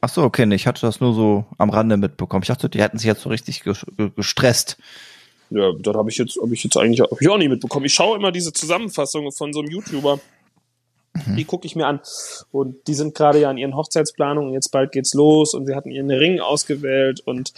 Ach 0.00 0.08
so, 0.08 0.22
okay, 0.22 0.50
ich 0.54 0.66
hatte 0.66 0.80
das 0.82 1.00
nur 1.00 1.14
so 1.14 1.44
am 1.58 1.70
Rande 1.70 1.96
mitbekommen. 1.96 2.42
Ich 2.42 2.48
dachte, 2.48 2.68
die 2.68 2.80
hätten 2.80 2.98
sich 2.98 3.06
jetzt 3.06 3.22
so 3.22 3.28
richtig 3.28 3.60
ges- 3.62 3.84
ge- 3.96 4.10
gestresst. 4.16 4.78
Ja, 5.50 5.72
das 5.78 5.94
habe 5.94 6.08
ich 6.10 6.16
jetzt, 6.16 6.38
habe 6.40 6.54
ich 6.54 6.62
jetzt 6.64 6.76
eigentlich 6.76 7.00
hab 7.00 7.20
ich 7.20 7.28
auch 7.28 7.36
nicht 7.38 7.50
mitbekommen. 7.50 7.84
Ich 7.86 7.94
schaue 7.94 8.16
immer 8.16 8.32
diese 8.32 8.52
Zusammenfassungen 8.52 9.32
von 9.32 9.52
so 9.52 9.60
einem 9.60 9.70
YouTuber. 9.70 10.20
Die 11.36 11.44
gucke 11.44 11.66
ich 11.66 11.74
mir 11.76 11.86
an. 11.86 12.00
Und 12.52 12.86
die 12.86 12.94
sind 12.94 13.14
gerade 13.16 13.40
ja 13.40 13.50
an 13.50 13.58
ihren 13.58 13.74
Hochzeitsplanungen. 13.76 14.54
Jetzt 14.54 14.70
bald 14.70 14.92
geht's 14.92 15.12
los 15.12 15.54
und 15.54 15.66
sie 15.66 15.74
hatten 15.74 15.90
ihren 15.90 16.10
Ring 16.10 16.40
ausgewählt 16.40 17.20
und 17.20 17.52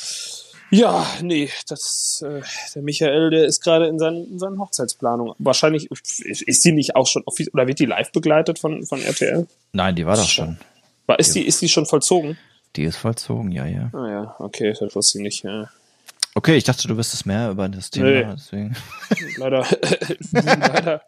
ja, 0.70 1.06
nee, 1.20 1.50
das, 1.68 2.24
äh, 2.26 2.40
der 2.74 2.80
Michael, 2.80 3.28
der 3.28 3.44
ist 3.44 3.60
gerade 3.62 3.88
in 3.88 3.98
seinen, 3.98 4.24
in 4.24 4.38
seinen 4.38 4.58
Hochzeitsplanungen. 4.58 5.34
Wahrscheinlich 5.38 5.90
ist 5.90 6.64
die 6.64 6.72
nicht 6.72 6.96
auch 6.96 7.06
schon 7.06 7.22
offiziell, 7.26 7.52
oder 7.52 7.66
wird 7.68 7.78
die 7.78 7.84
live 7.84 8.10
begleitet 8.10 8.58
von, 8.58 8.86
von 8.86 9.02
RTL? 9.02 9.46
Nein, 9.74 9.96
die 9.96 10.06
war 10.06 10.16
doch 10.16 10.26
schon. 10.26 10.56
War, 11.06 11.18
ist 11.18 11.34
die, 11.34 11.46
ist 11.46 11.60
die 11.60 11.68
schon 11.68 11.86
vollzogen? 11.86 12.38
Die 12.76 12.84
ist 12.84 12.96
vollzogen, 12.96 13.52
ja, 13.52 13.66
ja. 13.66 13.90
Ah 13.92 14.08
ja, 14.08 14.36
okay, 14.38 14.72
das 14.78 14.94
wusste 14.94 15.18
ich 15.18 15.22
nicht, 15.22 15.44
ja. 15.44 15.68
Okay, 16.34 16.56
ich 16.56 16.64
dachte, 16.64 16.88
du 16.88 16.96
wüsstest 16.96 17.26
mehr 17.26 17.50
über 17.50 17.68
das 17.68 17.90
Thema. 17.90 18.06
Nee. 18.06 18.26
Deswegen. 18.32 18.74
Leider, 19.36 19.66
leider. 20.32 21.02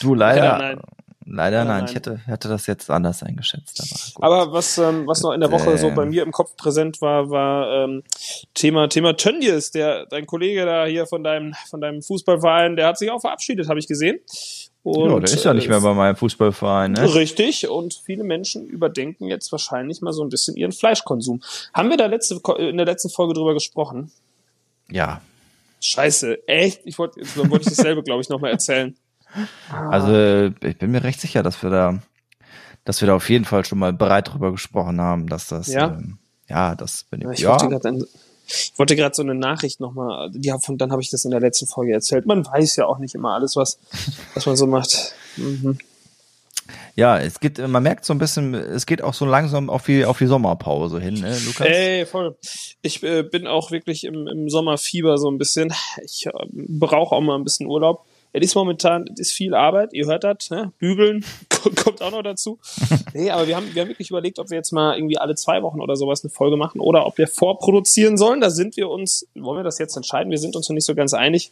Du 0.00 0.14
leider. 0.14 0.42
Leider 0.42 0.58
nein. 0.58 0.80
Leider 1.24 1.64
nein. 1.64 1.78
nein. 1.78 1.84
Ich 1.88 1.94
hätte, 1.94 2.20
hätte 2.26 2.48
das 2.48 2.66
jetzt 2.66 2.90
anders 2.90 3.22
eingeschätzt. 3.22 4.16
Aber. 4.16 4.42
Aber 4.42 4.52
was, 4.52 4.78
ähm, 4.78 5.06
was 5.06 5.22
noch 5.22 5.32
in 5.32 5.40
der 5.40 5.50
Woche 5.52 5.76
so 5.76 5.88
Ähm. 5.88 5.94
bei 5.94 6.06
mir 6.06 6.22
im 6.22 6.32
Kopf 6.32 6.56
präsent 6.56 7.00
war, 7.00 7.30
war 7.30 7.84
ähm, 7.84 8.02
Thema 8.54 8.88
Thema 8.88 9.16
Tönnies, 9.16 9.70
der 9.70 10.06
dein 10.06 10.26
Kollege 10.26 10.64
da 10.64 10.86
hier 10.86 11.06
von 11.06 11.22
deinem 11.22 11.54
von 11.68 11.80
deinem 11.80 12.02
Fußballverein, 12.02 12.76
der 12.76 12.86
hat 12.86 12.98
sich 12.98 13.10
auch 13.10 13.20
verabschiedet, 13.20 13.68
habe 13.68 13.78
ich 13.78 13.86
gesehen. 13.86 14.20
Und, 14.84 15.10
ja, 15.10 15.20
der 15.20 15.32
ist 15.32 15.44
ja 15.44 15.54
nicht 15.54 15.66
äh, 15.66 15.70
mehr 15.70 15.80
bei 15.80 15.94
meinem 15.94 16.16
Fußballverein. 16.16 16.92
Ne? 16.92 17.14
Richtig, 17.14 17.68
und 17.68 17.94
viele 17.94 18.24
Menschen 18.24 18.66
überdenken 18.66 19.26
jetzt 19.28 19.52
wahrscheinlich 19.52 20.00
mal 20.02 20.12
so 20.12 20.22
ein 20.24 20.28
bisschen 20.28 20.56
ihren 20.56 20.72
Fleischkonsum. 20.72 21.40
Haben 21.72 21.90
wir 21.90 21.96
da 21.96 22.06
letzte, 22.06 22.40
in 22.58 22.76
der 22.76 22.86
letzten 22.86 23.08
Folge 23.08 23.34
drüber 23.34 23.54
gesprochen? 23.54 24.10
Ja. 24.90 25.20
Scheiße, 25.80 26.48
echt? 26.48 26.80
Ich 26.84 26.98
wollte, 26.98 27.20
jetzt 27.20 27.36
wollte 27.38 27.60
ich 27.70 27.76
dasselbe, 27.76 28.02
glaube 28.04 28.22
ich, 28.22 28.28
nochmal 28.28 28.50
erzählen. 28.50 28.96
Also 29.70 30.52
ich 30.62 30.78
bin 30.78 30.90
mir 30.90 31.02
recht 31.04 31.20
sicher, 31.20 31.42
dass 31.42 31.62
wir 31.62 31.70
da, 31.70 31.98
dass 32.84 33.00
wir 33.00 33.06
da 33.06 33.14
auf 33.14 33.30
jeden 33.30 33.44
Fall 33.44 33.64
schon 33.64 33.78
mal 33.78 33.92
bereit 33.92 34.32
drüber 34.32 34.50
gesprochen 34.50 35.00
haben, 35.00 35.28
dass 35.28 35.46
das, 35.48 35.68
Ja? 35.68 35.88
ähm, 35.88 36.18
ja, 36.48 36.74
das 36.74 37.04
bin 37.04 37.22
ich. 37.22 37.28
ich 37.34 37.38
Ja, 37.40 37.50
wollte 37.50 37.68
gerade 37.68 37.88
ein- 37.88 38.04
ich 38.52 38.78
wollte 38.78 38.96
gerade 38.96 39.14
so 39.14 39.22
eine 39.22 39.34
Nachricht 39.34 39.80
nochmal, 39.80 40.30
die 40.30 40.52
hab 40.52 40.64
von, 40.64 40.78
dann 40.78 40.92
habe 40.92 41.02
ich 41.02 41.10
das 41.10 41.24
in 41.24 41.30
der 41.30 41.40
letzten 41.40 41.66
Folge 41.66 41.92
erzählt. 41.92 42.26
Man 42.26 42.46
weiß 42.46 42.76
ja 42.76 42.86
auch 42.86 42.98
nicht 42.98 43.14
immer 43.14 43.34
alles, 43.34 43.56
was, 43.56 43.78
was 44.34 44.46
man 44.46 44.56
so 44.56 44.66
macht. 44.66 45.14
Mhm. 45.36 45.78
ja, 46.94 47.18
es 47.18 47.40
geht, 47.40 47.58
man 47.58 47.82
merkt 47.82 48.04
so 48.04 48.12
ein 48.12 48.18
bisschen, 48.18 48.54
es 48.54 48.86
geht 48.86 49.02
auch 49.02 49.14
so 49.14 49.24
langsam 49.24 49.70
auf 49.70 49.84
die, 49.84 50.04
auf 50.04 50.18
die 50.18 50.26
Sommerpause 50.26 51.00
hin, 51.00 51.14
ne, 51.14 51.36
Lukas? 51.46 51.66
Ey, 51.66 52.06
voll. 52.06 52.36
Ich 52.82 53.02
äh, 53.02 53.22
bin 53.22 53.46
auch 53.46 53.70
wirklich 53.70 54.04
im, 54.04 54.26
im 54.26 54.50
Sommerfieber 54.50 55.18
so 55.18 55.30
ein 55.30 55.38
bisschen. 55.38 55.72
Ich 56.04 56.26
äh, 56.26 56.32
brauche 56.52 57.14
auch 57.14 57.20
mal 57.20 57.36
ein 57.36 57.44
bisschen 57.44 57.66
Urlaub. 57.66 58.04
Es 58.34 58.42
ist 58.42 58.54
momentan, 58.54 59.04
es 59.12 59.20
ist 59.20 59.32
viel 59.32 59.54
Arbeit, 59.54 59.92
ihr 59.92 60.06
hört 60.06 60.24
das, 60.24 60.48
ne? 60.50 60.72
Bügeln 60.78 61.24
kommt 61.84 62.00
auch 62.02 62.10
noch 62.10 62.22
dazu. 62.22 62.58
Nee, 63.14 63.30
aber 63.30 63.46
wir 63.46 63.56
haben, 63.56 63.74
wir 63.74 63.82
haben 63.82 63.90
wirklich 63.90 64.08
überlegt, 64.08 64.38
ob 64.38 64.48
wir 64.48 64.56
jetzt 64.56 64.72
mal 64.72 64.96
irgendwie 64.96 65.18
alle 65.18 65.34
zwei 65.34 65.62
Wochen 65.62 65.82
oder 65.82 65.96
sowas 65.96 66.24
eine 66.24 66.30
Folge 66.30 66.56
machen 66.56 66.80
oder 66.80 67.06
ob 67.06 67.18
wir 67.18 67.28
vorproduzieren 67.28 68.16
sollen. 68.16 68.40
Da 68.40 68.48
sind 68.48 68.78
wir 68.78 68.88
uns, 68.88 69.26
wollen 69.34 69.58
wir 69.58 69.64
das 69.64 69.78
jetzt 69.78 69.96
entscheiden? 69.96 70.30
Wir 70.30 70.38
sind 70.38 70.56
uns 70.56 70.70
noch 70.70 70.74
nicht 70.74 70.86
so 70.86 70.94
ganz 70.94 71.12
einig. 71.12 71.50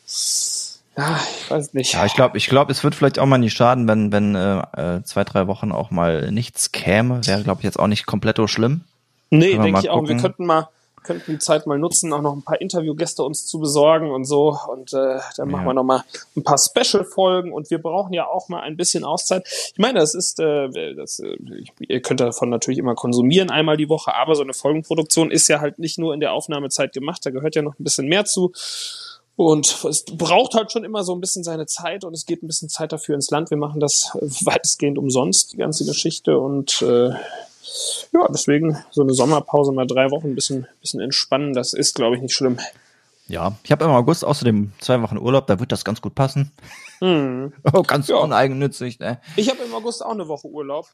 Ja, 0.97 1.21
ich 1.39 1.51
weiß 1.51 1.75
nicht. 1.75 1.93
Ja, 1.93 2.07
ich 2.07 2.15
glaube, 2.15 2.39
ich 2.39 2.47
glaube, 2.47 2.73
es 2.73 2.83
wird 2.83 2.95
vielleicht 2.95 3.19
auch 3.19 3.27
mal 3.27 3.37
nicht 3.37 3.55
schaden, 3.55 3.87
wenn, 3.89 4.11
wenn 4.11 4.35
äh, 4.35 4.61
äh, 4.77 5.03
zwei, 5.03 5.25
drei 5.25 5.47
Wochen 5.49 5.71
auch 5.71 5.91
mal 5.91 6.31
nichts 6.31 6.73
käme. 6.73 7.27
Wäre, 7.27 7.43
glaube 7.43 7.61
ich, 7.61 7.65
jetzt 7.65 7.79
auch 7.79 7.89
nicht 7.89 8.07
komplett 8.07 8.39
so 8.39 8.47
schlimm. 8.47 8.83
Nee, 9.29 9.59
denke 9.59 9.81
ich 9.81 9.91
auch. 9.91 10.03
Wir 10.03 10.09
gucken. 10.09 10.21
könnten 10.23 10.47
mal, 10.47 10.69
könnten 11.03 11.33
die 11.33 11.39
Zeit 11.39 11.67
mal 11.67 11.79
nutzen, 11.79 12.13
auch 12.13 12.23
noch 12.23 12.35
ein 12.35 12.43
paar 12.43 12.61
Interviewgäste 12.61 13.23
uns 13.23 13.47
zu 13.47 13.59
besorgen 13.59 14.11
und 14.11 14.25
so. 14.25 14.57
Und 14.69 14.93
äh, 14.93 15.19
dann 15.37 15.51
machen 15.51 15.63
Ja. 15.63 15.69
wir 15.71 15.75
noch 15.75 15.85
mal 15.85 16.05
ein 16.37 16.43
paar 16.43 16.59
Special-Folgen. 16.59 17.53
Und 17.53 17.71
wir 17.71 17.81
brauchen 17.81 18.13
ja 18.13 18.27
auch 18.27 18.49
mal 18.49 18.61
ein 18.61 18.77
bisschen 18.77 19.05
Auszeit. 19.05 19.47
Ich 19.49 19.79
meine, 19.79 20.01
das 20.01 20.15
ist, 20.15 20.39
äh, 20.41 20.95
das, 20.95 21.21
äh, 21.21 21.37
ihr 21.81 22.03
könnt 22.03 22.21
davon 22.21 22.51
natürlich 22.51 22.79
immer 22.79 22.95
konsumieren, 22.95 23.51
einmal 23.51 23.77
die 23.77 23.89
Woche. 23.89 24.15
Aber 24.15 24.35
so 24.35 24.43
eine 24.43 24.53
Folgenproduktion 24.53 25.31
ist 25.31 25.49
ja 25.49 25.61
halt 25.61 25.79
nicht 25.79 25.99
nur 25.99 26.15
in 26.15 26.21
der 26.21 26.33
Aufnahmezeit 26.33 26.93
gemacht. 26.93 27.25
Da 27.25 27.31
gehört 27.31 27.55
ja 27.55 27.63
noch 27.63 27.79
ein 27.79 27.85
bisschen 27.85 28.07
mehr 28.09 28.25
zu. 28.25 28.53
Und 29.37 29.85
es 29.85 30.05
braucht 30.05 30.53
halt 30.55 30.71
schon 30.71 30.85
immer 30.85 31.03
so 31.03 31.15
ein 31.15 31.21
bisschen 31.21 31.45
seine 31.45 31.65
Zeit 31.65 32.05
und 32.05 32.13
es 32.13 32.27
geht 32.27 32.43
ein 32.43 32.47
bisschen 32.47 32.69
Zeit 32.69 32.93
dafür 32.93 33.15
ins 33.15 33.31
Land. 33.31 33.49
Wir 33.49 33.57
machen 33.57 33.81
das 33.81 34.11
weitestgehend 34.45 34.99
umsonst, 34.99 35.55
die 35.55 35.57
ganze 35.57 35.87
Geschichte. 35.87 36.39
Und 36.39 36.83
äh, 36.83 37.13
ja, 38.13 38.27
deswegen 38.29 38.77
so 38.91 39.03
eine 39.03 39.15
Sommerpause 39.15 39.73
mal 39.73 39.87
drei 39.87 40.11
Wochen 40.11 40.29
ein 40.29 40.35
bisschen, 40.35 40.67
bisschen 40.81 41.01
entspannen, 41.01 41.53
das 41.55 41.73
ist, 41.73 41.95
glaube 41.95 42.17
ich, 42.17 42.23
nicht 42.23 42.35
schlimm. 42.35 42.59
Ja, 43.29 43.53
ich 43.63 43.71
habe 43.71 43.85
im 43.85 43.91
August 43.91 44.25
außerdem 44.25 44.73
zwei 44.81 45.01
Wochen 45.03 45.17
Urlaub, 45.17 45.47
da 45.47 45.61
wird 45.61 45.71
das 45.71 45.85
ganz 45.85 46.01
gut 46.01 46.15
passen. 46.15 46.51
Hm. 46.99 47.53
Oh, 47.73 47.83
ganz 47.83 48.09
Ja. 48.09 48.17
uneigennützig, 48.17 48.99
ne? 48.99 49.21
Ich 49.37 49.49
habe 49.49 49.61
im 49.63 49.75
August 49.75 50.05
auch 50.05 50.11
eine 50.13 50.27
Woche 50.29 50.49
Urlaub. 50.49 50.87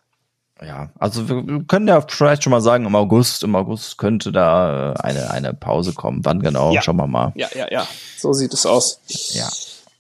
Ja, 0.63 0.89
also 0.99 1.29
wir 1.29 1.65
können 1.65 1.87
ja 1.89 2.01
vielleicht 2.01 2.43
schon 2.43 2.51
mal 2.51 2.61
sagen, 2.63 2.87
im 2.87 2.95
August, 2.95 3.43
im 3.43 3.55
August 3.57 3.99
könnte 3.99 4.33
da 4.33 4.93
äh, 4.93 5.01
eine, 5.01 5.31
eine 5.31 5.53
Pause 5.53 5.93
kommen. 5.93 6.25
Wann 6.25 6.41
genau? 6.41 6.73
Ja. 6.73 6.81
Schauen 6.81 6.97
wir 6.97 7.07
mal. 7.07 7.33
Ja, 7.37 7.49
ja, 7.55 7.67
ja. 7.71 7.87
So 8.17 8.33
sieht 8.33 8.55
es 8.55 8.65
aus. 8.65 9.01
Ja. 9.35 9.49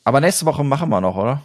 Aber 0.04 0.20
nächste 0.20 0.46
Woche 0.46 0.64
machen 0.64 0.88
wir 0.88 1.00
noch, 1.02 1.16
oder? 1.16 1.42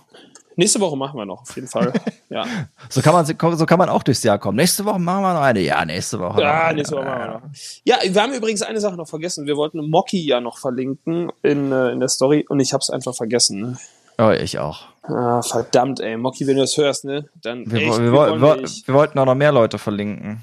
Nächste 0.62 0.80
Woche 0.80 0.96
machen 0.96 1.18
wir 1.18 1.26
noch, 1.26 1.42
auf 1.42 1.56
jeden 1.56 1.68
Fall. 1.68 1.92
Ja, 2.30 2.46
So 2.88 3.02
kann 3.02 3.12
man, 3.14 3.26
so 3.26 3.66
kann 3.66 3.78
man 3.80 3.90
auch 3.90 4.04
durchs 4.04 4.24
Jahr 4.24 4.38
kommen. 4.40 4.56
Nächste 4.56 4.86
Woche 4.86 5.00
machen 5.00 5.22
wir 5.24 5.34
noch 5.34 5.42
eine. 5.42 5.60
Ja, 5.60 5.84
nächste 5.84 6.18
Woche. 6.20 6.40
ja 6.42 6.72
nächste 6.72 6.96
Woche 6.96 7.04
machen 7.06 7.20
wir 7.20 7.28
noch. 7.28 7.42
Ja, 7.84 7.98
wir 8.08 8.22
haben 8.22 8.32
übrigens 8.34 8.62
eine 8.62 8.80
Sache 8.80 8.96
noch 8.96 9.08
vergessen. 9.10 9.48
Wir 9.48 9.58
wollten 9.58 9.90
Mocky 9.90 10.26
ja 10.26 10.40
noch 10.40 10.58
verlinken 10.60 11.30
in, 11.42 11.72
äh, 11.74 11.90
in 11.90 12.00
der 12.00 12.08
Story 12.08 12.46
und 12.48 12.60
ich 12.62 12.72
habe 12.72 12.80
es 12.82 12.90
einfach 12.90 13.14
vergessen. 13.14 13.60
Ne? 13.62 13.78
Oh, 14.18 14.30
ich 14.30 14.60
auch. 14.60 14.86
Ah, 15.04 15.42
verdammt, 15.42 16.00
ey. 16.00 16.16
Mocky, 16.16 16.46
wenn 16.48 16.56
du 16.56 16.62
das 16.62 16.78
hörst, 16.78 17.04
ne? 17.06 17.28
Dann 17.42 17.70
Wir, 17.70 17.82
echt, 17.82 17.98
wir, 17.98 18.04
wir, 18.06 18.12
wollen 18.14 18.42
wir, 18.42 18.94
wollten 18.94 19.20
auch 19.20 19.26
noch 19.26 19.36
mehr 19.36 19.52
Leute 19.52 19.78
verlinken. 19.80 20.42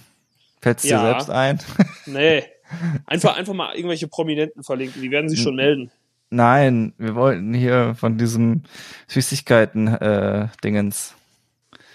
Fällt's 0.60 0.82
dir 0.82 0.90
Ja. 0.90 1.00
selbst 1.02 1.30
ein? 1.30 1.58
Nee. 2.06 2.44
Einfach, 3.06 3.34
einfach 3.38 3.54
mal 3.54 3.74
irgendwelche 3.74 4.08
Prominenten 4.08 4.62
verlinken, 4.62 5.00
die 5.00 5.10
werden 5.10 5.30
sich 5.30 5.40
schon 5.40 5.56
melden. 5.56 5.90
Nein, 6.30 6.92
wir 6.98 7.14
wollten 7.14 7.54
hier 7.54 7.94
von 7.94 8.18
diesem 8.18 8.64
Süßigkeiten-Dingens. 9.06 11.14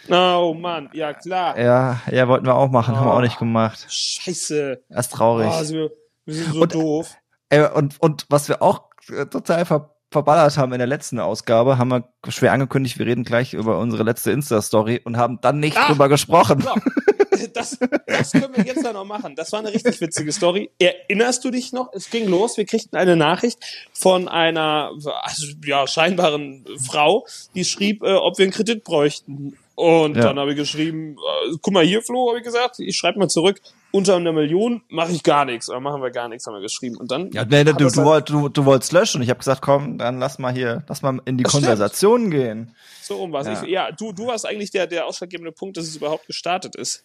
Oh 0.10 0.54
Mann, 0.54 0.90
ja 0.94 1.14
klar. 1.14 1.58
ja, 1.58 2.02
ja, 2.12 2.28
wollten 2.28 2.46
wir 2.46 2.56
auch 2.56 2.70
machen, 2.70 2.98
haben 2.98 3.06
wir 3.06 3.14
Oh. 3.14 3.18
auch 3.18 3.22
nicht 3.22 3.40
gemacht. 3.40 3.86
Scheiße. 3.90 4.84
Das 4.90 5.06
ist 5.08 5.14
traurig. 5.14 5.48
Oh, 5.50 5.64
sind 5.64 5.78
wir, 5.78 5.92
Wir 6.26 6.34
sind 6.36 6.54
so 6.54 6.62
Und- 6.62 6.74
doof. 6.74 7.16
Äh, 7.50 7.68
und, 7.70 8.02
und 8.02 8.26
was 8.30 8.50
wir 8.50 8.62
auch 8.62 8.90
äh, 9.10 9.26
total 9.28 9.66
ver 9.66 9.93
verballert 10.14 10.58
haben 10.58 10.72
in 10.72 10.78
der 10.80 10.88
letzten 10.88 11.20
Ausgabe, 11.20 11.78
haben 11.78 11.90
wir 11.90 12.08
schwer 12.30 12.54
angekündigt, 12.54 12.98
wir 13.00 13.06
reden 13.06 13.24
gleich 13.26 13.54
über 13.54 13.78
unsere 13.80 14.04
letzte 14.04 14.32
Insta-Story 14.32 15.02
und 15.04 15.18
haben 15.18 15.40
dann 15.42 15.60
nicht 15.60 15.76
Ah! 15.78 15.88
drüber 15.88 16.08
gesprochen. 16.08 16.62
So, 16.62 17.48
das, 17.54 17.78
das 18.08 18.32
können 18.32 18.56
wir 18.56 18.64
jetzt 18.64 18.86
dann 18.86 18.94
noch 18.94 19.04
machen. 19.06 19.36
Das 19.36 19.52
war 19.52 19.60
eine 19.60 19.74
richtig 19.74 20.00
witzige 20.00 20.32
Story. 20.32 20.70
Erinnerst 20.80 21.44
du 21.44 21.52
dich 21.52 21.74
noch? 21.74 21.92
Es 21.94 22.10
ging 22.10 22.28
los. 22.30 22.56
Wir 22.58 22.66
kriegten 22.66 22.96
eine 22.98 23.16
Nachricht 23.18 23.60
von 23.92 24.28
einer 24.30 24.92
also, 25.24 25.46
ja, 25.66 25.86
scheinbaren 25.88 26.66
Frau, 26.86 27.26
die 27.56 27.66
schrieb, 27.66 28.04
äh, 28.04 28.14
ob 28.14 28.38
wir 28.38 28.44
einen 28.44 28.54
Kredit 28.54 28.84
bräuchten. 28.84 29.58
Und 29.76 30.16
Ja. 30.16 30.24
dann 30.26 30.40
habe 30.40 30.52
ich 30.52 30.58
geschrieben, 30.58 31.18
äh, 31.18 31.56
guck 31.62 31.74
mal 31.74 31.84
hier, 31.84 32.02
Flo, 32.04 32.30
habe 32.30 32.38
ich 32.38 32.44
gesagt, 32.46 32.80
ich 32.80 32.96
schreibe 32.96 33.20
mal 33.20 33.28
zurück, 33.28 33.60
unter 33.96 34.16
einer 34.16 34.34
Million 34.34 34.82
mache 34.90 35.12
ich 35.12 35.22
gar 35.22 35.46
nichts, 35.46 35.70
oder 35.70 35.80
machen 35.80 36.02
wir 36.02 36.10
gar 36.10 36.28
nichts, 36.28 36.48
haben 36.48 36.56
wir 36.56 36.62
geschrieben. 36.62 36.98
Und 36.98 37.12
dann 37.12 37.30
Ja, 37.32 37.46
nee, 37.46 37.60
hat 37.60 37.80
du, 37.80 37.88
du, 37.88 38.06
halt- 38.10 38.28
du, 38.28 38.50
du 38.50 38.66
wolltest 38.66 38.92
löschen. 38.92 39.22
Ich 39.22 39.30
habe 39.30 39.38
gesagt, 39.38 39.62
komm, 39.62 40.00
dann 40.00 40.18
lass 40.18 40.40
mal 40.40 40.52
hier, 40.52 40.84
lass 40.88 41.04
mal 41.04 41.22
in 41.26 41.38
die. 41.38 41.44
Konversation 41.44 42.32
gehen. 42.32 42.76
so 43.04 43.18
rum 43.18 43.32
was. 43.32 43.46
Ja. 43.46 43.54
Ich, 43.62 43.70
ja, 43.70 43.92
du, 43.92 44.12
du 44.12 44.26
warst 44.26 44.48
eigentlich 44.48 44.72
der, 44.72 44.88
der 44.88 45.06
ausschlaggebende 45.06 45.52
Punkt, 45.52 45.78
dass 45.78 45.86
es 45.86 45.96
überhaupt 45.96 46.26
gestartet 46.26 46.76
ist. 46.76 47.04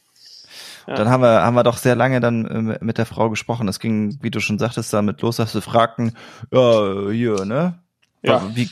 Ja. 0.86 0.94
Dann 0.94 1.10
haben 1.10 1.22
wir, 1.22 1.42
haben 1.42 1.54
wir 1.54 1.62
doch 1.62 1.76
sehr 1.76 1.94
lange 1.94 2.20
dann 2.20 2.46
äh, 2.70 2.78
mit 2.80 2.96
der 2.96 3.04
Frau 3.04 3.28
gesprochen. 3.28 3.66
Das 3.66 3.80
ging, 3.80 4.18
wie 4.22 4.30
du 4.30 4.40
schon 4.40 4.58
sagtest, 4.58 4.90
damit 4.94 5.20
los, 5.20 5.36
dass 5.36 5.54
wir 5.54 5.60
fragten, 5.60 6.16
ja, 6.50 7.10
hier, 7.10 7.44
ne? 7.44 7.78
Ja. 8.22 8.50
Wie, 8.54 8.70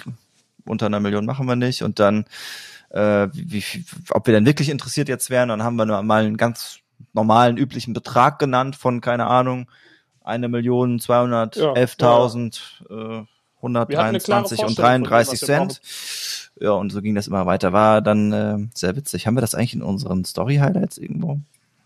unter 0.65 0.87
einer 0.87 1.01
Million 1.01 1.27
machen 1.27 1.47
wir 1.47 1.55
nicht. 1.57 1.83
Und 1.83 1.99
dann, 1.99 2.25
äh, 2.89 3.29
wie, 3.35 3.53
wie, 3.53 3.85
ob 4.09 4.27
wir 4.27 4.33
denn 4.33 4.47
wirklich 4.47 4.71
interessiert 4.71 5.11
jetzt 5.11 5.29
wären. 5.29 5.51
Dann 5.51 5.63
haben 5.63 5.77
wir 5.77 5.85
nur 5.85 6.03
mal 6.03 6.25
einen 6.25 6.39
ganz 6.39 6.79
normalen, 7.13 7.57
üblichen 7.57 7.95
Betrag 7.95 8.39
genannt 8.39 8.77
von, 8.77 9.01
keine 9.01 9.27
Ahnung, 9.27 9.69
eine 10.23 10.49
Million, 10.49 10.99
211.000, 10.99 12.61
äh, 12.91 13.25
Wir 13.63 13.99
hatten 13.99 13.99
eine 13.99 14.21
klare 14.21 14.45
123 14.45 14.59
und 14.61 14.65
Vorstellung 14.67 14.75
von 14.75 14.75
dem, 14.75 15.05
33 15.05 15.33
was 15.33 15.41
wir 15.41 15.47
Cent. 15.47 15.81
Ja, 16.61 16.71
und 16.73 16.91
so 16.91 17.03
ging 17.03 17.15
das 17.15 17.27
immer 17.27 17.47
weiter. 17.47 17.73
War 17.73 18.01
dann 18.01 18.33
äh, 18.33 18.59
sehr 18.75 18.97
witzig. 18.97 19.27
Haben 19.27 19.37
wir 19.37 19.41
das 19.41 19.55
eigentlich 19.55 19.75
in 19.75 19.83
unseren 19.83 20.25
Story-Highlights 20.25 20.99
irgendwo? 20.99 21.39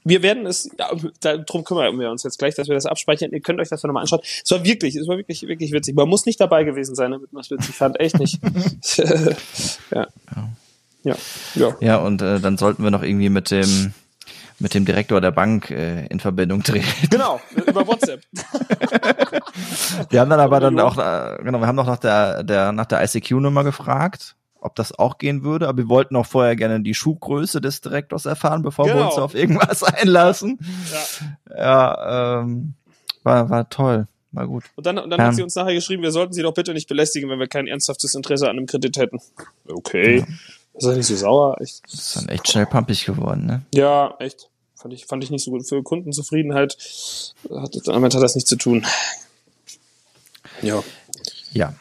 Wir 0.03 0.23
werden 0.23 0.47
es, 0.47 0.71
ja, 0.79 0.91
darum 1.21 1.65
kümmern 1.65 1.99
wir 1.99 2.11
uns 2.11 2.23
jetzt 2.23 2.39
gleich, 2.39 2.55
dass 2.55 2.69
wir 2.69 2.75
das 2.75 2.87
abspeichern. 2.87 3.33
Ihr 3.33 3.41
könnt 3.41 3.61
euch 3.61 3.69
das 3.69 3.83
nochmal 3.83 4.03
anschauen. 4.03 4.23
Es 4.23 4.51
war 4.51 4.65
wirklich, 4.65 4.97
es 4.97 5.07
war 5.09 5.19
wirklich, 5.19 5.43
wirklich 5.43 5.73
witzig. 5.73 5.95
Man 5.95 6.09
muss 6.09 6.25
nicht 6.25 6.41
dabei 6.41 6.65
gewesen 6.65 6.95
sein, 6.95 7.11
damit 7.11 7.33
man 7.33 7.43
es 7.43 7.51
witzig 7.51 7.75
fand. 7.75 8.01
Echt 8.01 8.19
nicht. 8.19 8.41
ja. 9.91 10.07
Ja. 11.03 11.17
Ja. 11.55 11.77
Ja, 11.81 11.97
und 11.99 12.23
äh, 12.23 12.41
dann 12.41 12.57
sollten 12.57 12.83
wir 12.83 12.91
noch 12.91 13.03
irgendwie 13.03 13.29
mit 13.29 13.51
dem 13.51 13.93
mit 14.61 14.75
dem 14.75 14.85
Direktor 14.85 15.21
der 15.21 15.31
Bank 15.33 15.71
äh, 15.71 16.07
in 16.07 16.21
Verbindung 16.21 16.63
treten. 16.63 16.87
Genau, 17.11 17.41
über 17.67 17.87
WhatsApp. 17.87 18.21
Wir 20.11 20.21
haben 20.21 20.31
dann 20.31 20.41
aber 20.41 20.61
dann 20.61 20.79
auch, 20.81 20.97
äh, 20.99 21.39
genau, 21.43 21.59
wir 21.61 21.67
haben 21.67 21.77
noch 21.77 21.87
nach 21.87 21.99
der, 21.99 22.43
der 22.43 22.73
nach 22.73 22.87
der 22.87 23.03
ICQ-Nummer 23.03 23.65
gefragt, 23.65 24.37
ob 24.61 24.77
das 24.77 24.97
auch 24.99 25.19
gehen 25.19 25.43
würde, 25.43 25.69
aber 25.69 25.79
wir 25.79 25.89
wollten 25.89 26.15
auch 26.17 26.27
vorher 26.27 26.57
gerne 26.57 26.81
die 26.83 26.95
Schuhgröße 26.95 27.61
des 27.61 27.81
Direktors 27.81 28.27
erfahren, 28.27 28.63
bevor 28.63 28.87
wir 28.87 28.93
Genau. 28.95 29.07
uns 29.07 29.17
auf 29.17 29.35
irgendwas 29.35 29.83
einlassen. 29.83 30.59
Ja. 31.49 31.57
Ja, 31.57 32.41
ähm, 32.43 32.75
war, 33.23 33.49
war 33.49 33.69
toll, 33.71 34.07
war 34.33 34.47
gut. 34.47 34.65
Und 34.77 34.85
dann, 34.87 34.99
und 34.99 35.09
dann 35.11 35.19
Ja. 35.21 35.27
hat 35.29 35.35
sie 35.37 35.43
uns 35.43 35.55
nachher 35.55 35.75
geschrieben, 35.75 36.03
wir 36.03 36.13
sollten 36.13 36.33
sie 36.35 36.43
doch 36.43 36.53
bitte 36.55 36.75
nicht 36.75 36.89
belästigen, 36.89 37.31
wenn 37.31 37.39
wir 37.39 37.49
kein 37.49 37.67
ernsthaftes 37.67 38.15
Interesse 38.15 38.45
an 38.51 38.57
einem 38.59 38.67
Kredit 38.67 38.99
hätten. 38.99 39.21
Okay. 39.67 40.25
Ist 40.75 40.87
das 40.87 40.97
nicht 40.97 41.07
so 41.07 41.17
sauer? 41.17 41.57
Echt? 41.61 41.83
Das 41.85 41.95
ist 41.95 42.17
dann 42.17 42.29
echt 42.29 42.49
schnell 42.51 42.67
pumpig 42.67 43.05
geworden, 43.05 43.45
ne? 43.47 43.63
Ja, 43.75 44.15
echt. 44.19 44.50
Fand 44.81 44.95
ich, 44.95 45.07
fand 45.07 45.23
ich 45.23 45.31
nicht 45.31 45.45
so 45.45 45.51
gut. 45.51 45.69
Für 45.69 45.83
Kundenzufriedenheit 45.83 46.77
hat, 47.51 47.77
damit 47.85 48.15
hat 48.15 48.23
das 48.23 48.35
nichts 48.35 48.49
zu 48.49 48.57
tun. 48.57 48.87
Ja. 50.63 50.83
Ja. 51.53 51.75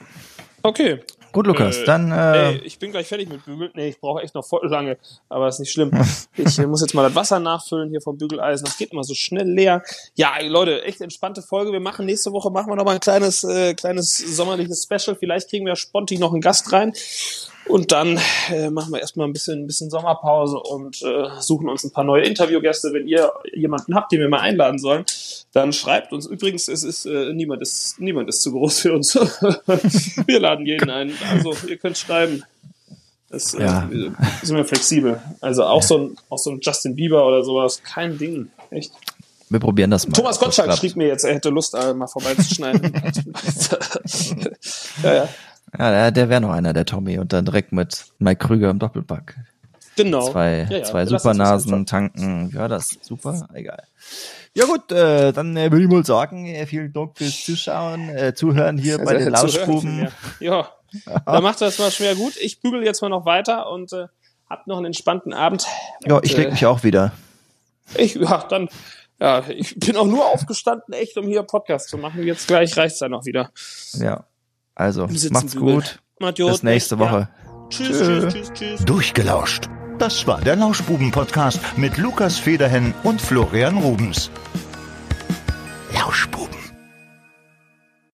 Okay. 0.64 1.00
Gut, 1.32 1.45
Lukas, 1.45 1.78
Äh, 1.78 1.86
dann 1.86 2.12
äh, 2.12 2.50
Ey, 2.54 2.58
ich 2.64 2.80
bin 2.80 2.91
gleich 2.91 3.08
fertig 3.08 3.30
mit 3.30 3.45
Bügeln. 3.45 3.72
Nee, 3.76 3.89
ich 3.89 4.00
brauche 4.00 4.22
echt 4.22 4.34
noch 4.34 4.43
voll 4.43 4.68
lange, 4.68 4.97
aber 5.30 5.47
ist 5.47 5.60
nicht 5.60 5.72
schlimm. 5.72 5.91
Ich 6.36 6.58
muss 6.58 6.82
jetzt 6.82 6.93
mal 6.93 7.04
das 7.04 7.16
Wasser 7.16 7.39
nachfüllen 7.39 7.89
hier 7.89 8.02
vom 8.02 8.18
Bügeleisen. 8.18 8.66
Das 8.66 8.78
geht 8.78 8.91
immer 8.91 9.04
so 9.04 9.14
schnell 9.14 9.47
leer. 9.47 9.84
Ja, 10.16 10.34
Leute, 10.41 10.84
echt 10.84 11.02
entspannte 11.02 11.41
Folge. 11.41 11.72
Wir 11.72 11.80
machen 11.80 12.06
nächste 12.06 12.32
Woche 12.32 12.50
machen 12.50 12.70
wir 12.70 12.76
noch 12.76 12.86
mal 12.86 12.93
ein 12.93 13.00
kleines 13.00 13.43
äh, 13.43 13.74
kleines 13.76 14.18
sommerliches 14.18 14.84
Special. 14.84 15.16
Vielleicht 15.16 15.50
kriegen 15.50 15.66
wir 15.66 15.76
sponti 15.76 16.18
noch 16.18 16.32
einen 16.32 16.41
Gast 16.41 16.72
rein. 16.74 16.93
Und 17.70 17.91
dann 17.91 18.20
äh, 18.51 18.72
machen 18.72 18.91
wir 18.91 18.99
erstmal 18.99 19.28
ein 19.28 19.34
bisschen, 19.34 19.61
ein 19.63 19.67
bisschen 19.67 19.91
Sommerpause 19.91 20.59
und 20.59 21.03
äh, 21.03 21.30
suchen 21.39 21.70
uns 21.70 21.84
ein 21.84 21.91
paar 21.91 22.03
neue 22.03 22.24
Interviewgäste. 22.24 22.91
Wenn 22.93 23.07
ihr 23.07 23.32
jemanden 23.53 23.93
habt, 23.93 24.11
den 24.11 24.22
wir 24.22 24.28
mal 24.28 24.39
einladen 24.39 24.80
sollen, 24.80 25.05
dann 25.53 25.72
schreibt 25.72 26.11
uns. 26.11 26.26
Übrigens, 26.26 26.67
es 26.67 26.84
ist 26.84 27.05
äh, 27.05 27.32
niemand 27.32 27.61
ist 27.61 27.99
niemand 27.99 28.28
ist 28.28 28.41
zu 28.41 28.51
groß 28.53 28.80
für 28.80 28.93
uns. 28.93 29.13
wir 29.15 30.39
laden 30.39 30.65
jeden 30.65 30.89
ein. 30.89 31.13
Also 31.32 31.53
ihr 31.67 31.78
könnt 31.78 31.97
schreiben. 31.97 32.43
Das, 33.30 33.53
äh, 33.53 33.61
Ja. 33.61 33.88
wir 33.91 34.15
sind 34.41 34.57
wir 34.57 34.65
flexibel. 34.65 35.22
Also 35.39 35.63
auch 35.63 35.84
so 35.84 35.97
ein 35.99 36.17
auch 36.30 36.39
so 36.39 36.49
ein 36.49 36.59
Justin 36.61 36.95
Bieber 36.95 37.26
oder 37.28 37.43
sowas, 37.43 37.84
kein 37.84 38.17
Ding. 38.17 38.49
Echt. 38.72 38.91
wir 39.49 39.59
probieren 39.59 39.91
das 39.91 40.07
mal. 40.07 40.13
Thomas 40.13 40.39
Gottschalk 40.39 40.76
schrieb 40.76 40.95
mir 40.95 41.07
jetzt, 41.07 41.24
er 41.24 41.36
hätte 41.36 41.49
Lust, 41.49 41.76
äh, 41.76 41.93
mal 41.93 42.07
vorbeizuschneiden. 42.07 42.82
ja, 45.03 45.13
ja. 45.13 45.30
Ja, 45.78 45.91
der, 45.91 46.11
der 46.11 46.30
wäre 46.30 46.41
noch 46.41 46.51
einer, 46.51 46.74
der 46.74 46.86
Tommy. 46.86 47.20
Und 47.20 47.34
dann 47.34 47.45
direkt 47.45 47.72
mit 47.72 48.05
Mike 48.20 48.47
Krüger 48.47 48.70
im 48.70 48.80
Doppelpack. 48.80 49.36
Genau. 49.95 50.32
Zwei, 50.32 50.67
ja, 50.70 50.78
ja. 50.78 50.84
zwei 50.84 51.05
Supernasen 51.05 51.86
tanken. 51.86 52.51
Ja, 52.53 52.67
das 52.67 52.91
ist 52.91 53.05
super. 53.05 53.47
Egal. 53.53 53.84
Ja 54.53 54.65
gut, 54.65 54.91
äh, 54.91 55.32
dann 55.34 55.55
äh, 55.57 55.72
würde 55.72 55.84
ich 55.84 55.91
mal 55.91 56.05
sagen, 56.05 56.45
äh, 56.45 56.65
vielen 56.65 56.93
Dank 56.93 57.17
fürs 57.17 57.43
Zuschauen, 57.43 58.09
äh, 58.09 58.34
Zuhören 58.34 58.78
hier 58.78 58.97
bei 58.97 59.15
den 59.15 59.30
Lauschbuben. 59.30 59.82
vielmehr. 59.82 60.11
Ja, 60.39 60.70
dann 61.26 61.43
macht 61.43 61.61
das 61.61 61.80
mal 61.80 61.91
schwer 61.91 62.15
gut. 62.15 62.38
Ich 62.38 62.61
bügel 62.61 62.84
jetzt 62.84 63.01
mal 63.01 63.09
noch 63.09 63.26
weiter 63.26 63.70
und 63.70 63.93
äh, 63.93 64.07
habt 64.49 64.67
noch 64.67 64.78
einen 64.78 64.88
entspannten 64.88 65.34
Abend. 65.34 65.67
Ja, 66.05 66.15
Und, 66.15 66.26
ich 66.26 66.36
leg 66.36 66.47
äh, 66.47 66.51
mich 66.51 66.65
auch 66.65 66.84
wieder. 66.84 67.11
Ich, 67.95 68.15
ja, 68.15 68.45
dann, 68.49 68.70
ja, 69.20 69.43
ich 69.49 69.76
bin 69.80 69.97
auch 69.97 70.05
nur 70.07 70.26
aufgestanden, 70.28 70.93
echt, 70.93 71.17
um 71.17 71.28
hier 71.28 71.43
Podcast 71.43 71.89
zu 71.89 71.97
machen. 71.97 72.24
Jetzt 72.24 72.47
gleich 72.47 72.76
reicht's 72.78 72.99
dann 72.99 73.13
auch 73.13 73.26
wieder. 73.26 73.51
Ja. 73.93 74.26
Also, 74.80 75.08
macht's 75.32 75.58
gut. 75.58 76.00
Bis 76.20 76.64
nächste 76.64 76.96
ja. 76.96 77.02
Woche. 77.02 77.30
Tschüss, 77.70 78.00
tschüss, 78.00 78.34
tschüss, 78.34 78.54
tschüss. 78.54 78.86
Durchgelauscht. 78.86 79.68
Das 79.98 80.26
war 80.26 80.40
der 80.40 80.56
Lauschbuben-Podcast 80.56 81.60
mit 81.76 81.98
Lukas 81.98 82.40
Federhen 82.40 82.94
und 83.04 83.22
Florian 83.22 83.78
Rubens. 83.78 84.32
Lauschbuben. 85.94 86.49